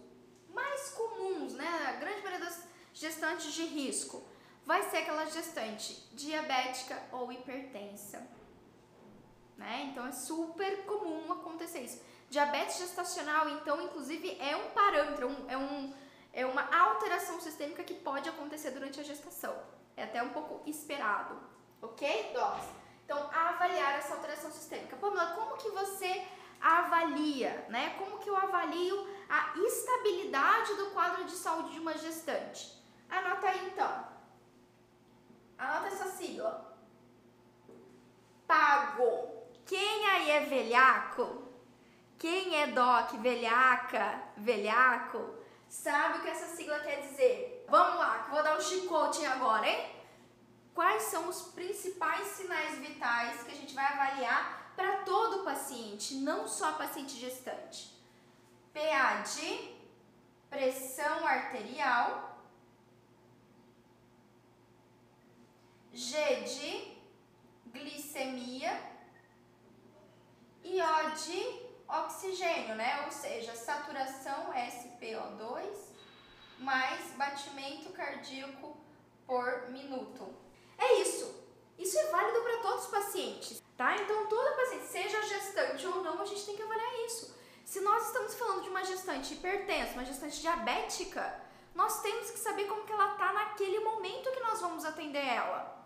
Mais 0.51 0.91
comuns, 0.91 1.55
né? 1.55 1.87
A 1.89 1.93
grande 1.93 2.21
maioria 2.21 2.45
das 2.45 2.63
gestantes 2.93 3.55
de 3.55 3.65
risco 3.65 4.23
vai 4.64 4.83
ser 4.90 4.99
aquela 4.99 5.27
gestante 5.27 5.94
diabética 6.12 7.03
ou 7.12 7.31
hipertensa. 7.33 8.27
Né? 9.57 9.88
Então 9.90 10.07
é 10.07 10.12
super 10.12 10.85
comum 10.85 11.33
acontecer 11.33 11.81
isso. 11.81 12.01
Diabetes 12.31 12.79
gestacional, 12.79 13.49
então, 13.49 13.83
inclusive, 13.83 14.38
é 14.40 14.55
um 14.55 14.70
parâmetro, 14.70 15.29
é, 15.49 15.59
um, 15.59 15.92
é 16.33 16.46
uma 16.46 16.62
alteração 16.62 17.40
sistêmica 17.40 17.83
que 17.83 17.92
pode 17.92 18.29
acontecer 18.29 18.70
durante 18.70 19.01
a 19.01 19.03
gestação. 19.03 19.53
É 19.96 20.05
até 20.05 20.23
um 20.23 20.29
pouco 20.29 20.62
esperado, 20.64 21.37
ok, 21.83 22.31
Docs? 22.33 22.68
Então, 23.05 23.18
avaliar 23.33 23.99
essa 23.99 24.14
alteração 24.14 24.53
sistêmica. 24.53 24.96
Pamela, 24.96 25.35
como 25.35 25.57
que 25.57 25.70
você 25.70 26.25
avalia, 26.61 27.66
né? 27.68 27.96
Como 27.99 28.18
que 28.18 28.31
eu 28.31 28.37
avalio 28.37 29.09
a 29.29 29.59
estabilidade 29.59 30.75
do 30.75 30.90
quadro 30.92 31.25
de 31.25 31.33
saúde 31.33 31.73
de 31.73 31.81
uma 31.81 31.99
gestante? 31.99 32.81
Anota 33.09 33.49
aí, 33.49 33.66
então. 33.66 34.07
Anota 35.61 35.88
essa 35.88 36.11
sigla. 36.12 36.75
Pago. 38.46 39.29
Quem 39.66 40.07
aí 40.07 40.31
é 40.31 40.40
velhaco? 40.46 41.42
Quem 42.18 42.57
é 42.57 42.66
doc, 42.68 43.12
velhaca, 43.12 44.23
velhaco, 44.37 45.35
sabe 45.68 46.18
o 46.18 46.23
que 46.23 46.29
essa 46.29 46.55
sigla 46.55 46.79
quer 46.81 47.01
dizer? 47.01 47.64
Vamos 47.68 47.96
lá, 47.96 48.25
que 48.25 48.31
vou 48.31 48.42
dar 48.42 48.59
um 48.59 48.61
chicote 48.61 49.25
agora, 49.25 49.66
hein? 49.66 49.90
Quais 50.75 51.05
são 51.05 51.29
os 51.29 51.42
principais 51.53 52.27
sinais 52.29 52.79
vitais 52.79 53.42
que 53.42 53.53
a 53.53 53.55
gente 53.55 53.75
vai 53.75 53.87
avaliar 53.87 54.73
para 54.77 54.99
todo 54.99 55.44
paciente, 55.44 56.16
não 56.16 56.46
só 56.46 56.73
paciente 56.73 57.18
gestante? 57.18 57.90
PAD, 58.75 59.79
pressão 60.51 61.27
arterial, 61.27 62.30
G 65.92 66.42
de 66.42 67.00
glicemia 67.66 68.81
e 70.62 70.81
O 70.81 71.11
de 71.11 71.70
oxigênio, 71.88 72.76
né? 72.76 73.05
Ou 73.05 73.11
seja, 73.11 73.55
saturação 73.55 74.53
SpO2 74.53 75.90
mais 76.59 77.11
batimento 77.12 77.90
cardíaco 77.90 78.76
por 79.26 79.70
minuto. 79.70 80.33
É 80.79 81.00
isso. 81.00 81.40
Isso 81.79 81.98
é 81.98 82.11
válido 82.11 82.42
para 82.42 82.59
todos 82.59 82.85
os 82.85 82.90
pacientes, 82.90 83.62
tá? 83.74 83.96
Então, 83.96 84.26
todo 84.26 84.57
paciente, 84.57 84.85
seja 84.85 85.22
gestante 85.22 85.87
ou 85.87 86.03
não, 86.03 86.20
a 86.20 86.26
gente 86.26 86.44
tem 86.44 86.55
que 86.55 86.62
avaliar 86.62 87.07
isso. 87.07 87.35
Se 87.64 87.81
nós 87.81 88.07
estamos 88.07 88.35
falando 88.35 88.62
de 88.62 88.68
uma 88.68 88.85
gestante 88.85 89.33
hipertensa, 89.33 89.94
uma 89.94 90.05
gestante 90.05 90.40
diabética, 90.40 91.40
nós 91.74 92.03
temos 92.03 92.31
que 92.31 92.38
saber 92.38 92.66
como 92.66 92.85
que 92.85 92.92
ela 92.92 93.12
está 93.12 93.33
naquele 93.33 93.81
momento 93.81 94.31
que 94.31 94.40
nós 94.40 94.61
vamos 94.61 94.85
atender 94.85 95.24
ela 95.24 95.80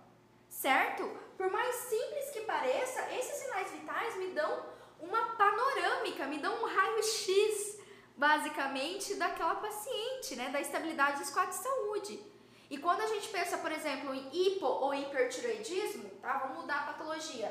certo? 0.54 1.04
Por 1.36 1.50
mais 1.50 1.74
simples 1.74 2.30
que 2.30 2.42
pareça, 2.42 3.00
esses 3.12 3.34
sinais 3.42 3.70
vitais 3.70 4.16
me 4.16 4.28
dão 4.28 4.64
uma 5.00 5.34
panorâmica, 5.36 6.26
me 6.26 6.38
dão 6.38 6.62
um 6.62 6.66
raio-x, 6.66 7.78
basicamente, 8.16 9.16
daquela 9.16 9.56
paciente, 9.56 10.36
né? 10.36 10.50
Da 10.50 10.60
estabilidade 10.60 11.18
dos 11.18 11.30
quadros 11.30 11.58
de 11.58 11.64
saúde. 11.64 12.34
E 12.70 12.78
quando 12.78 13.02
a 13.02 13.06
gente 13.06 13.28
pensa, 13.28 13.58
por 13.58 13.70
exemplo, 13.70 14.14
em 14.14 14.30
hipo 14.32 14.66
ou 14.66 14.94
hipertiroidismo, 14.94 16.08
tá? 16.22 16.38
Vamos 16.38 16.58
mudar 16.58 16.80
a 16.80 16.92
patologia. 16.92 17.50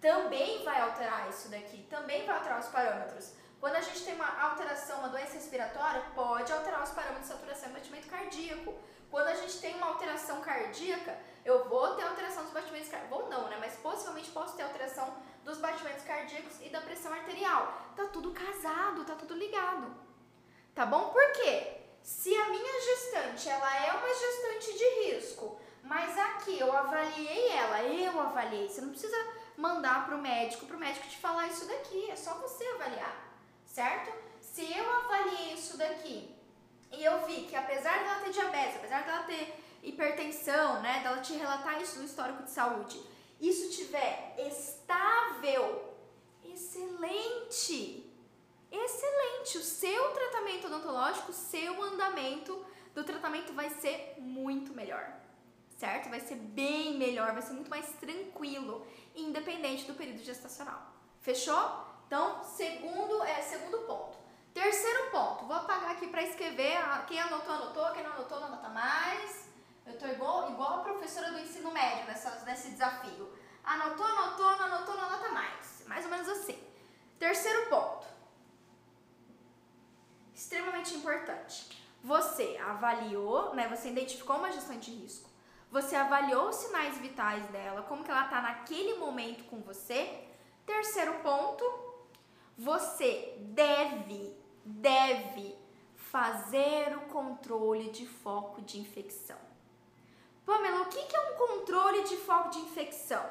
Também 0.00 0.62
vai 0.62 0.80
alterar 0.80 1.28
isso 1.28 1.48
daqui, 1.50 1.84
também 1.90 2.24
vai 2.24 2.36
alterar 2.36 2.60
os 2.60 2.68
parâmetros. 2.68 3.32
Quando 3.58 3.74
a 3.74 3.80
gente 3.80 4.04
tem 4.04 4.14
uma 4.14 4.42
alteração, 4.42 5.00
uma 5.00 5.08
doença 5.08 5.32
respiratória, 5.32 6.00
pode 6.14 6.52
alterar 6.52 6.84
os 6.84 6.90
parâmetros 6.90 7.26
de 7.26 7.34
saturação 7.34 7.70
e 7.70 7.72
batimento 7.72 8.06
cardíaco. 8.06 8.78
Quando 9.10 9.28
a 9.28 9.34
gente 9.34 9.58
tem 9.58 9.74
uma 9.76 9.86
alteração 9.86 10.40
cardíaca, 10.40 11.18
eu 11.44 11.68
vou 11.68 11.94
ter 11.94 12.02
alteração 12.02 12.44
dos 12.44 12.52
batimentos 12.52 12.88
cardíacos, 12.88 13.18
vou 13.18 13.28
não, 13.30 13.48
né? 13.48 13.56
Mas 13.58 13.74
possivelmente 13.76 14.30
posso 14.30 14.54
ter 14.54 14.62
alteração 14.62 15.16
dos 15.44 15.58
batimentos 15.58 16.04
cardíacos 16.04 16.60
e 16.60 16.68
da 16.68 16.80
pressão 16.80 17.12
arterial. 17.12 17.72
Tá 17.96 18.04
tudo 18.06 18.32
casado, 18.32 19.04
tá 19.04 19.14
tudo 19.14 19.34
ligado. 19.34 19.94
Tá 20.74 20.84
bom? 20.84 21.08
Por 21.08 21.32
quê? 21.32 21.78
Se 22.02 22.34
a 22.34 22.48
minha 22.48 22.80
gestante, 22.80 23.48
ela 23.48 23.86
é 23.86 23.92
uma 23.92 24.08
gestante 24.08 24.78
de 24.78 24.84
risco, 25.04 25.60
mas 25.82 26.16
aqui 26.18 26.58
eu 26.58 26.70
avaliei 26.70 27.48
ela, 27.48 27.82
eu 27.82 28.20
avaliei, 28.20 28.68
você 28.68 28.80
não 28.80 28.90
precisa 28.90 29.16
mandar 29.56 30.06
pro 30.06 30.18
médico, 30.18 30.66
pro 30.66 30.78
médico 30.78 31.08
te 31.08 31.18
falar 31.18 31.48
isso 31.48 31.66
daqui, 31.66 32.10
é 32.10 32.16
só 32.16 32.34
você 32.34 32.64
avaliar, 32.64 33.14
certo? 33.66 34.12
Se 34.40 34.72
eu 34.72 34.90
avaliei 34.90 35.54
isso 35.54 35.76
daqui 35.76 36.37
e 36.90 37.04
eu 37.04 37.26
vi 37.26 37.42
que 37.42 37.56
apesar 37.56 38.02
dela 38.02 38.20
ter 38.20 38.30
diabetes, 38.30 38.76
apesar 38.76 39.04
dela 39.04 39.22
ter 39.24 39.64
hipertensão, 39.82 40.80
né, 40.80 41.00
dela 41.02 41.20
te 41.20 41.34
relatar 41.34 41.80
isso 41.80 41.98
no 41.98 42.04
histórico 42.04 42.42
de 42.42 42.50
saúde, 42.50 43.00
isso 43.40 43.70
tiver 43.70 44.34
estável, 44.38 45.94
excelente, 46.44 48.04
excelente, 48.70 49.58
o 49.58 49.62
seu 49.62 50.10
tratamento 50.12 50.66
odontológico, 50.66 51.32
seu 51.32 51.80
andamento 51.82 52.64
do 52.94 53.04
tratamento 53.04 53.52
vai 53.52 53.70
ser 53.70 54.14
muito 54.18 54.74
melhor, 54.74 55.12
certo? 55.76 56.08
Vai 56.08 56.20
ser 56.20 56.34
bem 56.34 56.98
melhor, 56.98 57.32
vai 57.32 57.42
ser 57.42 57.52
muito 57.52 57.70
mais 57.70 57.88
tranquilo, 58.00 58.84
independente 59.14 59.84
do 59.84 59.94
período 59.94 60.24
gestacional. 60.24 60.92
Fechou? 61.20 61.86
Então, 62.06 62.42
segundo, 62.42 63.22
é, 63.22 63.42
segundo 63.42 63.78
ponto. 63.86 64.17
Terceiro 64.60 65.10
ponto, 65.12 65.44
vou 65.44 65.54
apagar 65.54 65.92
aqui 65.92 66.08
para 66.08 66.20
escrever. 66.20 66.78
Quem 67.06 67.20
anotou, 67.20 67.54
anotou. 67.54 67.92
Quem 67.92 68.02
não 68.02 68.10
anotou, 68.10 68.40
não 68.40 68.48
anota 68.48 68.68
mais. 68.70 69.48
Eu 69.86 69.92
estou 69.92 70.08
igual, 70.08 70.50
igual 70.50 70.80
a 70.80 70.82
professora 70.82 71.30
do 71.30 71.38
ensino 71.38 71.70
médio 71.70 72.06
nessa, 72.06 72.44
nesse 72.44 72.70
desafio. 72.70 73.32
Anotou, 73.62 74.04
anotou, 74.04 74.56
não 74.56 74.64
anotou, 74.64 74.96
não 74.96 75.04
anota 75.04 75.28
mais. 75.28 75.84
Mais 75.86 76.04
ou 76.04 76.10
menos 76.10 76.28
assim. 76.28 76.60
Terceiro 77.20 77.70
ponto. 77.70 78.04
Extremamente 80.34 80.92
importante. 80.92 81.80
Você 82.02 82.60
avaliou, 82.60 83.54
né? 83.54 83.68
Você 83.68 83.90
identificou 83.90 84.38
uma 84.38 84.50
gestão 84.50 84.76
de 84.76 84.90
risco. 84.90 85.30
Você 85.70 85.94
avaliou 85.94 86.48
os 86.48 86.56
sinais 86.56 86.98
vitais 86.98 87.46
dela, 87.50 87.82
como 87.82 88.02
que 88.02 88.10
ela 88.10 88.24
está 88.24 88.42
naquele 88.42 88.94
momento 88.98 89.44
com 89.44 89.60
você. 89.60 90.26
Terceiro 90.66 91.14
ponto, 91.20 91.64
você 92.58 93.36
deve, 93.38 94.36
deve 94.68 95.56
fazer 95.96 96.96
o 96.96 97.00
controle 97.12 97.90
de 97.90 98.06
foco 98.06 98.62
de 98.62 98.78
infecção. 98.78 99.36
Pamela, 100.44 100.82
o 100.82 100.86
que 100.86 100.98
é 101.14 101.20
um 101.30 101.36
controle 101.36 102.04
de 102.04 102.16
foco 102.18 102.50
de 102.50 102.58
infecção? 102.58 103.24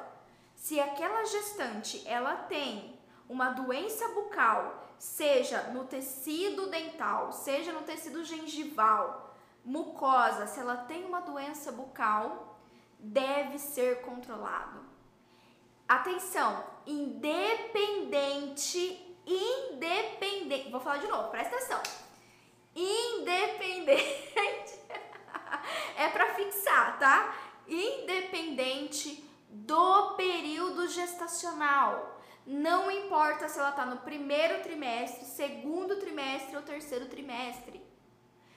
Se 0.54 0.80
aquela 0.80 1.24
gestante 1.24 2.06
ela 2.06 2.34
tem 2.34 2.98
uma 3.28 3.50
doença 3.50 4.08
bucal, 4.08 4.88
seja 4.98 5.62
no 5.74 5.84
tecido 5.84 6.68
dental, 6.68 7.32
seja 7.32 7.72
no 7.72 7.82
tecido 7.82 8.24
gengival, 8.24 9.34
mucosa, 9.64 10.46
se 10.46 10.58
ela 10.58 10.76
tem 10.76 11.04
uma 11.04 11.20
doença 11.20 11.70
bucal, 11.70 12.58
deve 12.98 13.58
ser 13.58 14.00
controlado. 14.02 14.80
Atenção, 15.86 16.64
independente, 16.86 19.07
independente, 19.28 20.70
vou 20.70 20.80
falar 20.80 20.98
de 20.98 21.06
novo, 21.06 21.30
presta 21.30 21.56
atenção. 21.56 21.82
Independente, 22.74 24.34
é 25.96 26.08
para 26.08 26.34
fixar, 26.34 26.98
tá? 26.98 27.34
Independente 27.66 29.24
do 29.50 30.14
período 30.14 30.88
gestacional. 30.88 32.16
Não 32.46 32.90
importa 32.90 33.48
se 33.48 33.58
ela 33.58 33.70
está 33.70 33.84
no 33.84 33.98
primeiro 33.98 34.62
trimestre, 34.62 35.26
segundo 35.26 35.96
trimestre 35.96 36.56
ou 36.56 36.62
terceiro 36.62 37.06
trimestre. 37.06 37.86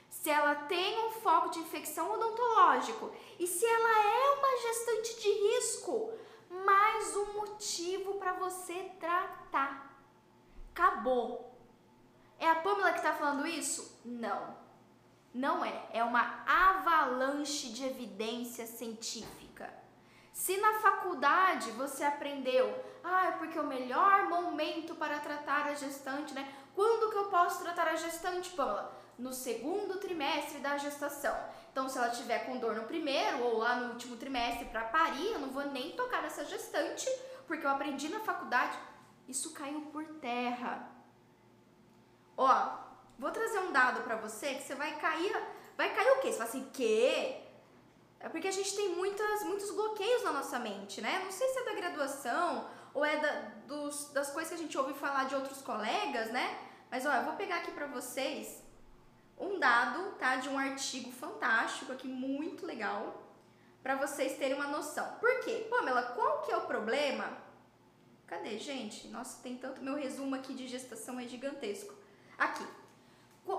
Se 0.10 0.30
ela 0.30 0.56
tem 0.56 1.06
um 1.06 1.12
foco 1.12 1.50
de 1.50 1.60
infecção 1.60 2.12
odontológico 2.12 3.12
e 3.40 3.48
se 3.48 3.66
ela 3.66 4.06
é 4.06 4.30
uma 4.38 4.62
gestante 4.62 5.22
de 5.22 5.30
risco, 5.30 6.14
mais 6.50 7.16
um 7.16 7.34
motivo 7.34 8.16
para 8.16 8.34
você 8.34 8.92
tratar. 9.00 9.91
Acabou. 10.74 11.52
É 12.40 12.50
a 12.50 12.56
Pamela 12.56 12.92
que 12.92 12.98
está 12.98 13.14
falando 13.14 13.46
isso? 13.46 14.02
Não. 14.04 14.56
Não 15.34 15.64
é. 15.64 15.86
É 15.94 16.04
uma 16.04 16.44
avalanche 16.46 17.70
de 17.70 17.86
evidência 17.86 18.66
científica. 18.66 19.72
Se 20.34 20.58
na 20.58 20.80
faculdade 20.80 21.72
você 21.72 22.04
aprendeu, 22.04 22.74
ah, 23.04 23.28
é 23.28 23.32
porque 23.34 23.58
é 23.58 23.62
o 23.62 23.68
melhor 23.68 24.28
momento 24.30 24.96
para 24.96 25.20
tratar 25.20 25.68
a 25.68 25.74
gestante, 25.74 26.34
né? 26.34 26.52
Quando 26.74 27.12
que 27.12 27.18
eu 27.18 27.26
posso 27.26 27.62
tratar 27.62 27.88
a 27.88 27.96
gestante, 27.96 28.52
Pamela? 28.52 28.98
No 29.20 29.34
segundo 29.34 30.00
trimestre 30.00 30.60
da 30.60 30.78
gestação. 30.78 31.38
Então, 31.72 31.88
se 31.88 31.98
ela 31.98 32.10
tiver 32.10 32.40
com 32.46 32.58
dor 32.58 32.76
no 32.76 32.84
primeiro 32.84 33.44
ou 33.44 33.58
lá 33.58 33.76
no 33.76 33.92
último 33.92 34.18
trimestre 34.18 34.66
para 34.66 34.86
parir, 34.86 35.34
eu 35.34 35.40
não 35.40 35.50
vou 35.50 35.66
nem 35.66 35.92
tocar 35.92 36.22
nessa 36.22 36.44
gestante, 36.46 37.08
porque 37.46 37.66
eu 37.66 37.70
aprendi 37.70 38.10
na 38.10 38.20
faculdade. 38.22 38.78
Isso 39.32 39.54
caiu 39.54 39.82
por 39.94 40.06
terra. 40.20 40.90
Ó, 42.36 42.52
vou 43.18 43.32
trazer 43.32 43.60
um 43.60 43.72
dado 43.72 44.04
para 44.04 44.18
você 44.18 44.56
que 44.56 44.64
você 44.64 44.76
vai 44.76 45.00
cair, 45.00 45.34
vai 45.78 45.96
cair 45.96 46.12
o 46.18 46.22
quê? 46.22 46.32
Você 46.32 46.38
fala 46.38 46.50
assim, 46.50 46.70
que? 46.74 47.42
É 48.20 48.28
porque 48.30 48.50
a 48.50 48.52
gente 48.52 48.76
tem 48.76 48.90
muitas, 48.90 49.44
muitos 49.44 49.72
bloqueios 49.72 50.24
na 50.24 50.34
nossa 50.34 50.60
mente, 50.60 51.00
né? 51.00 51.22
Não 51.24 51.32
sei 51.32 51.48
se 51.48 51.60
é 51.60 51.64
da 51.64 51.74
graduação 51.74 52.70
ou 52.94 53.06
é 53.06 53.16
da, 53.18 53.32
dos, 53.68 54.12
das 54.12 54.30
coisas 54.32 54.50
que 54.50 54.56
a 54.60 54.64
gente 54.64 54.78
ouve 54.78 54.94
falar 54.94 55.24
de 55.30 55.36
outros 55.36 55.62
colegas, 55.62 56.30
né? 56.32 56.60
Mas 56.92 57.06
ó, 57.06 57.14
eu 57.14 57.24
vou 57.24 57.36
pegar 57.36 57.60
aqui 57.60 57.72
para 57.72 57.88
vocês 57.88 58.62
um 59.40 59.58
dado, 59.60 60.12
tá? 60.20 60.36
De 60.36 60.50
um 60.50 60.60
artigo 60.60 61.10
fantástico 61.10 61.94
aqui, 61.94 62.08
muito 62.08 62.66
legal, 62.66 63.24
para 63.82 63.96
vocês 63.96 64.38
terem 64.38 64.56
uma 64.56 64.68
noção. 64.68 65.08
Por 65.22 65.40
quê? 65.40 65.68
Pamela, 65.70 66.04
qual 66.18 66.42
que 66.42 66.52
é 66.52 66.58
o 66.58 66.68
problema? 66.68 67.50
Cadê, 68.32 68.58
gente? 68.58 69.10
Nossa, 69.10 69.44
tem 69.44 69.58
tanto. 69.58 69.82
Meu 69.82 69.94
resumo 69.94 70.34
aqui 70.36 70.54
de 70.54 70.66
gestação 70.66 71.20
é 71.20 71.28
gigantesco. 71.28 71.94
Aqui. 72.38 72.66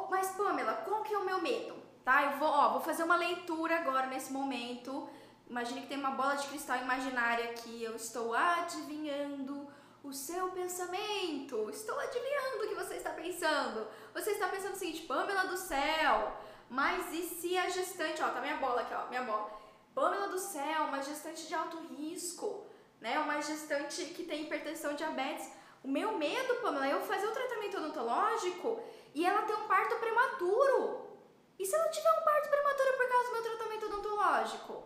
Mas, 0.08 0.30
Pamela, 0.30 0.72
qual 0.76 1.02
que 1.02 1.12
é 1.12 1.18
o 1.18 1.26
meu 1.26 1.42
medo? 1.42 1.74
Tá? 2.02 2.22
Eu 2.24 2.38
vou, 2.38 2.48
ó, 2.48 2.70
vou 2.70 2.80
fazer 2.80 3.02
uma 3.02 3.16
leitura 3.16 3.76
agora 3.76 4.06
nesse 4.06 4.32
momento. 4.32 5.10
Imagine 5.46 5.82
que 5.82 5.88
tem 5.88 5.98
uma 5.98 6.12
bola 6.12 6.36
de 6.36 6.48
cristal 6.48 6.78
imaginária 6.78 7.50
aqui. 7.50 7.82
Eu 7.82 7.94
estou 7.94 8.32
adivinhando 8.32 9.68
o 10.02 10.10
seu 10.10 10.48
pensamento. 10.52 11.68
Estou 11.68 12.00
adivinhando 12.00 12.64
o 12.64 12.68
que 12.70 12.74
você 12.74 12.94
está 12.94 13.10
pensando. 13.10 13.86
Você 14.14 14.30
está 14.30 14.48
pensando 14.48 14.72
o 14.72 14.78
seguinte, 14.78 15.02
Pamela 15.02 15.48
do 15.48 15.58
céu. 15.58 16.34
Mas 16.70 17.12
e 17.12 17.24
se 17.24 17.58
a 17.58 17.68
gestante, 17.68 18.22
ó, 18.22 18.30
tá 18.30 18.40
minha 18.40 18.56
bola 18.56 18.80
aqui, 18.80 18.94
ó, 18.94 19.06
minha 19.10 19.22
bola. 19.22 19.50
Pamela 19.94 20.28
do 20.28 20.38
céu, 20.38 20.84
uma 20.84 21.02
gestante 21.02 21.46
de 21.46 21.54
alto 21.54 21.76
risco, 21.94 22.71
né? 23.02 23.18
Uma 23.18 23.42
gestante 23.42 24.04
que 24.06 24.22
tem 24.22 24.44
hipertensão, 24.44 24.94
diabetes. 24.94 25.50
O 25.82 25.88
meu 25.88 26.16
medo, 26.16 26.54
Pamela, 26.62 26.86
é 26.86 26.92
eu 26.92 27.00
fazer 27.00 27.26
o 27.26 27.32
tratamento 27.32 27.76
odontológico 27.76 28.80
e 29.12 29.26
ela 29.26 29.42
ter 29.42 29.54
um 29.54 29.66
parto 29.66 29.96
prematuro. 29.96 31.10
E 31.58 31.66
se 31.66 31.74
ela 31.74 31.88
tiver 31.88 32.12
um 32.12 32.24
parto 32.24 32.48
prematuro 32.48 32.92
por 32.96 33.08
causa 33.08 33.26
do 33.26 33.32
meu 33.32 33.42
tratamento 33.42 33.86
odontológico? 33.86 34.84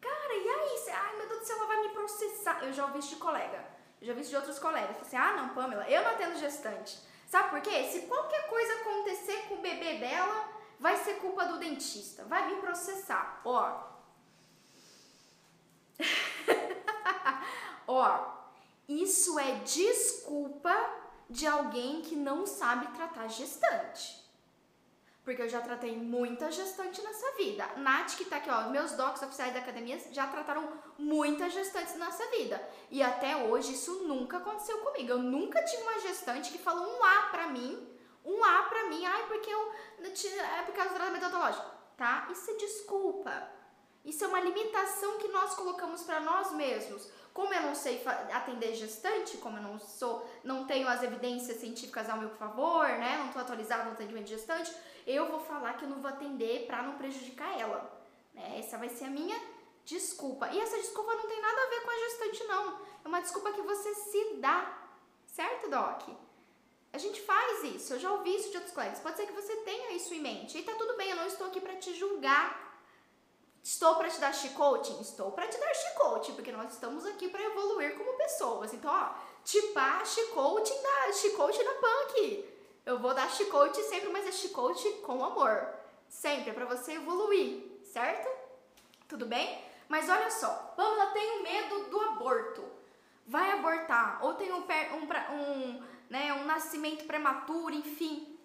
Cara, 0.00 0.34
e 0.34 0.48
aí? 0.48 0.90
Ai 0.90 1.16
meu 1.16 1.28
Deus 1.28 1.40
do 1.40 1.46
céu, 1.46 1.56
ela 1.58 1.66
vai 1.66 1.82
me 1.82 1.88
processar. 1.90 2.64
Eu 2.64 2.72
já 2.72 2.86
ouvi 2.86 2.98
isso 2.98 3.10
de 3.10 3.16
colega. 3.16 3.62
Eu 4.00 4.06
já 4.06 4.12
ouvi 4.12 4.22
isso 4.22 4.30
de 4.30 4.36
outros 4.36 4.58
colegas. 4.58 4.96
Falei 4.96 5.02
assim, 5.02 5.16
ah 5.16 5.32
não, 5.36 5.50
Pamela, 5.50 5.88
eu 5.88 6.02
não 6.02 6.12
atendo 6.12 6.38
gestante. 6.38 6.98
Sabe 7.26 7.50
por 7.50 7.60
quê? 7.60 7.84
Se 7.92 8.02
qualquer 8.06 8.48
coisa 8.48 8.72
acontecer 8.80 9.48
com 9.48 9.56
o 9.56 9.60
bebê 9.60 9.98
dela, 9.98 10.48
vai 10.80 10.96
ser 10.96 11.16
culpa 11.16 11.44
do 11.44 11.58
dentista. 11.58 12.24
Vai 12.24 12.48
me 12.48 12.60
processar. 12.62 13.42
Ó. 13.44 13.93
Ó, 17.86 18.34
isso 18.88 19.38
é 19.38 19.60
desculpa 19.64 20.74
de 21.28 21.46
alguém 21.46 22.02
que 22.02 22.16
não 22.16 22.46
sabe 22.46 22.86
tratar 22.88 23.28
gestante. 23.28 24.22
Porque 25.24 25.40
eu 25.40 25.48
já 25.48 25.62
tratei 25.62 25.96
muita 25.96 26.52
gestante 26.52 27.00
nessa 27.00 27.32
vida. 27.32 27.66
Nath, 27.78 28.14
que 28.14 28.26
tá 28.26 28.36
aqui, 28.36 28.50
ó, 28.50 28.68
meus 28.68 28.92
docs 28.92 29.22
oficiais 29.22 29.54
da 29.54 29.60
academia 29.60 29.98
já 30.12 30.26
trataram 30.26 30.70
muitas 30.98 31.50
gestantes 31.54 31.96
nessa 31.96 32.26
vida. 32.26 32.62
E 32.90 33.02
até 33.02 33.34
hoje 33.36 33.72
isso 33.72 34.04
nunca 34.04 34.36
aconteceu 34.36 34.78
comigo. 34.78 35.12
Eu 35.12 35.18
nunca 35.18 35.62
tive 35.64 35.82
uma 35.82 35.98
gestante 36.00 36.52
que 36.52 36.58
falou 36.58 36.86
um 36.86 37.02
A 37.02 37.22
pra 37.30 37.46
mim, 37.46 37.88
um 38.22 38.44
A 38.44 38.62
pra 38.64 38.84
mim, 38.90 39.02
ai, 39.06 39.26
porque 39.26 39.48
eu. 39.48 39.72
É 39.98 40.62
por 40.62 40.74
causa 40.74 40.90
do 40.90 40.96
tratamento 40.96 41.24
odontológico. 41.24 41.70
Tá? 41.96 42.28
Isso 42.30 42.50
é 42.50 42.54
desculpa. 42.54 43.53
Isso 44.04 44.22
é 44.24 44.28
uma 44.28 44.40
limitação 44.40 45.18
que 45.18 45.28
nós 45.28 45.54
colocamos 45.54 46.02
para 46.02 46.20
nós 46.20 46.52
mesmos. 46.52 47.08
Como 47.32 47.52
eu 47.52 47.62
não 47.62 47.74
sei 47.74 48.00
atender 48.32 48.74
gestante, 48.74 49.38
como 49.38 49.56
eu 49.56 49.62
não 49.62 49.80
sou, 49.80 50.28
não 50.44 50.66
tenho 50.66 50.86
as 50.86 51.02
evidências 51.02 51.58
científicas 51.58 52.08
ao 52.08 52.18
meu 52.18 52.30
favor, 52.30 52.86
né? 52.86 53.16
Não 53.18 53.26
estou 53.26 53.42
atualizada 53.42 53.84
no 53.84 53.92
atendimento 53.92 54.26
de 54.26 54.34
gestante, 54.34 54.72
eu 55.06 55.28
vou 55.28 55.40
falar 55.40 55.74
que 55.74 55.84
eu 55.84 55.88
não 55.88 56.00
vou 56.00 56.08
atender 56.08 56.66
para 56.66 56.82
não 56.82 56.96
prejudicar 56.96 57.58
ela. 57.58 57.90
Né? 58.32 58.60
Essa 58.60 58.78
vai 58.78 58.88
ser 58.88 59.06
a 59.06 59.10
minha 59.10 59.40
desculpa. 59.84 60.48
E 60.50 60.60
essa 60.60 60.76
desculpa 60.76 61.14
não 61.14 61.26
tem 61.26 61.40
nada 61.40 61.60
a 61.60 61.70
ver 61.70 61.80
com 61.80 61.90
a 61.90 62.08
gestante, 62.08 62.44
não. 62.44 62.80
É 63.04 63.08
uma 63.08 63.20
desculpa 63.20 63.52
que 63.52 63.62
você 63.62 63.94
se 63.94 64.34
dá. 64.36 64.78
Certo, 65.26 65.68
Doc? 65.68 66.08
A 66.92 66.98
gente 66.98 67.20
faz 67.22 67.64
isso, 67.64 67.94
eu 67.94 67.98
já 67.98 68.12
ouvi 68.12 68.36
isso 68.36 68.50
de 68.50 68.56
outros 68.56 68.72
colegas. 68.72 69.00
Pode 69.00 69.16
ser 69.16 69.26
que 69.26 69.32
você 69.32 69.56
tenha 69.56 69.90
isso 69.92 70.14
em 70.14 70.20
mente. 70.20 70.56
E 70.56 70.62
tá 70.62 70.74
tudo 70.74 70.96
bem, 70.96 71.10
eu 71.10 71.16
não 71.16 71.26
estou 71.26 71.48
aqui 71.48 71.60
para 71.60 71.74
te 71.74 71.92
julgar. 71.94 72.73
Estou 73.64 73.94
para 73.94 74.10
te 74.10 74.20
dar 74.20 74.34
chicote? 74.34 74.92
Estou 75.00 75.32
para 75.32 75.48
te 75.48 75.58
dar 75.58 75.74
chicote, 75.74 76.32
porque 76.32 76.52
nós 76.52 76.70
estamos 76.70 77.06
aqui 77.06 77.30
para 77.30 77.42
evoluir 77.42 77.96
como 77.96 78.18
pessoas. 78.18 78.74
Então, 78.74 78.92
ó, 78.92 79.14
tipar 79.42 80.06
chicote 80.06 80.70
da 80.82 81.12
chicote 81.14 81.64
da 81.64 81.72
punk. 81.72 82.44
Eu 82.84 82.98
vou 82.98 83.14
dar 83.14 83.30
chicote 83.30 83.80
sempre, 83.84 84.10
mas 84.10 84.26
é 84.26 84.32
chicote 84.32 84.86
com 85.06 85.24
amor. 85.24 85.66
Sempre, 86.06 86.50
é 86.50 86.52
pra 86.52 86.66
você 86.66 86.92
evoluir, 86.92 87.80
certo? 87.84 88.28
Tudo 89.08 89.24
bem? 89.24 89.64
Mas 89.88 90.10
olha 90.10 90.30
só, 90.30 90.50
Pamela 90.76 91.06
tem 91.12 91.42
medo 91.42 91.84
do 91.84 92.00
aborto. 92.02 92.62
Vai 93.26 93.50
abortar, 93.52 94.22
ou 94.22 94.34
tem 94.34 94.52
um, 94.52 94.58
um, 94.58 95.34
um, 95.34 95.82
né, 96.10 96.34
um 96.34 96.44
nascimento 96.44 97.06
prematuro, 97.06 97.72
enfim. 97.72 98.38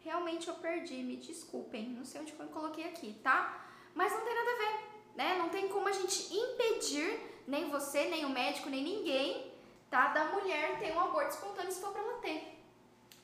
Realmente 0.00 0.48
eu 0.48 0.54
perdi, 0.54 1.02
me 1.02 1.16
desculpem. 1.16 1.88
Não 1.88 2.04
sei 2.04 2.20
onde 2.20 2.34
eu 2.38 2.46
coloquei 2.48 2.84
aqui, 2.84 3.14
tá? 3.22 3.66
Mas 3.94 4.12
não 4.12 4.20
tem 4.20 4.34
nada 4.34 4.50
a 4.50 4.56
ver, 4.56 4.84
né? 5.16 5.38
Não 5.38 5.48
tem 5.48 5.68
como 5.68 5.88
a 5.88 5.92
gente 5.92 6.34
impedir, 6.34 7.42
nem 7.46 7.68
você, 7.70 8.08
nem 8.08 8.24
o 8.24 8.30
médico, 8.30 8.70
nem 8.70 8.82
ninguém, 8.82 9.52
tá? 9.90 10.08
Da 10.08 10.26
mulher 10.26 10.78
ter 10.78 10.92
um 10.94 11.00
aborto 11.00 11.30
espontâneo 11.30 11.72
se 11.72 11.80
for 11.80 11.92
pra 11.92 12.02
ela 12.02 12.18
ter. 12.18 12.58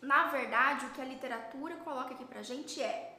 Na 0.01 0.27
verdade, 0.27 0.87
o 0.87 0.91
que 0.91 1.01
a 1.01 1.05
literatura 1.05 1.77
coloca 1.77 2.15
aqui 2.15 2.25
pra 2.25 2.43
gente 2.43 2.83
é: 2.83 3.16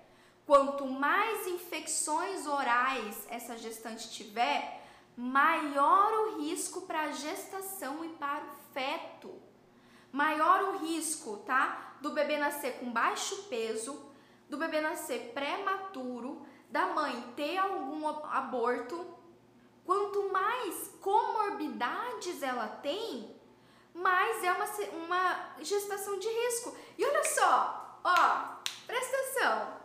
quanto 0.48 0.88
mais 0.88 1.46
infecções 1.46 2.48
orais 2.48 3.28
essa 3.30 3.58
gestante 3.58 4.10
tiver, 4.10 4.82
maior 5.16 6.14
o 6.14 6.42
risco 6.42 6.84
para 6.84 7.02
a 7.02 7.12
gestação 7.12 8.06
e 8.06 8.10
para 8.10 8.46
o 8.46 8.74
feto. 8.74 9.36
Maior 10.10 10.64
o 10.64 10.78
risco, 10.78 11.38
tá? 11.46 11.98
Do 12.02 12.12
bebê 12.12 12.38
nascer 12.38 12.80
com 12.80 12.90
baixo 12.90 13.44
peso, 13.50 14.10
do 14.50 14.58
bebê 14.58 14.80
nascer 14.80 15.34
prematuro, 15.34 16.46
da 16.70 16.88
mãe 16.88 17.22
ter 17.36 17.58
algum 17.58 18.08
aborto. 18.08 19.06
Quanto 19.86 20.32
mais 20.32 20.94
comorbidades 21.02 22.42
ela 22.42 22.68
tem, 22.68 23.36
mas 23.94 24.44
é 24.46 24.52
uma, 24.54 24.66
uma 24.94 25.56
gestação 25.60 26.18
de 26.18 26.28
risco. 26.30 26.74
E 26.98 27.06
olha 27.06 27.24
só, 27.26 28.00
ó, 28.02 28.62
presta 28.86 29.18
atenção. 29.18 29.77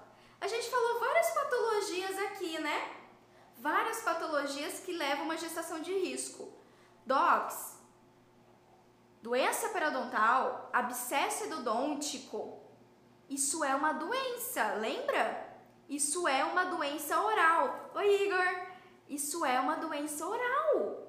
A 0.42 0.48
gente 0.48 0.68
falou 0.68 0.98
várias 0.98 1.30
patologias 1.30 2.18
aqui, 2.18 2.58
né? 2.58 2.96
Várias 3.58 4.00
patologias 4.00 4.80
que 4.80 4.92
levam 4.92 5.22
a 5.22 5.24
uma 5.26 5.36
gestação 5.36 5.78
de 5.80 5.92
risco. 5.92 6.52
DOX, 7.06 7.78
doença 9.22 9.68
periodontal, 9.68 10.68
abscesso 10.72 11.44
endodôntico. 11.44 12.60
Isso 13.30 13.62
é 13.62 13.72
uma 13.74 13.92
doença, 13.92 14.74
lembra? 14.74 15.24
Isso 15.88 16.26
é 16.26 16.44
uma 16.44 16.64
doença 16.64 17.22
oral. 17.22 17.90
Oi, 17.94 18.24
Igor. 18.26 18.66
Isso 19.08 19.46
é 19.46 19.60
uma 19.60 19.76
doença 19.76 20.26
oral 20.26 21.02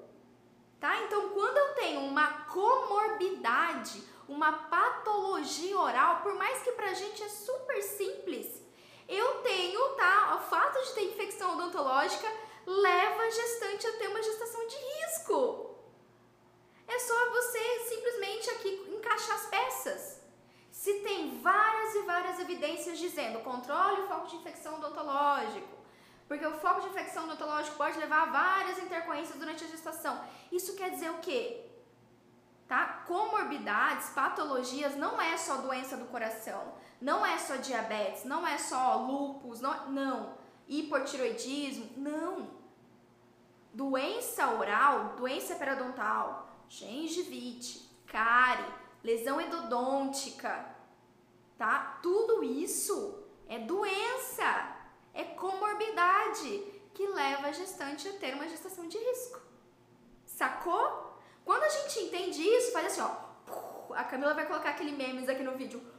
tá? 0.84 1.02
Então, 1.04 1.30
quando 1.30 1.56
eu 1.56 1.74
tenho 1.76 2.00
uma 2.02 2.44
comorbidade, 2.44 4.04
uma 4.28 4.52
patologia 4.52 5.78
oral, 5.78 6.20
por 6.20 6.34
mais 6.34 6.62
que 6.62 6.72
pra 6.72 6.92
gente 6.92 7.22
é 7.22 7.28
super 7.30 7.82
simples, 7.82 8.62
eu 9.08 9.42
tenho, 9.42 9.90
tá? 9.90 10.36
O 10.36 10.48
fato 10.48 10.82
de 10.84 10.94
ter 10.94 11.04
infecção 11.04 11.54
odontológica 11.54 12.30
leva 12.66 13.22
a 13.22 13.30
gestante 13.30 13.86
a 13.86 13.92
ter 13.98 14.08
uma 14.08 14.22
gestação 14.22 14.66
de 14.66 14.76
risco. 14.76 15.76
É 16.86 16.98
só 16.98 17.30
você 17.30 17.80
simplesmente 17.88 18.50
aqui 18.50 18.68
encaixar 18.94 19.36
as 19.36 19.46
peças. 19.46 20.20
Se 20.70 21.00
tem 21.00 21.40
várias 21.40 21.94
e 21.94 22.02
várias 22.02 22.40
evidências 22.40 22.98
dizendo 22.98 23.40
controle 23.40 24.02
o 24.02 24.08
foco 24.08 24.26
de 24.26 24.36
infecção 24.36 24.76
odontológico, 24.76 25.74
porque 26.26 26.46
o 26.46 26.58
foco 26.58 26.80
de 26.80 26.88
infecção 26.88 27.24
odontológico 27.24 27.76
pode 27.76 27.98
levar 27.98 28.22
a 28.22 28.32
várias 28.32 28.78
intercorrências 28.78 29.38
durante 29.38 29.64
a 29.64 29.68
gestação. 29.68 30.22
Isso 30.50 30.74
quer 30.74 30.90
dizer 30.90 31.10
o 31.10 31.18
quê? 31.18 31.64
Tá? 32.66 33.04
Comorbidades, 33.06 34.08
patologias, 34.10 34.96
não 34.96 35.20
é 35.20 35.36
só 35.36 35.58
doença 35.58 35.96
do 35.96 36.06
coração, 36.06 36.74
não 37.04 37.24
é 37.24 37.36
só 37.36 37.56
diabetes, 37.56 38.24
não 38.24 38.46
é 38.46 38.56
só 38.56 38.96
lúpus, 38.96 39.60
não, 39.60 39.90
não. 39.90 40.38
hipotiroidismo, 40.66 41.90
não. 41.98 42.48
Doença 43.74 44.54
oral, 44.54 45.14
doença 45.14 45.54
periodontal, 45.56 46.48
gengivite, 46.66 47.86
cárie, 48.06 48.72
lesão 49.02 49.38
endodôntica, 49.38 50.64
tá? 51.58 51.98
Tudo 52.02 52.42
isso 52.42 53.22
é 53.50 53.58
doença 53.58 54.74
é 55.12 55.24
comorbidade 55.24 56.64
que 56.94 57.06
leva 57.06 57.48
a 57.48 57.52
gestante 57.52 58.08
a 58.08 58.14
ter 58.14 58.32
uma 58.34 58.48
gestação 58.48 58.88
de 58.88 58.96
risco. 58.96 59.42
Sacou? 60.24 61.18
Quando 61.44 61.64
a 61.64 61.68
gente 61.68 62.00
entende 62.00 62.40
isso, 62.40 62.72
faz 62.72 62.86
assim, 62.86 63.02
ó. 63.02 63.92
A 63.94 64.04
Camila 64.04 64.32
vai 64.32 64.46
colocar 64.46 64.70
aquele 64.70 64.92
memes 64.92 65.28
aqui 65.28 65.42
no 65.42 65.54
vídeo. 65.54 65.93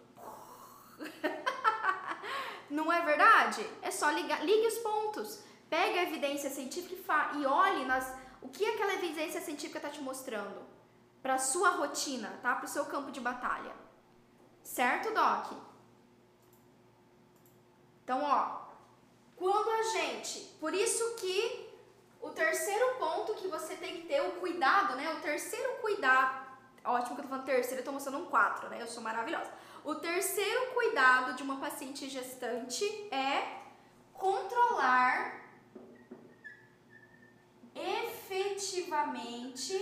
Não 2.70 2.92
é 2.92 3.02
verdade? 3.02 3.68
É 3.82 3.92
só 3.92 4.10
ligar, 4.10 4.44
ligue 4.44 4.68
os 4.68 4.78
pontos. 4.80 5.44
Pegue 5.70 6.00
a 6.00 6.04
evidência 6.04 6.50
científica 6.50 7.32
e, 7.34 7.42
e 7.42 7.46
olhe 7.46 7.86
nas, 7.86 8.14
o 8.42 8.50
que 8.50 8.66
aquela 8.66 8.94
evidência 8.94 9.42
científica 9.42 9.80
está 9.80 9.90
te 9.90 10.02
mostrando 10.02 10.62
para 11.22 11.38
sua 11.38 11.70
rotina, 11.72 12.40
tá? 12.42 12.56
Para 12.56 12.66
o 12.66 12.70
seu 12.70 12.86
campo 12.86 13.12
de 13.12 13.20
batalha. 13.20 13.74
Certo, 14.64 15.14
Doc? 15.14 15.54
Então, 18.04 18.24
ó, 18.24 18.66
quando 19.36 19.70
a 19.70 19.84
gente, 19.84 20.40
por 20.60 20.74
isso 20.74 21.16
que 21.16 21.68
o 22.22 22.30
terceiro 22.30 22.96
ponto 22.98 23.34
que 23.36 23.48
você 23.48 23.76
tem 23.76 24.02
que 24.02 24.08
ter 24.08 24.22
o 24.22 24.34
cuidado, 24.34 24.96
né? 24.96 25.12
O 25.14 25.22
terceiro 25.22 25.78
cuidado, 25.82 26.46
ótimo 26.84 27.16
que 27.16 27.22
eu 27.22 27.24
tô 27.24 27.30
falando 27.30 27.46
terceiro, 27.46 27.82
eu 27.82 27.86
tô 27.86 27.92
mostrando 27.92 28.20
um 28.20 28.26
quatro, 28.26 28.70
né? 28.70 28.82
Eu 28.82 28.88
sou 28.88 29.02
maravilhosa. 29.02 29.52
O 29.86 29.94
terceiro 29.94 30.74
cuidado 30.74 31.36
de 31.36 31.44
uma 31.44 31.58
paciente 31.58 32.10
gestante 32.10 32.84
é 33.14 33.62
controlar 34.14 35.46
efetivamente 37.76 39.76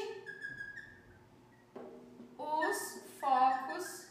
os 2.37 2.99
focos 3.17 4.07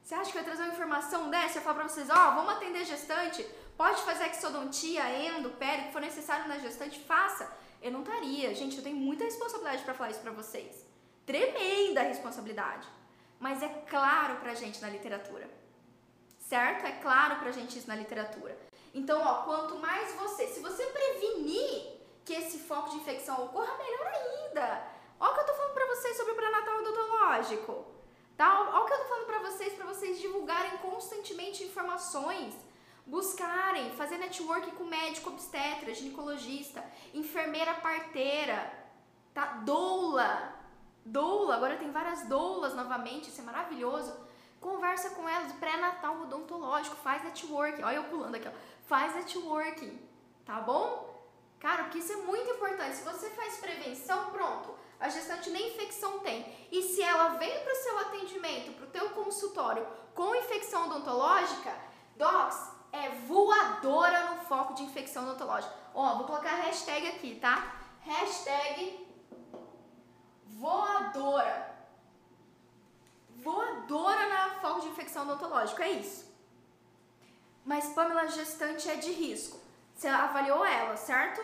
Você 0.00 0.14
acha 0.14 0.30
que 0.30 0.38
eu 0.38 0.42
ia 0.42 0.46
trazer 0.46 0.62
uma 0.62 0.72
informação 0.72 1.28
dessa? 1.28 1.58
Eu 1.58 1.62
falar 1.62 1.74
pra 1.74 1.88
vocês, 1.88 2.08
ó, 2.08 2.12
oh, 2.12 2.34
vamos 2.36 2.52
atender 2.52 2.84
gestante, 2.84 3.44
pode 3.76 4.00
fazer 4.02 4.26
exodontia, 4.30 5.02
endo, 5.10 5.50
pele, 5.50 5.86
que 5.86 5.92
for 5.92 6.00
necessário 6.00 6.46
na 6.46 6.58
gestante, 6.58 7.00
faça. 7.00 7.52
Eu 7.82 7.90
não 7.90 8.02
estaria. 8.02 8.54
Gente, 8.54 8.76
eu 8.76 8.82
tenho 8.84 8.96
muita 8.96 9.24
responsabilidade 9.24 9.82
para 9.82 9.92
falar 9.92 10.10
isso 10.10 10.20
pra 10.20 10.30
vocês 10.30 10.91
tremenda 11.26 12.02
responsabilidade. 12.02 12.88
Mas 13.38 13.62
é 13.62 13.68
claro 13.68 14.36
pra 14.36 14.54
gente 14.54 14.80
na 14.80 14.88
literatura. 14.88 15.48
Certo? 16.38 16.86
É 16.86 16.92
claro 16.92 17.36
pra 17.36 17.50
gente 17.50 17.78
isso 17.78 17.88
na 17.88 17.96
literatura. 17.96 18.56
Então, 18.94 19.20
ó, 19.20 19.42
quanto 19.42 19.78
mais 19.78 20.14
você, 20.14 20.46
se 20.46 20.60
você 20.60 20.84
prevenir 20.86 22.00
que 22.24 22.34
esse 22.34 22.58
foco 22.58 22.90
de 22.90 22.96
infecção 22.96 23.44
ocorra, 23.44 23.76
melhor 23.78 24.06
ainda. 24.06 24.86
Ó 25.18 25.30
o 25.30 25.34
que 25.34 25.40
eu 25.40 25.46
tô 25.46 25.54
falando 25.54 25.74
pra 25.74 25.86
vocês 25.86 26.16
sobre 26.16 26.32
o 26.32 26.36
pré-natal 26.36 26.78
odontológico. 26.78 27.86
Tá? 28.36 28.70
Ó 28.74 28.82
o 28.82 28.86
que 28.86 28.92
eu 28.92 28.98
tô 28.98 29.04
falando 29.04 29.26
pra 29.26 29.38
vocês, 29.40 29.72
pra 29.72 29.86
vocês 29.86 30.20
divulgarem 30.20 30.76
constantemente 30.78 31.64
informações 31.64 32.54
buscarem 33.06 33.90
fazer 33.92 34.16
network 34.18 34.70
com 34.72 34.84
médico 34.84 35.30
obstetra, 35.30 35.94
ginecologista, 35.94 36.84
enfermeira 37.12 37.74
parteira, 37.74 38.72
tá? 39.34 39.46
Doula, 39.64 40.54
doula, 41.04 41.56
agora 41.56 41.76
tem 41.76 41.90
várias 41.90 42.26
doulas 42.26 42.74
novamente, 42.74 43.28
isso 43.28 43.40
é 43.40 43.44
maravilhoso. 43.44 44.14
Conversa 44.60 45.10
com 45.10 45.28
elas, 45.28 45.52
pré-natal 45.54 46.22
odontológico, 46.22 46.94
faz 46.96 47.24
networking. 47.24 47.82
Olha 47.82 47.96
eu 47.96 48.04
pulando 48.04 48.36
aqui, 48.36 48.48
ó. 48.48 48.52
Faz 48.86 49.14
networking, 49.14 50.00
tá 50.44 50.60
bom? 50.60 51.12
Cara, 51.58 51.84
porque 51.84 51.98
isso 51.98 52.12
é 52.12 52.16
muito 52.16 52.50
importante. 52.50 52.96
Se 52.96 53.04
você 53.04 53.30
faz 53.30 53.56
prevenção, 53.58 54.30
pronto. 54.30 54.74
A 54.98 55.08
gestante 55.08 55.50
nem 55.50 55.68
infecção 55.68 56.20
tem. 56.20 56.46
E 56.70 56.82
se 56.82 57.02
ela 57.02 57.30
vem 57.30 57.60
para 57.60 57.72
o 57.72 57.76
seu 57.76 57.98
atendimento, 57.98 58.72
para 58.72 58.84
o 58.84 58.90
teu 58.90 59.10
consultório 59.10 59.84
com 60.14 60.34
infecção 60.34 60.86
odontológica, 60.86 61.74
docs, 62.16 62.70
é 62.92 63.08
voadora 63.26 64.30
no 64.30 64.42
foco 64.42 64.74
de 64.74 64.82
infecção 64.84 65.24
odontológica. 65.24 65.74
Ó, 65.94 66.16
vou 66.16 66.26
colocar 66.26 66.50
a 66.50 66.62
hashtag 66.62 67.08
aqui, 67.08 67.34
tá? 67.40 67.80
Hashtag 68.00 69.01
voadora. 70.62 71.74
Voadora 73.42 74.28
na 74.28 74.50
foco 74.60 74.82
de 74.82 74.88
infecção 74.88 75.24
odontológica, 75.24 75.82
é 75.82 75.90
isso. 75.90 76.32
Mas 77.64 77.92
Pamela 77.94 78.28
gestante 78.28 78.88
é 78.88 78.94
de 78.94 79.10
risco. 79.10 79.58
Você 79.92 80.06
avaliou 80.06 80.64
ela, 80.64 80.96
certo? 80.96 81.42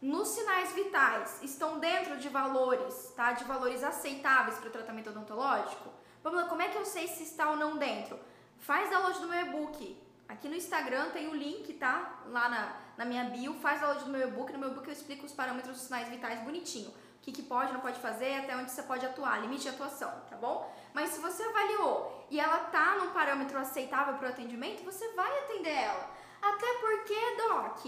Nos 0.00 0.28
sinais 0.28 0.72
vitais 0.72 1.42
estão 1.42 1.78
dentro 1.78 2.16
de 2.16 2.28
valores, 2.30 3.12
tá? 3.14 3.32
De 3.32 3.44
valores 3.44 3.84
aceitáveis 3.84 4.58
para 4.58 4.68
o 4.68 4.72
tratamento 4.72 5.10
odontológico? 5.10 5.90
Pamela, 6.22 6.48
como 6.48 6.62
é 6.62 6.68
que 6.68 6.78
eu 6.78 6.86
sei 6.86 7.06
se 7.06 7.22
está 7.22 7.50
ou 7.50 7.56
não 7.56 7.76
dentro? 7.76 8.18
Faz 8.60 8.88
download 8.88 9.20
do 9.20 9.28
meu 9.28 9.40
e-book. 9.46 10.02
Aqui 10.26 10.48
no 10.48 10.54
Instagram 10.54 11.10
tem 11.10 11.28
o 11.28 11.34
link, 11.34 11.74
tá? 11.74 12.22
Lá 12.28 12.48
na, 12.48 12.76
na 12.96 13.04
minha 13.04 13.24
bio, 13.24 13.52
faz 13.60 13.80
download 13.80 14.04
do 14.06 14.10
meu 14.10 14.28
e-book. 14.28 14.52
No 14.52 14.58
meu 14.58 14.70
e-book 14.70 14.86
eu 14.86 14.92
explico 14.94 15.26
os 15.26 15.32
parâmetros 15.32 15.76
dos 15.76 15.86
sinais 15.86 16.08
vitais 16.08 16.40
bonitinho. 16.40 16.92
Que, 17.24 17.32
que 17.32 17.42
pode, 17.42 17.72
não 17.72 17.80
pode 17.80 17.98
fazer, 18.00 18.34
até 18.34 18.54
onde 18.54 18.70
você 18.70 18.82
pode 18.82 19.06
atuar, 19.06 19.40
limite 19.40 19.62
de 19.62 19.70
atuação, 19.70 20.12
tá 20.28 20.36
bom? 20.36 20.70
Mas 20.92 21.08
se 21.08 21.20
você 21.20 21.42
avaliou 21.42 22.26
e 22.30 22.38
ela 22.38 22.58
tá 22.64 22.96
num 22.96 23.12
parâmetro 23.12 23.58
aceitável 23.58 24.18
para 24.18 24.28
o 24.28 24.30
atendimento, 24.30 24.84
você 24.84 25.10
vai 25.14 25.38
atender 25.38 25.72
ela. 25.72 26.10
Até 26.42 26.66
porque, 26.74 27.14
Doc, 27.38 27.78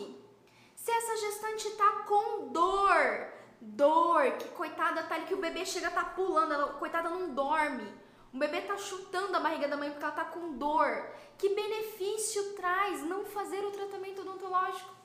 se 0.75 0.91
essa 0.91 1.17
gestante 1.19 1.69
tá 1.73 2.05
com 2.07 2.49
dor, 2.49 3.29
dor, 3.61 4.39
que 4.39 4.49
coitada 4.49 5.03
tá 5.03 5.17
ali, 5.17 5.27
que 5.27 5.35
o 5.35 5.41
bebê 5.41 5.67
chega 5.67 5.91
tá 5.91 6.03
pulando, 6.03 6.55
ela, 6.55 6.73
coitada 6.73 7.11
não 7.11 7.35
dorme. 7.35 7.93
O 8.33 8.39
bebê 8.39 8.63
tá 8.63 8.79
chutando 8.79 9.37
a 9.37 9.41
barriga 9.41 9.69
da 9.69 9.77
mãe 9.77 9.91
porque 9.91 10.05
ela 10.05 10.15
tá 10.15 10.25
com 10.25 10.57
dor. 10.57 11.11
Que 11.37 11.51
benefício 11.51 12.55
traz 12.55 13.03
não 13.03 13.27
fazer 13.27 13.63
o 13.67 13.71
tratamento 13.71 14.23
odontológico? 14.23 14.96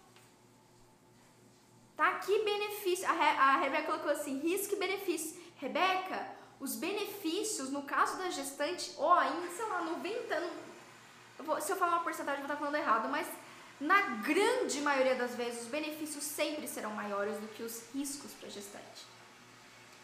Tá? 2.02 2.14
Que 2.14 2.44
benefício? 2.44 3.08
A, 3.08 3.12
Re 3.12 3.38
a 3.38 3.58
Rebeca 3.58 3.84
colocou 3.84 4.12
assim: 4.12 4.40
risco 4.40 4.74
e 4.74 4.80
benefício. 4.80 5.40
Rebeca, 5.58 6.30
os 6.60 6.76
benefícios, 6.76 7.70
no 7.70 7.84
caso 7.84 8.18
da 8.18 8.28
gestante, 8.32 8.92
ó, 8.98 9.22
em, 9.22 9.52
sei 9.56 9.66
lá, 9.66 9.84
90. 9.84 10.36
Eu 11.38 11.46
vou, 11.46 11.62
se 11.62 11.72
eu 11.72 11.76
falar 11.76 11.98
uma 11.98 12.04
porcentagem, 12.04 12.42
eu 12.42 12.48
vou 12.48 12.56
estar 12.56 12.66
falando 12.66 12.82
errado, 12.82 13.08
mas 13.08 13.28
na 13.80 14.02
grande 14.24 14.82
maioria 14.82 15.14
das 15.14 15.36
vezes, 15.36 15.62
os 15.62 15.68
benefícios 15.68 16.24
sempre 16.24 16.68
serão 16.68 16.90
maiores 16.90 17.38
do 17.38 17.48
que 17.50 17.62
os 17.62 17.84
riscos 17.94 18.34
para 18.34 18.50
gestante. 18.50 19.06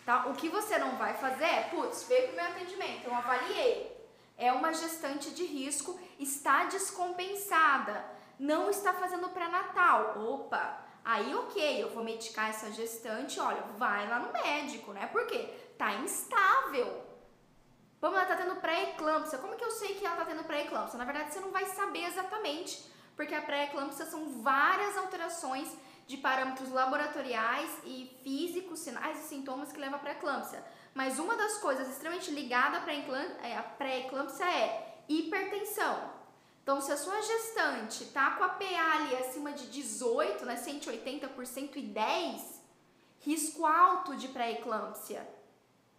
Tá? 0.06 0.28
O 0.28 0.36
que 0.36 0.50
você 0.50 0.78
não 0.78 0.98
vai 0.98 1.16
fazer 1.16 1.45
é, 1.45 1.64
putz, 1.64 2.04
veio 2.04 2.28
para 2.28 2.34
o 2.34 2.36
meu 2.36 2.45
atendimento, 2.45 3.08
eu 3.08 3.16
avaliei. 3.16 3.91
É 4.38 4.54
uma 4.54 4.72
gestante 4.72 5.32
de 5.32 5.45
risco, 5.45 6.00
está 6.20 6.66
descompensada, 6.66 8.06
não 8.38 8.70
está 8.70 8.93
fazendo 8.93 9.30
pré-natal. 9.30 10.22
Opa, 10.24 10.86
aí 11.08 11.34
ok, 11.34 11.82
eu 11.82 11.89
vou 11.91 12.03
medicar 12.03 12.49
essa 12.49 12.70
gestante, 12.70 13.39
olha, 13.39 13.62
vai 13.78 14.10
lá 14.10 14.20
no 14.20 14.34
médico, 14.34 14.91
né? 14.91 15.08
Por 15.08 15.26
quê? 15.26 15.49
Tá 15.78 15.93
instável. 15.93 17.01
Vamos, 18.01 18.18
ela 18.18 18.28
tá 18.28 18.36
tendo 18.36 18.58
pré-eclâmpsia. 18.58 19.39
Como 19.39 19.55
que 19.55 19.64
eu 19.64 19.72
sei 19.72 19.95
que 19.95 20.05
ela 20.05 20.18
tá 20.18 20.26
tendo 20.26 20.43
pré-eclâmpsia? 20.43 20.99
Na 20.99 21.05
verdade, 21.05 21.34
você 21.34 21.39
não 21.39 21.49
vai 21.49 21.66
saber 21.66 22.03
exatamente 22.03 22.84
porque 23.16 23.34
a 23.34 23.41
pré-eclâmpsia 23.41 24.05
são 24.05 24.43
várias 24.43 24.97
alterações 24.97 25.74
de 26.05 26.18
parâmetros 26.18 26.70
laboratoriais 26.72 27.72
e 27.86 28.12
físicos, 28.22 28.80
sinais 28.80 29.18
e 29.20 29.30
sintomas 29.30 29.72
que 29.72 29.80
levam 29.80 29.95
à 29.95 29.99
pré-eclâmpsia. 29.99 30.62
Mas 30.93 31.20
uma 31.20 31.38
das 31.38 31.58
coisas 31.60 31.88
extremamente 31.88 32.32
ligada 32.32 32.78
à 32.80 33.64
pré-eclâmpsia 33.64 34.45
é 34.45 35.03
hipertensão. 35.08 36.16
Então, 36.68 36.82
se 36.82 36.91
a 36.91 36.97
sua 36.97 37.22
gestante 37.22 38.07
tá 38.07 38.32
com 38.32 38.43
a 38.43 38.49
PA 38.49 38.95
ali 38.95 39.15
acima 39.15 39.53
de 39.53 39.68
18, 39.68 40.45
né, 40.45 40.57
180 40.57 41.30
por 41.30 41.47
110, 41.47 42.61
risco 43.22 43.65
alto 43.65 44.18
de 44.18 44.28
pré-eclâmpsia. 44.28 45.26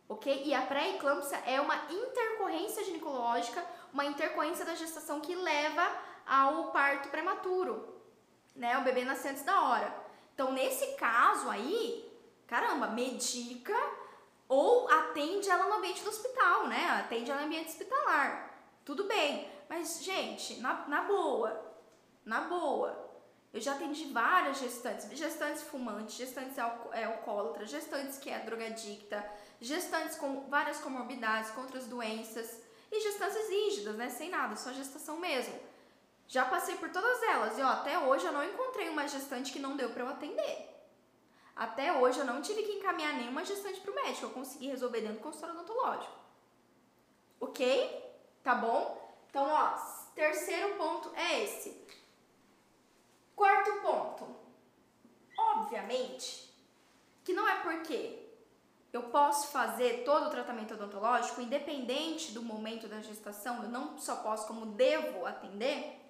Ok? 0.06 0.42
E 0.44 0.52
a 0.52 0.60
pré-eclâmpsia 0.60 1.38
é 1.46 1.58
uma 1.58 1.74
intercorrência 1.90 2.84
ginecológica, 2.84 3.64
uma 3.94 4.04
intercorrência 4.04 4.62
da 4.62 4.74
gestação 4.74 5.22
que 5.22 5.34
leva 5.34 5.90
ao 6.26 6.70
parto 6.70 7.08
prematuro, 7.08 8.02
né? 8.54 8.76
O 8.76 8.82
bebê 8.82 9.06
nasce 9.06 9.26
antes 9.26 9.44
da 9.44 9.62
hora. 9.62 9.90
Então, 10.34 10.52
nesse 10.52 10.96
caso 10.96 11.48
aí, 11.48 12.14
caramba, 12.46 12.88
medica 12.88 13.74
ou 14.46 14.86
atende 14.90 15.48
ela 15.48 15.64
no 15.64 15.76
ambiente 15.76 16.02
do 16.02 16.10
hospital, 16.10 16.66
né? 16.66 16.90
Atende 17.00 17.30
ela 17.30 17.40
no 17.40 17.46
ambiente 17.46 17.70
hospitalar. 17.70 18.54
Tudo 18.84 19.04
bem. 19.04 19.57
Mas, 19.68 20.02
gente, 20.02 20.60
na, 20.60 20.86
na 20.88 21.02
boa, 21.02 21.74
na 22.24 22.42
boa, 22.42 23.08
eu 23.52 23.60
já 23.60 23.74
atendi 23.74 24.06
várias 24.12 24.58
gestantes, 24.58 25.08
gestantes 25.18 25.62
fumantes, 25.62 26.16
gestantes 26.16 26.56
é, 26.92 27.04
alcoólatras, 27.04 27.70
gestantes 27.70 28.18
que 28.18 28.30
é 28.30 28.38
drogadicta, 28.40 29.24
gestantes 29.60 30.16
com 30.16 30.48
várias 30.48 30.78
comorbidades, 30.78 31.50
com 31.50 31.62
outras 31.62 31.86
doenças 31.86 32.62
e 32.90 33.00
gestantes 33.00 33.48
rígidas, 33.48 33.96
né? 33.96 34.08
Sem 34.08 34.30
nada, 34.30 34.56
só 34.56 34.72
gestação 34.72 35.18
mesmo. 35.18 35.54
Já 36.26 36.44
passei 36.44 36.76
por 36.76 36.90
todas 36.90 37.22
elas 37.22 37.58
e 37.58 37.62
ó, 37.62 37.68
até 37.68 37.98
hoje 37.98 38.26
eu 38.26 38.32
não 38.32 38.44
encontrei 38.44 38.88
uma 38.90 39.08
gestante 39.08 39.50
que 39.50 39.58
não 39.58 39.76
deu 39.76 39.90
para 39.90 40.04
eu 40.04 40.08
atender. 40.08 40.68
Até 41.56 41.92
hoje 41.92 42.18
eu 42.18 42.24
não 42.24 42.42
tive 42.42 42.62
que 42.62 42.72
encaminhar 42.72 43.14
nenhuma 43.14 43.44
gestante 43.44 43.80
para 43.80 43.90
o 43.90 43.94
médico, 43.94 44.26
eu 44.26 44.30
consegui 44.30 44.68
resolver 44.68 45.00
dentro 45.00 45.16
do 45.16 45.22
consultório 45.22 45.56
odontológico. 45.56 46.14
Ok? 47.40 48.14
Tá 48.44 48.54
bom? 48.54 48.97
Então, 49.29 49.45
ó, 49.45 49.70
terceiro 50.14 50.76
ponto 50.76 51.12
é 51.14 51.45
esse. 51.45 51.87
Quarto 53.37 53.81
ponto. 53.81 54.37
Obviamente 55.37 56.49
que 57.29 57.35
não 57.35 57.47
é 57.47 57.57
porque 57.57 58.26
eu 58.91 59.03
posso 59.05 59.49
fazer 59.49 60.03
todo 60.03 60.29
o 60.29 60.31
tratamento 60.31 60.72
odontológico, 60.72 61.43
independente 61.43 62.33
do 62.33 62.43
momento 62.43 62.89
da 62.89 63.03
gestação, 63.03 63.62
eu 63.62 63.68
não 63.68 63.99
só 63.99 64.16
posso, 64.16 64.47
como 64.47 64.64
devo 64.64 65.26
atender, 65.26 66.01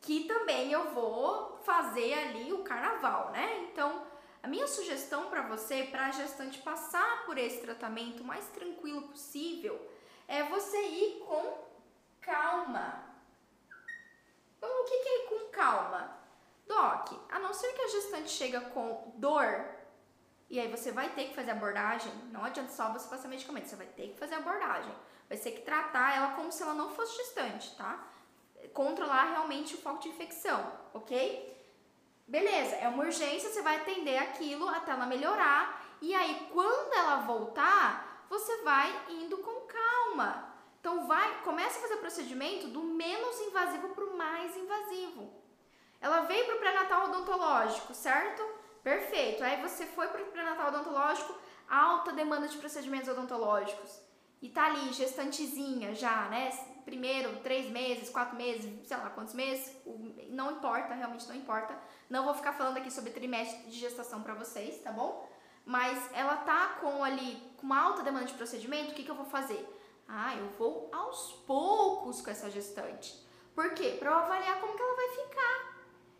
que 0.00 0.24
também 0.24 0.72
eu 0.72 0.90
vou 0.90 1.58
fazer 1.62 2.12
ali 2.12 2.52
o 2.52 2.64
carnaval, 2.64 3.30
né? 3.30 3.68
Então, 3.70 4.04
a 4.42 4.48
minha 4.48 4.66
sugestão 4.66 5.30
para 5.30 5.42
você, 5.42 5.84
para 5.84 6.06
a 6.06 6.10
gestante 6.10 6.58
passar 6.58 7.24
por 7.24 7.38
esse 7.38 7.60
tratamento 7.60 8.24
mais 8.24 8.46
tranquilo 8.48 9.02
possível, 9.02 9.80
é 10.26 10.42
você 10.42 10.76
ir 10.76 11.20
com 11.20 11.67
calma. 12.28 13.04
Então, 14.56 14.68
o 14.68 14.84
que, 14.84 14.98
que 14.98 15.08
é 15.08 15.26
com 15.28 15.50
calma? 15.50 16.18
Doc, 16.66 17.12
a 17.30 17.38
não 17.38 17.54
ser 17.54 17.72
que 17.72 17.80
a 17.80 17.88
gestante 17.88 18.30
chega 18.30 18.60
com 18.60 19.12
dor, 19.16 19.64
e 20.50 20.60
aí 20.60 20.68
você 20.68 20.92
vai 20.92 21.08
ter 21.10 21.28
que 21.28 21.34
fazer 21.34 21.52
abordagem, 21.52 22.12
não 22.30 22.44
adianta 22.44 22.70
só 22.70 22.92
você 22.92 23.08
passar 23.08 23.28
medicamento, 23.28 23.68
você 23.68 23.76
vai 23.76 23.86
ter 23.86 24.08
que 24.08 24.18
fazer 24.18 24.34
abordagem. 24.34 24.94
Vai 25.28 25.38
ter 25.38 25.52
que 25.52 25.62
tratar 25.62 26.16
ela 26.16 26.32
como 26.32 26.52
se 26.52 26.62
ela 26.62 26.74
não 26.74 26.90
fosse 26.90 27.16
gestante, 27.16 27.74
tá? 27.76 28.06
controlar 28.74 29.30
realmente 29.30 29.74
o 29.74 29.78
foco 29.78 30.00
de 30.00 30.08
infecção, 30.08 30.72
ok? 30.92 31.56
Beleza, 32.26 32.76
é 32.76 32.88
uma 32.88 33.04
urgência, 33.04 33.48
você 33.48 33.62
vai 33.62 33.76
atender 33.76 34.18
aquilo 34.18 34.68
até 34.68 34.90
ela 34.90 35.06
melhorar 35.06 35.82
e 36.00 36.14
aí 36.14 36.48
quando 36.52 36.92
ela 36.94 37.16
voltar, 37.22 38.26
você 38.28 38.62
vai 38.62 38.92
indo 39.08 39.38
com 39.38 39.66
calma. 39.66 40.47
Então 40.80 41.06
vai, 41.06 41.42
começa 41.42 41.78
a 41.78 41.82
fazer 41.82 41.94
o 41.94 41.98
procedimento 42.00 42.68
do 42.68 42.82
menos 42.82 43.40
invasivo 43.40 43.88
para 43.88 44.04
o 44.04 44.16
mais 44.16 44.56
invasivo. 44.56 45.32
Ela 46.00 46.20
veio 46.20 46.46
para 46.46 46.56
o 46.56 46.58
pré-natal 46.58 47.08
odontológico, 47.08 47.94
certo? 47.94 48.42
Perfeito. 48.82 49.42
Aí 49.42 49.60
você 49.60 49.86
foi 49.86 50.08
para 50.08 50.22
o 50.22 50.26
pré-natal 50.26 50.68
odontológico, 50.68 51.34
alta 51.68 52.12
demanda 52.12 52.46
de 52.46 52.56
procedimentos 52.58 53.08
odontológicos. 53.08 54.00
E 54.40 54.48
tá 54.48 54.66
ali, 54.66 54.92
gestantezinha 54.92 55.94
já, 55.94 56.28
né? 56.28 56.50
primeiro, 56.88 57.36
três 57.40 57.70
meses, 57.70 58.08
quatro 58.08 58.34
meses, 58.34 58.86
sei 58.86 58.96
lá 58.96 59.10
quantos 59.10 59.34
meses, 59.34 59.76
não 60.30 60.52
importa, 60.52 60.94
realmente 60.94 61.28
não 61.28 61.36
importa. 61.36 61.76
Não 62.08 62.24
vou 62.24 62.32
ficar 62.32 62.54
falando 62.54 62.78
aqui 62.78 62.90
sobre 62.90 63.10
trimestre 63.10 63.70
de 63.70 63.78
gestação 63.78 64.22
para 64.22 64.32
vocês, 64.32 64.80
tá 64.80 64.90
bom? 64.90 65.28
Mas 65.66 65.98
ela 66.14 66.36
tá 66.36 66.78
com 66.80 67.04
ali, 67.04 67.42
com 67.58 67.66
uma 67.66 67.78
alta 67.78 68.02
demanda 68.02 68.24
de 68.24 68.32
procedimento, 68.32 68.92
o 68.92 68.94
que, 68.94 69.02
que 69.02 69.10
eu 69.10 69.14
vou 69.14 69.26
fazer? 69.26 69.62
Ah, 70.08 70.34
eu 70.36 70.48
vou 70.58 70.88
aos 70.90 71.32
poucos 71.46 72.22
com 72.22 72.30
essa 72.30 72.50
gestante. 72.50 73.14
Por 73.54 73.74
quê? 73.74 73.96
Para 73.98 74.10
eu 74.10 74.16
avaliar 74.16 74.58
como 74.60 74.74
que 74.74 74.82
ela 74.82 74.96
vai 74.96 75.08
ficar. 75.10 75.78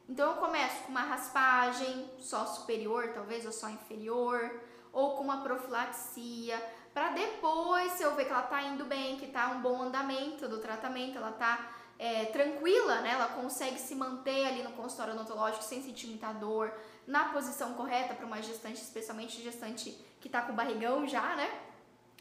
Então 0.08 0.32
eu 0.32 0.36
começo 0.36 0.84
com 0.84 0.90
uma 0.90 1.02
raspagem 1.02 2.10
só 2.18 2.44
superior, 2.46 3.12
talvez, 3.14 3.46
ou 3.46 3.52
só 3.52 3.68
inferior, 3.68 4.60
ou 4.92 5.16
com 5.16 5.24
uma 5.24 5.42
profilaxia, 5.42 6.62
para 6.98 7.10
depois, 7.10 7.92
se 7.92 8.02
eu 8.02 8.16
ver 8.16 8.24
que 8.24 8.32
ela 8.32 8.42
tá 8.42 8.60
indo 8.62 8.84
bem, 8.84 9.16
que 9.18 9.28
tá 9.28 9.50
um 9.50 9.60
bom 9.60 9.82
andamento 9.82 10.48
do 10.48 10.58
tratamento, 10.58 11.16
ela 11.16 11.30
tá 11.30 11.70
é, 11.96 12.24
tranquila, 12.24 13.00
né? 13.02 13.12
Ela 13.12 13.28
consegue 13.28 13.78
se 13.78 13.94
manter 13.94 14.46
ali 14.46 14.64
no 14.64 14.72
consultório 14.72 15.14
odontológico 15.14 15.62
sem 15.62 15.80
sentir 15.80 16.08
muita 16.08 16.32
dor, 16.32 16.72
na 17.06 17.26
posição 17.26 17.74
correta 17.74 18.14
para 18.14 18.26
uma 18.26 18.42
gestante, 18.42 18.82
especialmente 18.82 19.40
gestante 19.40 19.90
que 20.20 20.28
tá 20.28 20.42
com 20.42 20.54
barrigão 20.54 21.06
já, 21.06 21.36
né? 21.36 21.48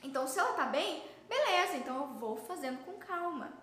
Então, 0.03 0.28
se 0.28 0.38
ela 0.38 0.53
tá 0.53 0.65
bem, 0.65 1.03
beleza, 1.28 1.78
então 1.78 2.01
eu 2.01 2.07
vou 2.19 2.38
fazendo 2.38 2.84
com 2.86 2.93
calma. 2.93 3.53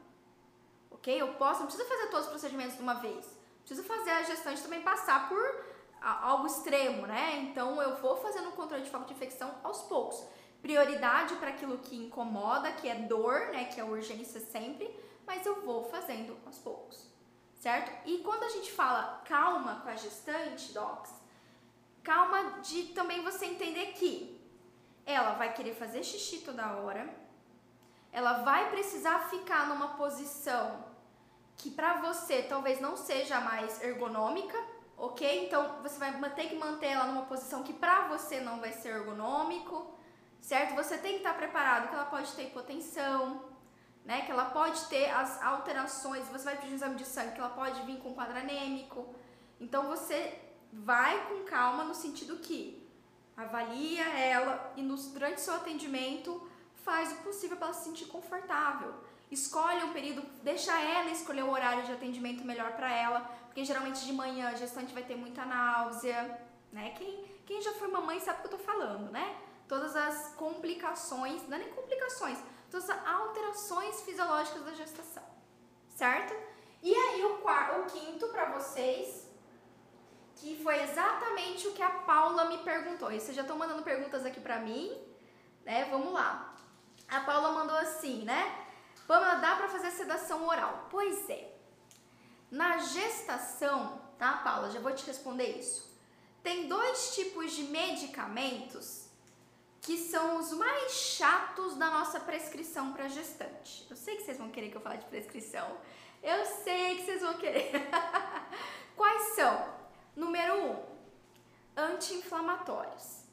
Ok? 0.90 1.20
Eu 1.20 1.34
posso, 1.34 1.60
não 1.60 1.66
precisa 1.66 1.88
fazer 1.88 2.06
todos 2.08 2.26
os 2.26 2.30
procedimentos 2.30 2.76
de 2.76 2.82
uma 2.82 2.94
vez. 2.94 3.26
Precisa 3.60 3.82
fazer 3.86 4.10
a 4.10 4.22
gestante 4.22 4.62
também 4.62 4.82
passar 4.82 5.28
por 5.28 5.74
algo 6.00 6.46
extremo, 6.46 7.06
né? 7.06 7.36
Então, 7.38 7.80
eu 7.80 7.96
vou 7.96 8.16
fazendo 8.16 8.50
o 8.50 8.52
controle 8.52 8.82
de 8.82 8.90
foco 8.90 9.06
de 9.06 9.14
infecção 9.14 9.54
aos 9.62 9.82
poucos. 9.82 10.22
Prioridade 10.60 11.34
para 11.36 11.50
aquilo 11.50 11.78
que 11.78 11.96
incomoda, 11.96 12.72
que 12.72 12.88
é 12.88 12.94
dor, 12.94 13.48
né? 13.52 13.64
Que 13.64 13.80
é 13.80 13.84
urgência 13.84 14.40
sempre, 14.40 14.94
mas 15.26 15.46
eu 15.46 15.62
vou 15.62 15.84
fazendo 15.84 16.36
aos 16.44 16.58
poucos 16.58 17.14
certo? 17.64 17.90
E 18.04 18.18
quando 18.18 18.42
a 18.42 18.50
gente 18.50 18.70
fala 18.70 19.22
calma 19.24 19.80
com 19.80 19.88
a 19.88 19.96
gestante, 19.96 20.74
docs, 20.74 21.10
calma 22.02 22.60
de 22.60 22.82
também 22.98 23.22
você 23.22 23.46
entender 23.46 23.86
que 23.94 24.38
ela 25.06 25.32
vai 25.32 25.54
querer 25.54 25.74
fazer 25.74 26.04
xixi 26.04 26.40
toda 26.40 26.76
hora, 26.76 27.08
ela 28.14 28.44
vai 28.44 28.70
precisar 28.70 29.28
ficar 29.28 29.66
numa 29.66 29.88
posição 29.88 30.84
que 31.56 31.68
para 31.68 31.94
você 31.94 32.42
talvez 32.42 32.80
não 32.80 32.96
seja 32.96 33.40
mais 33.40 33.82
ergonômica, 33.82 34.56
ok? 34.96 35.46
Então 35.46 35.82
você 35.82 35.98
vai 35.98 36.30
ter 36.30 36.48
que 36.48 36.54
manter 36.54 36.86
ela 36.86 37.06
numa 37.06 37.26
posição 37.26 37.64
que 37.64 37.72
para 37.72 38.06
você 38.06 38.40
não 38.40 38.60
vai 38.60 38.70
ser 38.70 38.90
ergonômico, 38.90 39.92
certo? 40.40 40.76
Você 40.76 40.96
tem 40.96 41.14
que 41.14 41.18
estar 41.18 41.34
preparado 41.34 41.88
que 41.88 41.94
ela 41.94 42.04
pode 42.04 42.30
ter 42.34 42.44
hipotensão, 42.44 43.42
né? 44.04 44.20
Que 44.24 44.30
ela 44.30 44.44
pode 44.44 44.84
ter 44.84 45.10
as 45.10 45.42
alterações, 45.42 46.28
você 46.28 46.44
vai 46.44 46.56
pedir 46.56 46.70
um 46.70 46.76
exame 46.76 46.94
de 46.94 47.04
sangue, 47.04 47.32
que 47.32 47.40
ela 47.40 47.50
pode 47.50 47.82
vir 47.82 47.98
com 47.98 48.14
quadro 48.14 48.38
anêmico. 48.38 49.12
Então 49.60 49.88
você 49.88 50.40
vai 50.72 51.26
com 51.26 51.42
calma 51.42 51.82
no 51.82 51.96
sentido 51.96 52.36
que 52.36 52.88
avalia 53.36 54.04
ela 54.04 54.72
e 54.76 54.82
nos, 54.82 55.08
durante 55.08 55.40
seu 55.40 55.54
atendimento 55.54 56.53
faz 56.84 57.12
o 57.12 57.16
possível 57.16 57.56
para 57.56 57.68
ela 57.68 57.74
se 57.74 57.84
sentir 57.84 58.06
confortável. 58.06 58.94
Escolhe 59.30 59.82
um 59.84 59.92
período, 59.92 60.22
deixa 60.42 60.78
ela 60.78 61.10
escolher 61.10 61.42
o 61.42 61.50
horário 61.50 61.82
de 61.84 61.92
atendimento 61.92 62.44
melhor 62.44 62.72
para 62.72 62.92
ela, 62.92 63.20
porque 63.46 63.64
geralmente 63.64 64.04
de 64.04 64.12
manhã 64.12 64.50
a 64.50 64.54
gestante 64.54 64.92
vai 64.92 65.02
ter 65.02 65.16
muita 65.16 65.44
náusea, 65.44 66.40
né? 66.70 66.90
Quem, 66.90 67.24
quem 67.46 67.62
já 67.62 67.72
foi 67.72 67.88
mamãe 67.88 68.20
sabe 68.20 68.38
o 68.38 68.40
que 68.42 68.54
eu 68.54 68.58
tô 68.58 68.64
falando, 68.64 69.10
né? 69.10 69.36
Todas 69.66 69.96
as 69.96 70.34
complicações, 70.34 71.48
não 71.48 71.56
é 71.56 71.60
nem 71.60 71.72
complicações, 71.72 72.38
todas 72.70 72.88
as 72.88 73.06
alterações 73.06 74.02
fisiológicas 74.02 74.62
da 74.62 74.74
gestação, 74.74 75.24
certo? 75.88 76.34
E 76.82 76.94
aí 76.94 77.24
o, 77.24 77.38
quarto, 77.38 77.80
o 77.80 77.84
quinto 77.86 78.28
para 78.28 78.44
vocês, 78.50 79.26
que 80.36 80.62
foi 80.62 80.82
exatamente 80.82 81.66
o 81.66 81.72
que 81.72 81.82
a 81.82 81.90
Paula 81.90 82.44
me 82.44 82.58
perguntou. 82.58 83.10
E 83.10 83.18
vocês 83.18 83.34
já 83.34 83.40
estão 83.40 83.56
mandando 83.56 83.82
perguntas 83.82 84.26
aqui 84.26 84.38
para 84.38 84.58
mim, 84.58 84.94
né? 85.64 85.86
Vamos 85.90 86.12
lá. 86.12 86.53
A 87.08 87.20
Paula 87.20 87.52
mandou 87.52 87.76
assim, 87.76 88.24
né? 88.24 88.66
Pamela, 89.06 89.36
dá 89.36 89.56
para 89.56 89.68
fazer 89.68 89.90
sedação 89.90 90.46
oral? 90.46 90.88
Pois 90.90 91.28
é. 91.28 91.54
Na 92.50 92.78
gestação, 92.78 94.00
tá, 94.18 94.38
Paula? 94.38 94.70
Já 94.70 94.80
vou 94.80 94.92
te 94.92 95.04
responder 95.06 95.58
isso. 95.58 95.92
Tem 96.42 96.68
dois 96.68 97.14
tipos 97.14 97.52
de 97.52 97.64
medicamentos 97.64 99.04
que 99.80 99.98
são 99.98 100.38
os 100.38 100.52
mais 100.52 100.92
chatos 100.92 101.76
da 101.76 101.90
nossa 101.90 102.20
prescrição 102.20 102.92
para 102.92 103.08
gestante. 103.08 103.86
Eu 103.90 103.96
sei 103.96 104.16
que 104.16 104.22
vocês 104.22 104.38
vão 104.38 104.50
querer 104.50 104.70
que 104.70 104.76
eu 104.76 104.80
fale 104.80 104.98
de 104.98 105.06
prescrição. 105.06 105.76
Eu 106.22 106.44
sei 106.46 106.96
que 106.96 107.04
vocês 107.04 107.20
vão 107.20 107.34
querer. 107.34 107.70
Quais 108.96 109.34
são? 109.34 109.74
Número 110.16 110.54
um, 110.54 110.82
anti-inflamatórios. 111.76 113.24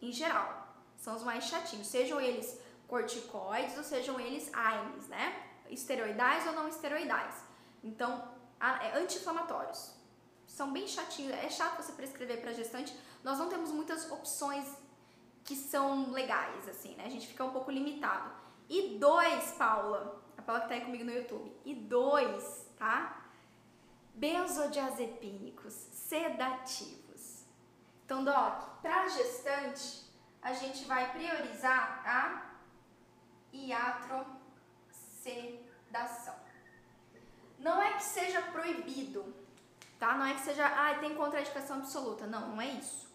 Em 0.00 0.10
geral, 0.10 0.74
são 0.96 1.14
os 1.14 1.22
mais 1.22 1.44
chatinhos, 1.44 1.86
sejam 1.86 2.20
eles 2.20 2.58
corticoides 2.92 3.74
ou 3.78 3.82
sejam 3.82 4.20
eles 4.20 4.52
AINES, 4.52 5.08
né? 5.08 5.46
Esteroidais 5.70 6.46
ou 6.46 6.52
não 6.52 6.68
esteroidais. 6.68 7.42
Então, 7.82 8.28
é, 8.60 8.98
anti-inflamatórios. 8.98 9.94
São 10.46 10.70
bem 10.70 10.86
chatinhos, 10.86 11.32
é 11.32 11.48
chato 11.48 11.82
você 11.82 11.92
prescrever 11.92 12.42
para 12.42 12.52
gestante. 12.52 12.94
Nós 13.24 13.38
não 13.38 13.48
temos 13.48 13.70
muitas 13.70 14.10
opções 14.12 14.66
que 15.42 15.56
são 15.56 16.10
legais, 16.10 16.68
assim, 16.68 16.94
né? 16.96 17.06
A 17.06 17.08
gente 17.08 17.26
fica 17.26 17.42
um 17.42 17.50
pouco 17.50 17.70
limitado. 17.70 18.30
E 18.68 18.98
dois, 18.98 19.52
Paula, 19.52 20.22
a 20.36 20.42
Paula 20.42 20.60
que 20.60 20.68
tá 20.68 20.74
aí 20.74 20.82
comigo 20.82 21.02
no 21.02 21.12
YouTube, 21.12 21.50
e 21.64 21.74
dois, 21.74 22.68
tá? 22.76 23.24
Benzodiazepínicos 24.12 25.72
sedativos. 25.72 27.46
Então, 28.04 28.22
Doc, 28.22 28.82
para 28.82 29.08
gestante, 29.08 30.04
a 30.42 30.52
gente 30.52 30.84
vai 30.84 31.10
priorizar 31.10 32.02
a 32.06 32.51
iatrosedação. 33.52 36.34
Não 37.58 37.82
é 37.82 37.92
que 37.92 38.02
seja 38.02 38.40
proibido, 38.42 39.34
tá? 39.98 40.16
Não 40.16 40.26
é 40.26 40.34
que 40.34 40.40
seja, 40.40 40.66
ah, 40.66 40.98
tem 40.98 41.14
contraindicação 41.14 41.76
absoluta. 41.76 42.26
Não, 42.26 42.48
não 42.48 42.60
é 42.60 42.68
isso. 42.68 43.10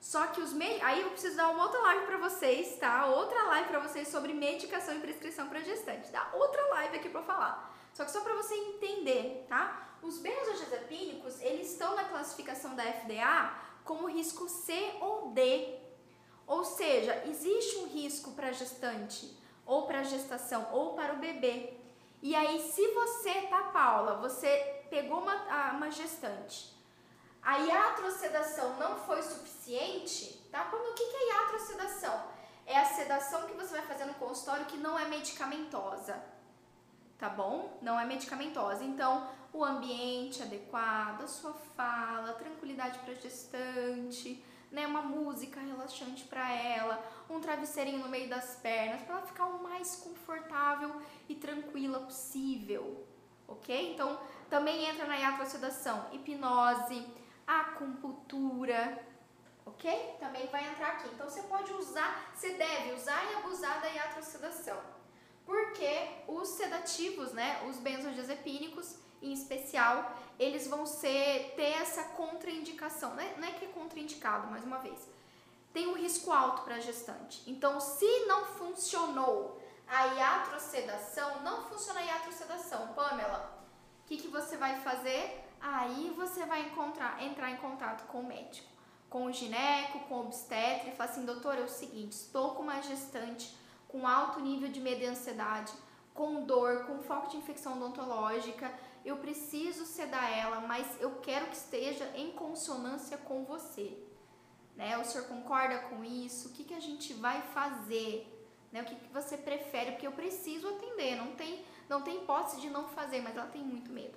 Só 0.00 0.26
que 0.28 0.40
os 0.40 0.52
me... 0.52 0.80
aí 0.82 1.00
eu 1.00 1.10
preciso 1.10 1.36
dar 1.36 1.48
uma 1.48 1.64
outra 1.64 1.80
live 1.80 2.06
para 2.06 2.18
vocês, 2.18 2.76
tá? 2.78 3.06
Outra 3.06 3.42
live 3.44 3.68
para 3.68 3.78
vocês 3.78 4.08
sobre 4.08 4.32
medicação 4.32 4.96
e 4.96 5.00
prescrição 5.00 5.48
para 5.48 5.60
gestante. 5.60 6.10
Dá 6.10 6.28
outra 6.32 6.60
live 6.70 6.96
aqui 6.96 7.08
para 7.08 7.22
falar. 7.22 7.72
Só 7.92 8.04
que 8.04 8.10
só 8.10 8.22
para 8.22 8.34
você 8.34 8.54
entender, 8.54 9.46
tá? 9.48 9.92
Os 10.02 10.18
benzodiazepínicos, 10.18 11.40
eles 11.40 11.70
estão 11.70 11.94
na 11.94 12.04
classificação 12.04 12.74
da 12.74 12.82
FDA 12.82 13.54
como 13.84 14.08
risco 14.08 14.48
C 14.48 14.96
ou 15.00 15.30
D. 15.30 15.78
Ou 16.48 16.64
seja, 16.64 17.22
existe 17.26 17.76
um 17.76 17.86
risco 17.86 18.32
para 18.32 18.50
gestante, 18.50 19.38
ou 19.66 19.86
para 19.86 20.02
gestação, 20.02 20.68
ou 20.72 20.94
para 20.94 21.14
o 21.14 21.18
bebê. 21.18 21.74
E 22.20 22.34
aí, 22.34 22.60
se 22.70 22.86
você, 22.88 23.42
tá, 23.42 23.64
Paula, 23.72 24.16
você 24.16 24.84
pegou 24.90 25.20
uma, 25.20 25.72
uma 25.72 25.90
gestante 25.90 26.72
a 27.42 27.58
iatrosedação 27.58 28.78
não 28.78 28.96
foi 28.98 29.20
suficiente, 29.20 30.40
tá? 30.50 30.66
Como 30.66 30.92
o 30.92 30.94
que 30.94 31.02
é 31.02 31.28
iatrosedação? 31.28 32.22
É 32.64 32.78
a 32.78 32.84
sedação 32.84 33.46
que 33.46 33.54
você 33.54 33.72
vai 33.78 33.82
fazer 33.82 34.04
no 34.04 34.14
consultório 34.14 34.66
que 34.66 34.76
não 34.76 34.96
é 34.96 35.06
medicamentosa, 35.06 36.22
tá 37.18 37.28
bom? 37.28 37.76
Não 37.82 37.98
é 37.98 38.04
medicamentosa. 38.04 38.84
Então, 38.84 39.28
o 39.52 39.64
ambiente 39.64 40.40
adequado, 40.40 41.22
a 41.22 41.26
sua 41.26 41.52
fala, 41.52 42.32
tranquilidade 42.34 43.00
para 43.00 43.14
gestante, 43.14 44.42
né, 44.72 44.86
uma 44.86 45.02
música 45.02 45.60
relaxante 45.60 46.24
para 46.24 46.50
ela, 46.50 46.98
um 47.28 47.40
travesseirinho 47.40 47.98
no 47.98 48.08
meio 48.08 48.28
das 48.28 48.56
pernas 48.56 49.02
para 49.02 49.16
ela 49.16 49.26
ficar 49.26 49.44
o 49.44 49.62
mais 49.62 49.96
confortável 49.96 51.00
e 51.28 51.34
tranquila 51.34 52.00
possível, 52.00 53.06
ok? 53.46 53.92
Então, 53.92 54.18
também 54.48 54.86
entra 54.86 55.06
na 55.06 55.16
iatrosedação, 55.16 56.08
hipnose, 56.12 57.06
acupuntura, 57.46 59.06
ok? 59.66 60.16
Também 60.18 60.46
vai 60.48 60.68
entrar 60.68 60.88
aqui. 60.88 61.08
Então 61.14 61.28
você 61.28 61.42
pode 61.42 61.70
usar, 61.74 62.32
você 62.34 62.54
deve 62.54 62.92
usar 62.92 63.22
e 63.30 63.34
abusar 63.36 63.80
da 63.80 63.88
iatrosedação. 63.88 64.78
Porque 65.44 66.08
os 66.26 66.48
sedativos, 66.48 67.32
né, 67.32 67.62
os 67.68 67.76
benzodiazepínicos 67.76 68.96
em 69.22 69.32
especial, 69.32 70.12
eles 70.38 70.66
vão 70.66 70.84
ser 70.84 71.54
ter 71.56 71.72
essa 71.80 72.02
contraindicação, 72.04 73.14
né? 73.14 73.34
não 73.38 73.46
é 73.46 73.52
que 73.52 73.64
é 73.64 73.68
contraindicado, 73.68 74.48
mais 74.48 74.64
uma 74.64 74.78
vez. 74.78 75.08
Tem 75.72 75.86
um 75.86 75.94
risco 75.94 76.30
alto 76.30 76.62
para 76.62 76.76
a 76.76 76.80
gestante. 76.80 77.42
Então, 77.46 77.80
se 77.80 78.26
não 78.26 78.44
funcionou 78.44 79.62
a 79.86 80.06
iatrosedação, 80.06 81.42
não 81.42 81.64
funciona 81.64 82.00
a 82.00 82.04
iatrosedação, 82.04 82.88
Pamela, 82.88 83.58
o 84.04 84.08
que, 84.08 84.16
que 84.16 84.28
você 84.28 84.56
vai 84.56 84.80
fazer? 84.80 85.48
Aí 85.60 86.12
você 86.16 86.44
vai 86.44 86.62
encontrar, 86.62 87.22
entrar 87.22 87.50
em 87.50 87.56
contato 87.56 88.06
com 88.08 88.20
o 88.20 88.26
médico, 88.26 88.68
com 89.08 89.26
o 89.26 89.32
gineco, 89.32 90.00
com 90.00 90.16
o 90.16 90.20
obstetra 90.20 90.88
e 90.88 90.96
falar 90.96 91.10
assim, 91.10 91.24
doutor, 91.24 91.56
é 91.56 91.62
o 91.62 91.68
seguinte, 91.68 92.12
estou 92.12 92.54
com 92.54 92.62
uma 92.62 92.80
gestante 92.82 93.56
com 93.92 94.08
alto 94.08 94.40
nível 94.40 94.70
de 94.70 94.80
medo 94.80 95.02
e 95.02 95.06
ansiedade, 95.06 95.72
com 96.14 96.44
dor, 96.44 96.86
com 96.86 97.02
foco 97.02 97.28
de 97.28 97.36
infecção 97.36 97.74
odontológica, 97.74 98.72
eu 99.04 99.16
preciso 99.16 99.84
sedar 99.84 100.30
ela, 100.32 100.60
mas 100.60 100.86
eu 101.00 101.16
quero 101.20 101.46
que 101.46 101.56
esteja 101.56 102.04
em 102.14 102.32
consonância 102.32 103.16
com 103.18 103.44
você. 103.44 103.96
Né? 104.76 104.96
O 104.98 105.04
senhor 105.04 105.26
concorda 105.26 105.78
com 105.80 106.04
isso? 106.04 106.48
O 106.48 106.52
que, 106.52 106.64
que 106.64 106.74
a 106.74 106.80
gente 106.80 107.12
vai 107.14 107.42
fazer? 107.54 108.28
Né? 108.70 108.82
O 108.82 108.84
que, 108.84 108.94
que 108.94 109.12
você 109.12 109.36
prefere? 109.36 109.92
Porque 109.92 110.06
eu 110.06 110.12
preciso 110.12 110.68
atender, 110.68 111.16
não 111.16 111.32
tem, 111.34 111.64
não 111.88 112.02
tem 112.02 112.22
hipótese 112.22 112.60
de 112.60 112.70
não 112.70 112.88
fazer, 112.88 113.20
mas 113.20 113.36
ela 113.36 113.46
tem 113.46 113.62
muito 113.62 113.90
medo. 113.90 114.16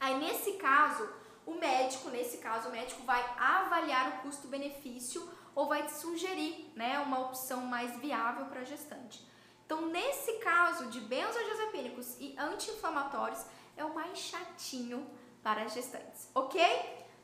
Aí 0.00 0.18
nesse 0.18 0.54
caso, 0.54 1.08
o 1.46 1.54
médico, 1.54 2.10
nesse 2.10 2.38
caso, 2.38 2.68
o 2.68 2.72
médico 2.72 3.02
vai 3.02 3.24
avaliar 3.38 4.08
o 4.08 4.22
custo-benefício 4.22 5.26
ou 5.54 5.66
vai 5.66 5.86
te 5.86 5.92
sugerir, 5.92 6.70
né, 6.74 6.98
uma 6.98 7.20
opção 7.20 7.62
mais 7.62 7.96
viável 7.98 8.46
para 8.46 8.60
a 8.60 8.64
gestante. 8.64 9.24
Então, 9.64 9.86
nesse 9.86 10.34
caso 10.34 10.86
de 10.86 11.00
benzodiazepínicos 11.00 12.16
e 12.20 12.36
anti-inflamatórios, 12.38 13.44
é 13.76 13.84
o 13.84 13.94
mais 13.94 14.18
chatinho 14.18 15.08
para 15.42 15.62
as 15.62 15.72
gestantes, 15.72 16.28
ok? 16.34 16.62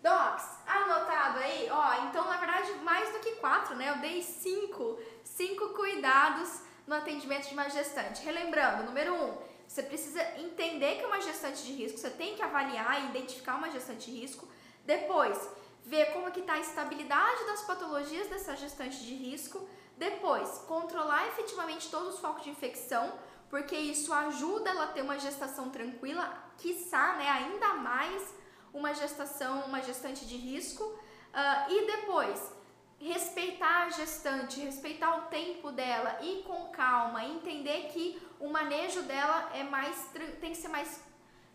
Docs, 0.02 0.44
anotado 0.66 1.38
aí? 1.38 1.68
Ó, 1.70 2.08
então 2.08 2.24
na 2.24 2.36
verdade 2.36 2.72
mais 2.82 3.12
do 3.12 3.20
que 3.20 3.36
quatro, 3.36 3.76
né? 3.76 3.90
Eu 3.90 3.98
dei 3.98 4.22
cinco, 4.22 4.98
cinco 5.22 5.70
cuidados 5.70 6.60
no 6.86 6.94
atendimento 6.94 7.48
de 7.48 7.54
uma 7.54 7.68
gestante. 7.68 8.24
Relembrando, 8.24 8.84
número 8.84 9.14
um, 9.14 9.38
você 9.66 9.82
precisa 9.82 10.22
entender 10.38 10.96
que 10.96 11.02
é 11.02 11.06
uma 11.06 11.20
gestante 11.20 11.62
de 11.64 11.72
risco, 11.72 11.98
você 11.98 12.10
tem 12.10 12.34
que 12.34 12.42
avaliar 12.42 13.02
e 13.02 13.06
identificar 13.06 13.54
uma 13.54 13.70
gestante 13.70 14.10
de 14.10 14.20
risco. 14.20 14.46
Depois, 14.84 15.38
ver 15.84 16.12
como 16.12 16.30
que 16.30 16.40
está 16.40 16.54
a 16.54 16.60
estabilidade 16.60 17.44
das 17.46 17.62
patologias 17.62 18.28
dessa 18.28 18.56
gestante 18.56 19.04
de 19.04 19.14
risco. 19.14 19.66
Depois, 19.96 20.58
controlar 20.66 21.28
efetivamente 21.28 21.90
todos 21.90 22.14
os 22.14 22.20
focos 22.20 22.42
de 22.42 22.50
infecção, 22.50 23.12
porque 23.52 23.76
isso 23.76 24.10
ajuda 24.14 24.70
ela 24.70 24.84
a 24.84 24.86
ter 24.86 25.02
uma 25.02 25.18
gestação 25.18 25.68
tranquila, 25.68 26.26
quiçá, 26.56 27.16
né, 27.16 27.28
ainda 27.28 27.74
mais 27.74 28.34
uma 28.72 28.94
gestação, 28.94 29.66
uma 29.66 29.82
gestante 29.82 30.24
de 30.24 30.38
risco. 30.38 30.82
Uh, 30.82 31.70
e 31.70 31.86
depois, 31.86 32.50
respeitar 32.98 33.82
a 33.82 33.90
gestante, 33.90 34.58
respeitar 34.60 35.18
o 35.18 35.22
tempo 35.26 35.70
dela, 35.70 36.18
ir 36.22 36.44
com 36.44 36.70
calma, 36.70 37.26
entender 37.26 37.88
que 37.92 38.18
o 38.40 38.48
manejo 38.48 39.02
dela 39.02 39.50
é 39.52 39.62
mais 39.62 40.08
tem 40.40 40.52
que 40.52 40.56
ser 40.56 40.68
mais 40.68 41.04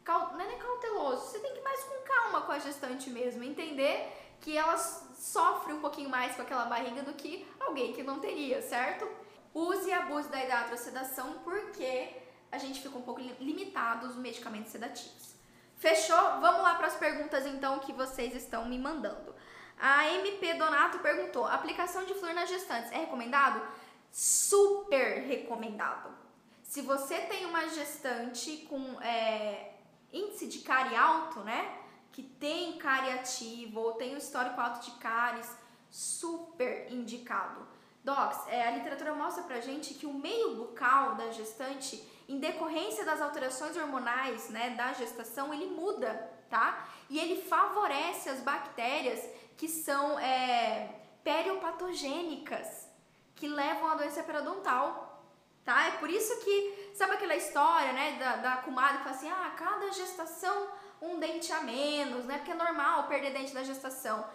não 0.05 0.39
é 0.39 0.55
cauteloso, 0.55 1.25
você 1.25 1.39
tem 1.39 1.51
que 1.51 1.59
ir 1.59 1.63
mais 1.63 1.83
com 1.83 2.03
calma 2.03 2.41
com 2.41 2.51
a 2.51 2.59
gestante 2.59 3.09
mesmo, 3.09 3.43
entender 3.43 4.37
que 4.39 4.55
ela 4.55 4.77
sofre 4.77 5.73
um 5.73 5.81
pouquinho 5.81 6.09
mais 6.09 6.35
com 6.35 6.43
aquela 6.43 6.65
barriga 6.65 7.01
do 7.01 7.13
que 7.13 7.45
alguém 7.59 7.91
que 7.91 8.03
não 8.03 8.19
teria, 8.19 8.61
certo? 8.61 9.26
Use 9.53 9.89
e 9.89 9.93
abuse 9.93 10.29
da 10.29 10.43
hidratrosedação 10.43 11.39
porque 11.43 12.09
a 12.51 12.57
gente 12.57 12.81
fica 12.81 12.97
um 12.97 13.01
pouco 13.01 13.21
limitado 13.39 14.05
aos 14.05 14.15
medicamentos 14.15 14.71
sedativos. 14.71 15.35
Fechou? 15.77 16.39
Vamos 16.41 16.61
lá 16.61 16.75
para 16.75 16.87
as 16.87 16.95
perguntas 16.95 17.45
então 17.45 17.79
que 17.79 17.93
vocês 17.93 18.35
estão 18.35 18.65
me 18.65 18.79
mandando. 18.79 19.35
A 19.79 20.07
MP 20.07 20.55
Donato 20.55 20.99
perguntou: 20.99 21.45
aplicação 21.45 22.03
de 22.05 22.13
flor 22.15 22.33
nas 22.33 22.49
gestantes 22.49 22.91
é 22.91 22.97
recomendado? 22.97 23.61
Super 24.11 25.21
recomendado. 25.27 26.09
Se 26.63 26.81
você 26.81 27.19
tem 27.19 27.45
uma 27.45 27.67
gestante 27.69 28.65
com 28.69 28.99
é, 29.01 29.73
índice 30.11 30.47
de 30.47 30.59
cárie 30.59 30.95
alto, 30.95 31.41
né? 31.41 31.77
Que 32.11 32.23
tem 32.23 32.77
cárie 32.77 33.13
ativa 33.13 33.79
ou 33.79 33.93
tem 33.93 34.15
um 34.15 34.17
histórico 34.17 34.59
alto 34.59 34.83
de 34.83 34.91
cáries, 34.97 35.49
super 35.89 36.91
indicado. 36.91 37.67
Docs, 38.07 38.47
é, 38.47 38.65
a 38.65 38.71
literatura 38.71 39.13
mostra 39.13 39.43
pra 39.43 39.59
gente 39.59 39.93
que 39.93 40.05
o 40.05 40.13
meio 40.13 40.55
bucal 40.55 41.15
da 41.15 41.29
gestante, 41.31 42.01
em 42.29 42.39
decorrência 42.39 43.03
das 43.03 43.21
alterações 43.21 43.75
hormonais 43.75 44.49
né, 44.49 44.69
da 44.77 44.93
gestação, 44.93 45.53
ele 45.53 45.65
muda, 45.65 46.09
tá? 46.49 46.87
E 47.09 47.19
ele 47.19 47.41
favorece 47.41 48.29
as 48.29 48.39
bactérias 48.39 49.21
que 49.57 49.67
são 49.67 50.17
é, 50.19 51.01
periopatogênicas, 51.21 52.87
que 53.35 53.45
levam 53.45 53.89
à 53.89 53.95
doença 53.95 54.23
periodontal, 54.23 55.21
tá? 55.65 55.87
É 55.87 55.91
por 55.91 56.09
isso 56.09 56.33
que, 56.45 56.91
sabe 56.95 57.15
aquela 57.15 57.35
história, 57.35 57.91
né, 57.91 58.17
da, 58.17 58.35
da 58.37 58.57
comadre 58.57 58.99
que 58.99 59.03
fala 59.03 59.15
assim, 59.17 59.29
ah, 59.29 59.53
cada 59.57 59.91
gestação 59.91 60.69
um 61.01 61.19
dente 61.19 61.51
a 61.51 61.59
menos, 61.59 62.23
né? 62.23 62.37
Porque 62.37 62.51
é 62.51 62.55
normal 62.55 63.05
perder 63.09 63.33
dente 63.33 63.53
na 63.53 63.63
gestação. 63.63 64.25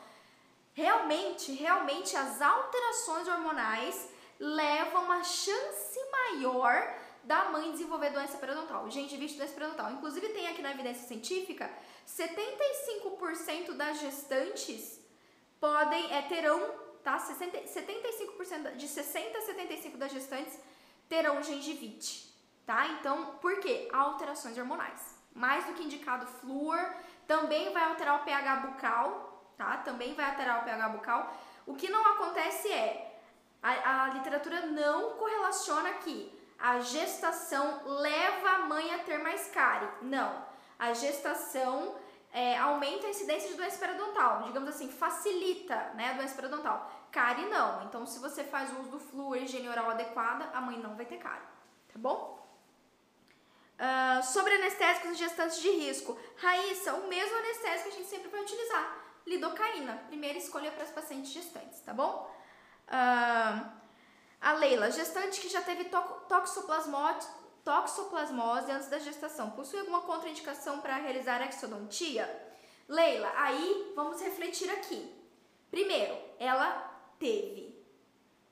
Realmente, 0.75 1.53
realmente 1.53 2.17
as 2.17 2.41
alterações 2.41 3.29
hormonais 3.29 4.09
levam 4.39 5.13
a 5.13 5.23
chance 5.23 5.99
maior 6.11 6.99
da 7.25 7.51
mãe 7.51 7.71
desenvolver 7.71 8.11
doença 8.11 8.39
periodontal, 8.39 8.91
gengivite 8.91 9.37
doença 9.37 9.53
periodontal. 9.53 9.93
Inclusive 9.93 10.29
tem 10.31 10.49
aqui 10.49 10.63
na 10.63 10.73
evidência 10.73 11.07
científica, 11.07 11.71
75% 12.09 13.75
das 13.75 14.01
gestantes 14.01 15.01
podem 15.61 16.13
é, 16.13 16.23
terão, 16.23 16.61
tá? 17.05 17.19
60, 17.19 17.59
75% 17.59 18.77
de 18.77 18.89
60 18.89 19.39
a 19.39 19.41
75 19.43 19.97
das 19.99 20.11
gestantes 20.11 20.59
terão 21.09 21.43
gengivite, 21.43 22.35
tá? 22.67 22.89
Então, 22.89 23.37
por 23.41 23.61
quê? 23.61 23.89
Alterações 23.93 24.59
hormonais. 24.59 25.21
Mais 25.35 25.65
do 25.67 25.75
que 25.75 25.85
indicado 25.85 26.27
flúor, 26.27 26.79
também 27.27 27.73
vai 27.73 27.85
alterar 27.85 28.21
o 28.21 28.25
pH 28.25 28.57
bucal, 28.57 29.32
tá? 29.63 29.77
Também 29.79 30.15
vai 30.15 30.27
alterar 30.27 30.61
o 30.61 30.65
pH 30.65 30.89
bucal. 30.89 31.37
O 31.67 31.75
que 31.75 31.89
não 31.89 32.05
acontece 32.07 32.73
é 32.73 33.19
a, 33.63 34.05
a 34.05 34.09
literatura 34.09 34.67
não 34.67 35.17
correlaciona 35.17 35.91
aqui 35.91 36.39
a 36.63 36.79
gestação 36.79 37.83
leva 37.85 38.49
a 38.51 38.59
mãe 38.61 38.95
a 38.95 39.01
ter 39.01 39.19
mais 39.19 39.49
cárie. 39.49 39.89
Não. 40.01 40.47
A 40.79 40.93
gestação 40.95 41.97
é, 42.33 42.57
aumenta 42.57 43.09
a 43.09 43.11
incidência 43.11 43.49
de 43.49 43.57
doença 43.57 43.79
periodontal, 43.79 44.45
digamos 44.45 44.69
assim, 44.69 44.89
facilita 44.89 45.75
né, 45.95 46.11
a 46.11 46.13
doença 46.13 46.37
periodontal. 46.37 46.89
Cárie 47.11 47.47
não. 47.47 47.83
Então, 47.83 48.07
se 48.07 48.21
você 48.21 48.45
faz 48.45 48.71
uso 48.79 48.91
do 48.91 49.01
flúor 49.01 49.39
e 49.39 49.43
higiene 49.43 49.69
oral 49.69 49.91
adequada, 49.91 50.49
a 50.55 50.61
mãe 50.61 50.79
não 50.79 50.95
vai 50.95 51.05
ter 51.05 51.19
cárie, 51.19 51.43
tá 51.93 51.99
bom? 51.99 52.41
Uh, 53.75 54.23
sobre 54.23 54.55
anestésicos 54.55 55.11
e 55.11 55.15
gestantes 55.17 55.61
de 55.61 55.69
risco. 55.69 56.17
Raíssa, 56.37 56.95
o 56.95 57.09
mesmo 57.09 57.37
anestésico 57.39 57.89
que 57.89 57.95
a 57.97 57.99
gente 57.99 58.09
sempre 58.09 58.29
vai 58.29 58.41
utilizar. 58.41 59.02
Lidocaína, 59.27 60.05
primeira 60.09 60.39
escolha 60.39 60.71
para 60.71 60.85
as 60.85 60.91
pacientes 60.91 61.33
gestantes, 61.33 61.81
tá 61.81 61.93
bom? 61.93 62.31
Uh, 62.89 63.71
a 64.41 64.53
Leila, 64.55 64.91
gestante 64.91 65.41
que 65.41 65.49
já 65.49 65.63
teve 65.63 65.85
toxoplasmose, 66.29 67.29
toxoplasmose 67.65 68.73
antes 68.73 68.89
da 68.89 68.99
gestação, 68.99 69.51
possui 69.53 69.79
alguma 69.79 70.01
contraindicação 70.03 70.81
para 70.81 70.97
realizar 70.97 71.41
exodontia? 71.47 72.29
Leila, 72.89 73.33
aí 73.37 73.93
vamos 73.95 74.21
refletir 74.21 74.69
aqui. 74.71 75.15
Primeiro, 75.71 76.19
ela 76.39 76.91
teve. 77.19 77.81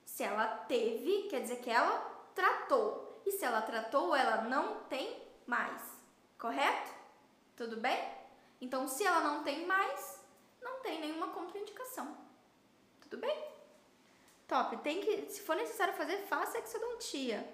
Se 0.05 0.23
ela 0.23 0.47
teve, 0.47 1.27
quer 1.29 1.41
dizer 1.41 1.57
que 1.57 1.69
ela 1.69 1.99
tratou. 2.33 3.21
E 3.25 3.31
se 3.31 3.45
ela 3.45 3.61
tratou, 3.61 4.15
ela 4.15 4.43
não 4.43 4.81
tem 4.85 5.21
mais. 5.45 5.81
Correto? 6.39 6.91
Tudo 7.55 7.77
bem? 7.77 7.99
Então, 8.59 8.87
se 8.87 9.05
ela 9.05 9.19
não 9.21 9.43
tem 9.43 9.65
mais, 9.65 10.20
não 10.81 10.83
tem 10.83 10.99
nenhuma 10.99 11.27
contraindicação. 11.27 12.17
Tudo 13.01 13.17
bem? 13.17 13.37
Top. 14.47 14.75
Tem 14.77 14.99
que, 14.99 15.31
se 15.31 15.41
for 15.41 15.55
necessário 15.55 15.93
fazer, 15.93 16.17
faça 16.27 16.57
exodontia. 16.57 17.47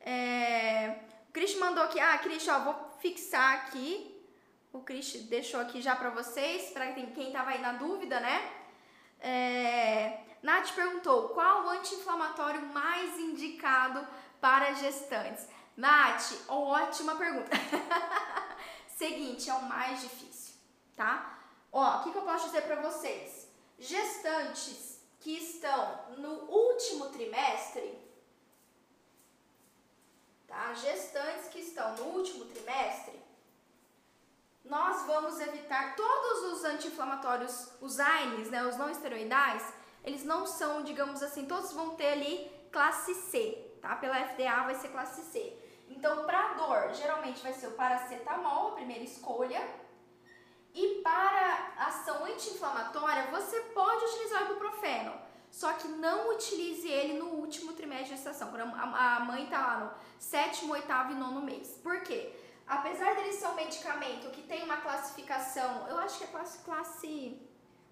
É, 0.00 0.98
o 1.28 1.32
Cris 1.32 1.56
mandou 1.56 1.82
aqui, 1.82 1.98
ah, 1.98 2.18
Cris, 2.18 2.46
ó, 2.48 2.60
vou 2.60 2.98
fixar 3.00 3.54
aqui. 3.54 4.16
O 4.72 4.80
Cris 4.80 5.12
deixou 5.24 5.58
aqui 5.60 5.80
já 5.80 5.96
pra 5.96 6.10
vocês, 6.10 6.72
quem, 6.94 7.12
quem 7.12 7.32
tava 7.32 7.50
aí 7.50 7.60
na 7.60 7.72
dúvida, 7.72 8.20
né? 8.20 8.52
É, 9.18 10.20
Nath 10.42 10.70
perguntou, 10.74 11.30
qual 11.30 11.64
o 11.64 11.70
anti-inflamatório 11.70 12.62
mais 12.66 13.18
indicado 13.18 14.06
para 14.40 14.72
gestantes? 14.74 15.48
Nath, 15.76 16.32
ótima 16.48 17.16
pergunta. 17.16 17.50
Seguinte, 18.86 19.48
é 19.48 19.54
o 19.54 19.62
mais 19.62 20.02
difícil, 20.02 20.54
tá? 20.94 21.39
Ó, 21.72 21.98
o 21.98 22.02
que, 22.02 22.12
que 22.12 22.18
eu 22.18 22.22
posso 22.22 22.46
dizer 22.46 22.62
pra 22.62 22.76
vocês? 22.76 23.48
Gestantes 23.78 25.00
que 25.20 25.36
estão 25.38 26.16
no 26.16 26.50
último 26.50 27.10
trimestre, 27.10 27.98
tá? 30.46 30.74
Gestantes 30.74 31.48
que 31.48 31.60
estão 31.60 31.94
no 31.96 32.04
último 32.16 32.44
trimestre, 32.46 33.20
nós 34.64 35.06
vamos 35.06 35.40
evitar 35.40 35.96
todos 35.96 36.52
os 36.52 36.64
anti-inflamatórios, 36.64 37.72
os 37.80 37.98
AINES, 37.98 38.50
né, 38.50 38.64
os 38.64 38.76
não 38.76 38.90
esteroidais, 38.90 39.72
eles 40.04 40.24
não 40.24 40.46
são, 40.46 40.82
digamos 40.82 41.22
assim, 41.22 41.46
todos 41.46 41.72
vão 41.72 41.96
ter 41.96 42.12
ali 42.12 42.50
classe 42.70 43.14
C, 43.14 43.76
tá? 43.80 43.96
Pela 43.96 44.16
FDA 44.16 44.62
vai 44.64 44.74
ser 44.74 44.88
classe 44.88 45.22
C. 45.30 45.56
Então, 45.88 46.24
para 46.24 46.54
dor, 46.54 46.94
geralmente 46.94 47.42
vai 47.42 47.52
ser 47.52 47.66
o 47.66 47.72
paracetamol, 47.72 48.68
a 48.68 48.72
primeira 48.72 49.02
escolha, 49.02 49.60
e 50.74 51.00
para 51.02 51.72
ação 51.78 52.24
anti-inflamatória, 52.24 53.30
você 53.30 53.60
pode 53.74 54.04
utilizar 54.04 54.42
o 54.42 54.46
ibuprofeno, 54.52 55.12
só 55.50 55.72
que 55.72 55.88
não 55.88 56.30
utilize 56.30 56.88
ele 56.88 57.18
no 57.18 57.26
último 57.26 57.72
trimestre 57.72 58.10
de 58.10 58.16
gestação, 58.16 58.50
quando 58.50 58.74
a 58.74 59.20
mãe 59.20 59.44
está 59.44 59.60
lá 59.60 59.76
no 59.78 59.92
sétimo, 60.18 60.72
oitavo 60.72 61.12
e 61.12 61.16
nono 61.16 61.42
mês. 61.42 61.78
Por 61.82 62.00
quê? 62.02 62.32
Apesar 62.66 63.16
dele 63.16 63.32
ser 63.32 63.48
um 63.48 63.54
medicamento 63.54 64.30
que 64.30 64.42
tem 64.42 64.62
uma 64.62 64.76
classificação, 64.76 65.88
eu 65.88 65.98
acho 65.98 66.18
que 66.18 66.24
é 66.24 66.26
classe, 66.28 66.58
classe 66.60 67.40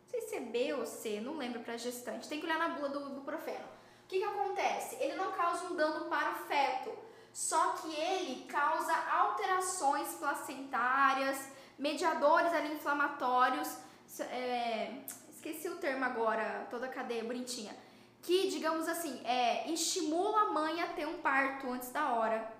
não 0.04 0.20
sei 0.20 0.20
se 0.22 0.36
é 0.36 0.40
B 0.40 0.72
ou 0.72 0.86
C, 0.86 1.20
não 1.20 1.36
lembro 1.36 1.60
para 1.60 1.76
gestante, 1.76 2.28
tem 2.28 2.40
que 2.40 2.46
olhar 2.46 2.58
na 2.58 2.70
bula 2.70 2.88
do 2.88 3.10
ibuprofeno. 3.10 3.66
O 4.04 4.08
que, 4.08 4.18
que 4.18 4.24
acontece? 4.24 4.96
Ele 5.00 5.16
não 5.16 5.32
causa 5.32 5.66
um 5.66 5.76
dano 5.76 6.08
para 6.08 6.30
o 6.30 6.46
feto, 6.46 6.96
só 7.30 7.72
que 7.72 7.94
ele 7.94 8.46
causa 8.46 8.94
alterações 8.94 10.14
placentárias, 10.14 11.50
mediadores 11.78 12.52
ali 12.52 12.74
inflamatórios, 12.74 13.78
é, 14.20 15.02
esqueci 15.30 15.68
o 15.68 15.76
termo 15.76 16.04
agora, 16.04 16.66
toda 16.70 16.86
a 16.86 16.88
cadeia 16.88 17.24
bonitinha, 17.24 17.74
que, 18.20 18.48
digamos 18.48 18.88
assim, 18.88 19.20
é, 19.24 19.70
estimula 19.70 20.42
a 20.42 20.52
mãe 20.52 20.82
a 20.82 20.88
ter 20.88 21.06
um 21.06 21.18
parto 21.18 21.70
antes 21.70 21.90
da 21.90 22.12
hora, 22.14 22.52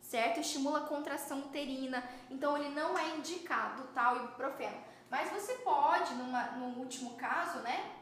certo? 0.00 0.40
Estimula 0.40 0.78
a 0.78 0.86
contração 0.86 1.40
uterina, 1.40 2.02
então 2.30 2.56
ele 2.56 2.68
não 2.68 2.96
é 2.96 3.16
indicado, 3.16 3.82
tá, 3.94 4.12
o 4.12 4.16
ibuprofeno. 4.24 4.76
Mas 5.10 5.30
você 5.30 5.54
pode, 5.54 6.14
numa, 6.14 6.42
no 6.52 6.78
último 6.78 7.16
caso, 7.16 7.58
né, 7.58 7.96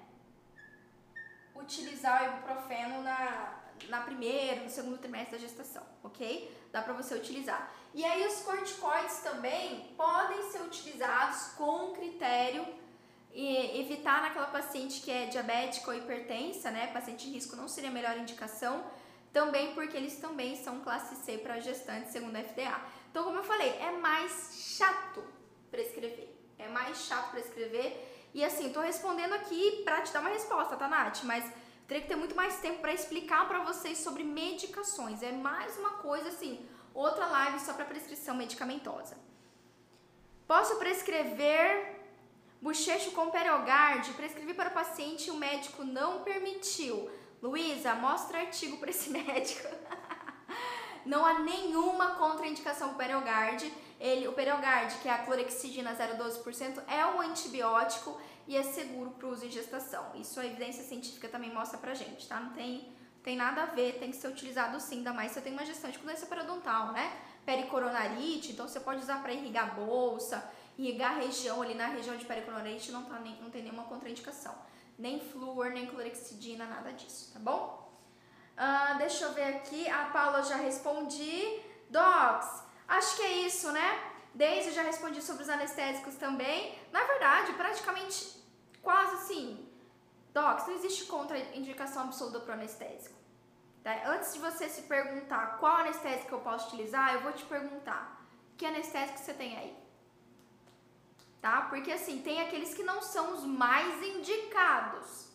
utilizar 1.54 2.22
o 2.22 2.26
ibuprofeno 2.26 3.02
na, 3.02 3.58
na 3.88 4.00
primeira, 4.02 4.62
no 4.62 4.68
segundo 4.68 4.98
trimestre 4.98 5.38
da 5.38 5.38
gestação, 5.38 5.82
ok? 6.02 6.54
Dá 6.70 6.82
pra 6.82 6.92
você 6.92 7.14
utilizar. 7.14 7.70
E 7.94 8.04
aí 8.04 8.26
os 8.26 8.40
corticoides 8.40 9.18
também 9.18 9.92
podem 9.96 10.50
ser 10.50 10.60
utilizados 10.62 11.54
com 11.56 11.92
critério 11.92 12.66
e 13.32 13.80
evitar 13.80 14.22
naquela 14.22 14.46
paciente 14.46 15.00
que 15.00 15.10
é 15.10 15.26
diabética 15.26 15.90
ou 15.90 15.96
hipertensa, 15.96 16.70
né? 16.70 16.88
Paciente 16.88 17.26
de 17.26 17.34
risco 17.34 17.56
não 17.56 17.68
seria 17.68 17.90
a 17.90 17.92
melhor 17.92 18.16
indicação, 18.16 18.84
também 19.32 19.74
porque 19.74 19.96
eles 19.96 20.16
também 20.16 20.56
são 20.56 20.80
classe 20.80 21.16
C 21.16 21.38
para 21.38 21.60
gestantes 21.60 22.12
segundo 22.12 22.36
a 22.36 22.42
FDA. 22.42 22.80
Então, 23.10 23.24
como 23.24 23.38
eu 23.38 23.44
falei, 23.44 23.70
é 23.80 23.90
mais 23.92 24.76
chato 24.76 25.22
prescrever. 25.70 26.34
É 26.58 26.68
mais 26.68 26.98
chato 27.06 27.30
prescrever. 27.30 27.96
E 28.34 28.44
assim, 28.44 28.72
tô 28.72 28.80
respondendo 28.80 29.32
aqui 29.34 29.82
para 29.84 30.02
te 30.02 30.12
dar 30.12 30.20
uma 30.20 30.30
resposta, 30.30 30.76
tá, 30.76 30.88
Nath? 30.88 31.22
Mas 31.24 31.44
teria 31.86 32.02
que 32.02 32.08
ter 32.08 32.16
muito 32.16 32.34
mais 32.34 32.58
tempo 32.60 32.80
para 32.80 32.92
explicar 32.92 33.48
para 33.48 33.64
vocês 33.64 33.98
sobre 33.98 34.22
medicações. 34.22 35.22
É 35.22 35.32
mais 35.32 35.76
uma 35.78 35.90
coisa 35.94 36.28
assim, 36.28 36.68
outra 37.00 37.26
live 37.26 37.60
só 37.60 37.72
para 37.72 37.84
prescrição 37.84 38.34
medicamentosa. 38.34 39.16
Posso 40.46 40.76
prescrever 40.76 41.96
bochecho 42.60 43.12
com 43.12 43.30
Periogard? 43.30 44.12
Prescrevi 44.14 44.54
para 44.54 44.70
o 44.70 44.72
paciente 44.72 45.28
e 45.28 45.30
o 45.30 45.36
médico 45.36 45.84
não 45.84 46.22
permitiu. 46.22 47.10
Luísa, 47.42 47.94
mostra 47.94 48.40
artigo 48.40 48.78
para 48.78 48.90
esse 48.90 49.10
médico. 49.16 49.68
não 51.06 51.24
há 51.24 51.38
nenhuma 51.40 52.16
contraindicação 52.16 52.88
para 52.88 52.94
o 52.94 52.98
Periogard. 52.98 53.72
Ele, 54.00 54.28
o 54.28 54.32
Periogard, 54.32 54.94
que 54.98 55.08
é 55.08 55.12
a 55.12 55.18
clorexidina 55.18 55.94
0,12%, 55.94 56.82
é 56.88 57.04
um 57.06 57.20
antibiótico 57.20 58.20
e 58.46 58.56
é 58.56 58.62
seguro 58.62 59.10
para 59.10 59.28
uso 59.28 59.44
em 59.44 59.50
gestação. 59.50 60.12
Isso 60.14 60.40
a 60.40 60.46
evidência 60.46 60.82
científica 60.82 61.28
também 61.28 61.52
mostra 61.52 61.78
pra 61.78 61.94
gente, 61.94 62.26
tá? 62.26 62.40
Não 62.40 62.52
tem, 62.54 62.90
tem 63.22 63.36
nada 63.36 63.64
a 63.64 63.66
ver, 63.66 63.98
tem 63.98 64.10
que 64.10 64.16
ser 64.16 64.28
utilizado 64.28 64.80
sim, 64.80 64.98
ainda 64.98 65.12
mais 65.12 65.32
se 65.32 65.34
você 65.34 65.40
tem 65.42 65.52
uma 65.52 65.64
gestante 65.64 65.98
com 65.98 66.06
doença 66.06 66.26
periodontal, 66.26 66.92
né? 66.92 67.12
Pericoronarite, 67.44 68.52
então 68.52 68.66
você 68.68 68.80
pode 68.80 69.00
usar 69.00 69.22
para 69.22 69.32
irrigar 69.32 69.70
a 69.70 69.74
bolsa, 69.74 70.50
irrigar 70.76 71.12
a 71.12 71.20
região 71.20 71.60
ali 71.60 71.74
na 71.74 71.86
região 71.86 72.16
de 72.16 72.24
pericoronarite, 72.24 72.92
não, 72.92 73.04
tá 73.04 73.18
nem, 73.18 73.40
não 73.42 73.50
tem 73.50 73.62
nenhuma 73.62 73.84
contraindicação. 73.84 74.54
Nem 74.98 75.20
flúor, 75.20 75.70
nem 75.70 75.86
clorexidina, 75.86 76.66
nada 76.66 76.92
disso, 76.92 77.32
tá 77.32 77.38
bom? 77.38 77.88
Uh, 78.56 78.98
deixa 78.98 79.24
eu 79.24 79.32
ver 79.32 79.44
aqui, 79.44 79.88
a 79.88 80.06
Paula 80.06 80.42
já 80.42 80.56
respondi. 80.56 81.60
Docs, 81.88 82.64
acho 82.88 83.16
que 83.16 83.22
é 83.22 83.32
isso, 83.46 83.70
né? 83.70 84.02
Desde 84.34 84.72
já 84.72 84.82
respondi 84.82 85.22
sobre 85.22 85.42
os 85.42 85.48
anestésicos 85.48 86.16
também. 86.16 86.76
Na 86.92 87.04
verdade, 87.04 87.52
praticamente 87.52 88.36
quase 88.82 89.14
assim. 89.14 89.67
Docs, 90.32 90.66
não 90.66 90.74
existe 90.74 91.06
contraindicação 91.06 92.04
absoluta 92.04 92.40
para 92.40 92.50
o 92.50 92.58
anestésico. 92.58 93.16
Tá? 93.82 94.08
Antes 94.08 94.34
de 94.34 94.40
você 94.40 94.68
se 94.68 94.82
perguntar 94.82 95.58
qual 95.58 95.76
anestésico 95.78 96.34
eu 96.34 96.40
posso 96.40 96.68
utilizar, 96.68 97.14
eu 97.14 97.22
vou 97.22 97.32
te 97.32 97.44
perguntar 97.44 98.18
que 98.56 98.66
anestésico 98.66 99.18
você 99.18 99.32
tem 99.32 99.56
aí? 99.56 99.76
Tá? 101.40 101.62
Porque 101.62 101.92
assim, 101.92 102.20
tem 102.20 102.40
aqueles 102.40 102.74
que 102.74 102.82
não 102.82 103.00
são 103.00 103.34
os 103.34 103.44
mais 103.44 104.02
indicados. 104.02 105.28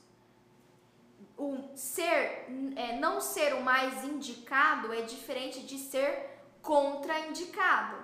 O 1.37 1.75
ser, 1.75 2.45
é, 2.75 2.99
não 2.99 3.21
ser 3.21 3.55
o 3.55 3.63
mais 3.63 4.03
indicado 4.03 4.93
é 4.93 5.01
diferente 5.01 5.61
de 5.61 5.79
ser 5.79 6.45
contraindicado. 6.61 7.95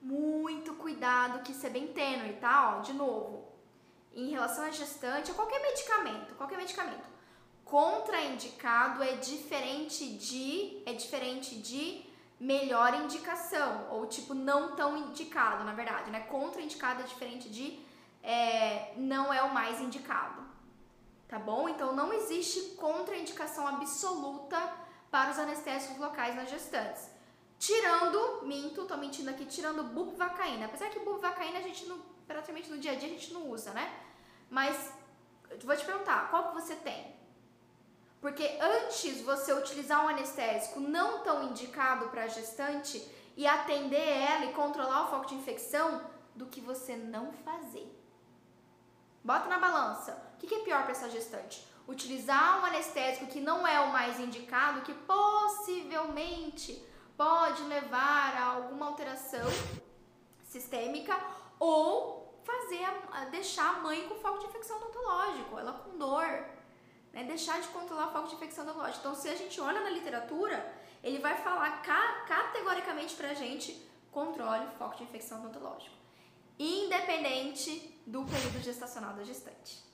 Muito 0.00 0.74
cuidado 0.74 1.42
que 1.42 1.52
isso 1.52 1.66
é 1.66 1.70
bem 1.70 1.88
tênue, 1.88 2.34
tá? 2.34 2.76
Ó, 2.76 2.80
de 2.80 2.92
novo, 2.94 3.49
em 4.14 4.30
relação 4.30 4.64
à 4.64 4.70
gestante, 4.70 5.30
ou 5.30 5.36
qualquer 5.36 5.60
medicamento, 5.60 6.34
qualquer 6.34 6.58
medicamento, 6.58 7.08
contraindicado 7.64 9.02
é 9.02 9.12
diferente 9.12 10.08
de 10.14 10.82
é 10.84 10.92
diferente 10.92 11.56
de 11.56 12.04
melhor 12.38 12.94
indicação 12.94 13.86
ou 13.90 14.06
tipo 14.06 14.34
não 14.34 14.74
tão 14.74 14.96
indicado, 14.96 15.62
na 15.62 15.72
verdade, 15.72 16.10
né? 16.10 16.20
Contraindicado 16.20 17.02
é 17.02 17.04
diferente 17.04 17.48
de 17.48 17.78
é, 18.22 18.92
não 18.96 19.32
é 19.32 19.42
o 19.42 19.54
mais 19.54 19.80
indicado, 19.80 20.42
tá 21.28 21.38
bom? 21.38 21.68
Então 21.68 21.94
não 21.94 22.12
existe 22.12 22.74
contraindicação 22.76 23.66
absoluta 23.66 24.60
para 25.10 25.30
os 25.30 25.38
anestésicos 25.38 25.98
locais 25.98 26.34
nas 26.34 26.50
gestantes. 26.50 27.19
Tirando, 27.60 28.40
minto, 28.44 28.86
tô 28.86 28.96
mentindo 28.96 29.28
aqui, 29.28 29.44
tirando 29.44 29.84
bupivacaína. 29.84 30.64
Apesar 30.64 30.88
que 30.88 30.98
bupivacaína 30.98 31.58
a 31.58 31.62
gente 31.62 31.84
não 31.84 31.98
praticamente 32.26 32.70
no 32.70 32.78
dia 32.78 32.92
a 32.92 32.94
dia 32.94 33.08
a 33.08 33.12
gente 33.12 33.34
não 33.34 33.50
usa, 33.50 33.72
né? 33.72 33.92
Mas 34.48 34.94
vou 35.62 35.76
te 35.76 35.84
perguntar, 35.84 36.30
qual 36.30 36.48
que 36.48 36.54
você 36.54 36.74
tem? 36.76 37.14
Porque 38.18 38.58
antes 38.60 39.20
você 39.20 39.52
utilizar 39.52 40.02
um 40.02 40.08
anestésico 40.08 40.80
não 40.80 41.22
tão 41.22 41.50
indicado 41.50 42.08
para 42.08 42.28
gestante 42.28 43.06
e 43.36 43.46
atender 43.46 44.08
ela 44.08 44.46
e 44.46 44.54
controlar 44.54 45.04
o 45.04 45.10
foco 45.10 45.26
de 45.26 45.34
infecção 45.34 46.02
do 46.34 46.46
que 46.46 46.62
você 46.62 46.96
não 46.96 47.30
fazer. 47.44 47.86
Bota 49.22 49.50
na 49.50 49.58
balança. 49.58 50.12
O 50.34 50.38
que 50.38 50.54
é 50.54 50.60
pior 50.60 50.84
para 50.84 50.92
essa 50.92 51.10
gestante? 51.10 51.62
Utilizar 51.86 52.62
um 52.62 52.64
anestésico 52.64 53.26
que 53.26 53.40
não 53.40 53.66
é 53.66 53.80
o 53.80 53.92
mais 53.92 54.18
indicado, 54.18 54.80
que 54.80 54.94
possivelmente 54.94 56.88
pode 57.20 57.64
levar 57.64 58.34
a 58.34 58.44
alguma 58.46 58.86
alteração 58.86 59.46
sistêmica 60.42 61.14
ou 61.58 62.40
fazer 62.42 62.82
a, 63.12 63.26
deixar 63.26 63.76
a 63.76 63.80
mãe 63.80 64.08
com 64.08 64.14
foco 64.14 64.38
de 64.38 64.46
infecção 64.46 64.78
odontológico, 64.78 65.58
ela 65.58 65.74
com 65.74 65.98
dor, 65.98 66.24
né? 67.12 67.24
Deixar 67.24 67.60
de 67.60 67.68
controlar 67.68 68.08
o 68.08 68.12
foco 68.12 68.28
de 68.28 68.36
infecção 68.36 68.64
odontológica. 68.64 69.00
Então, 69.00 69.14
se 69.14 69.28
a 69.28 69.36
gente 69.36 69.60
olha 69.60 69.80
na 69.80 69.90
literatura, 69.90 70.74
ele 71.04 71.18
vai 71.18 71.36
falar 71.36 71.82
ca 71.82 72.24
categoricamente 72.26 73.14
pra 73.14 73.34
gente 73.34 73.86
controle 74.10 74.64
o 74.64 74.70
foco 74.78 74.96
de 74.96 75.02
infecção 75.02 75.40
odontológico, 75.40 75.94
independente 76.58 78.00
do 78.06 78.24
período 78.24 78.60
gestacional 78.60 79.12
da 79.12 79.24
gestante. 79.24 79.84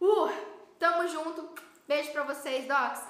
Uh, 0.00 0.30
tamo 0.78 1.06
junto. 1.08 1.46
Beijo 1.86 2.10
pra 2.10 2.24
vocês, 2.24 2.66
docs. 2.66 3.09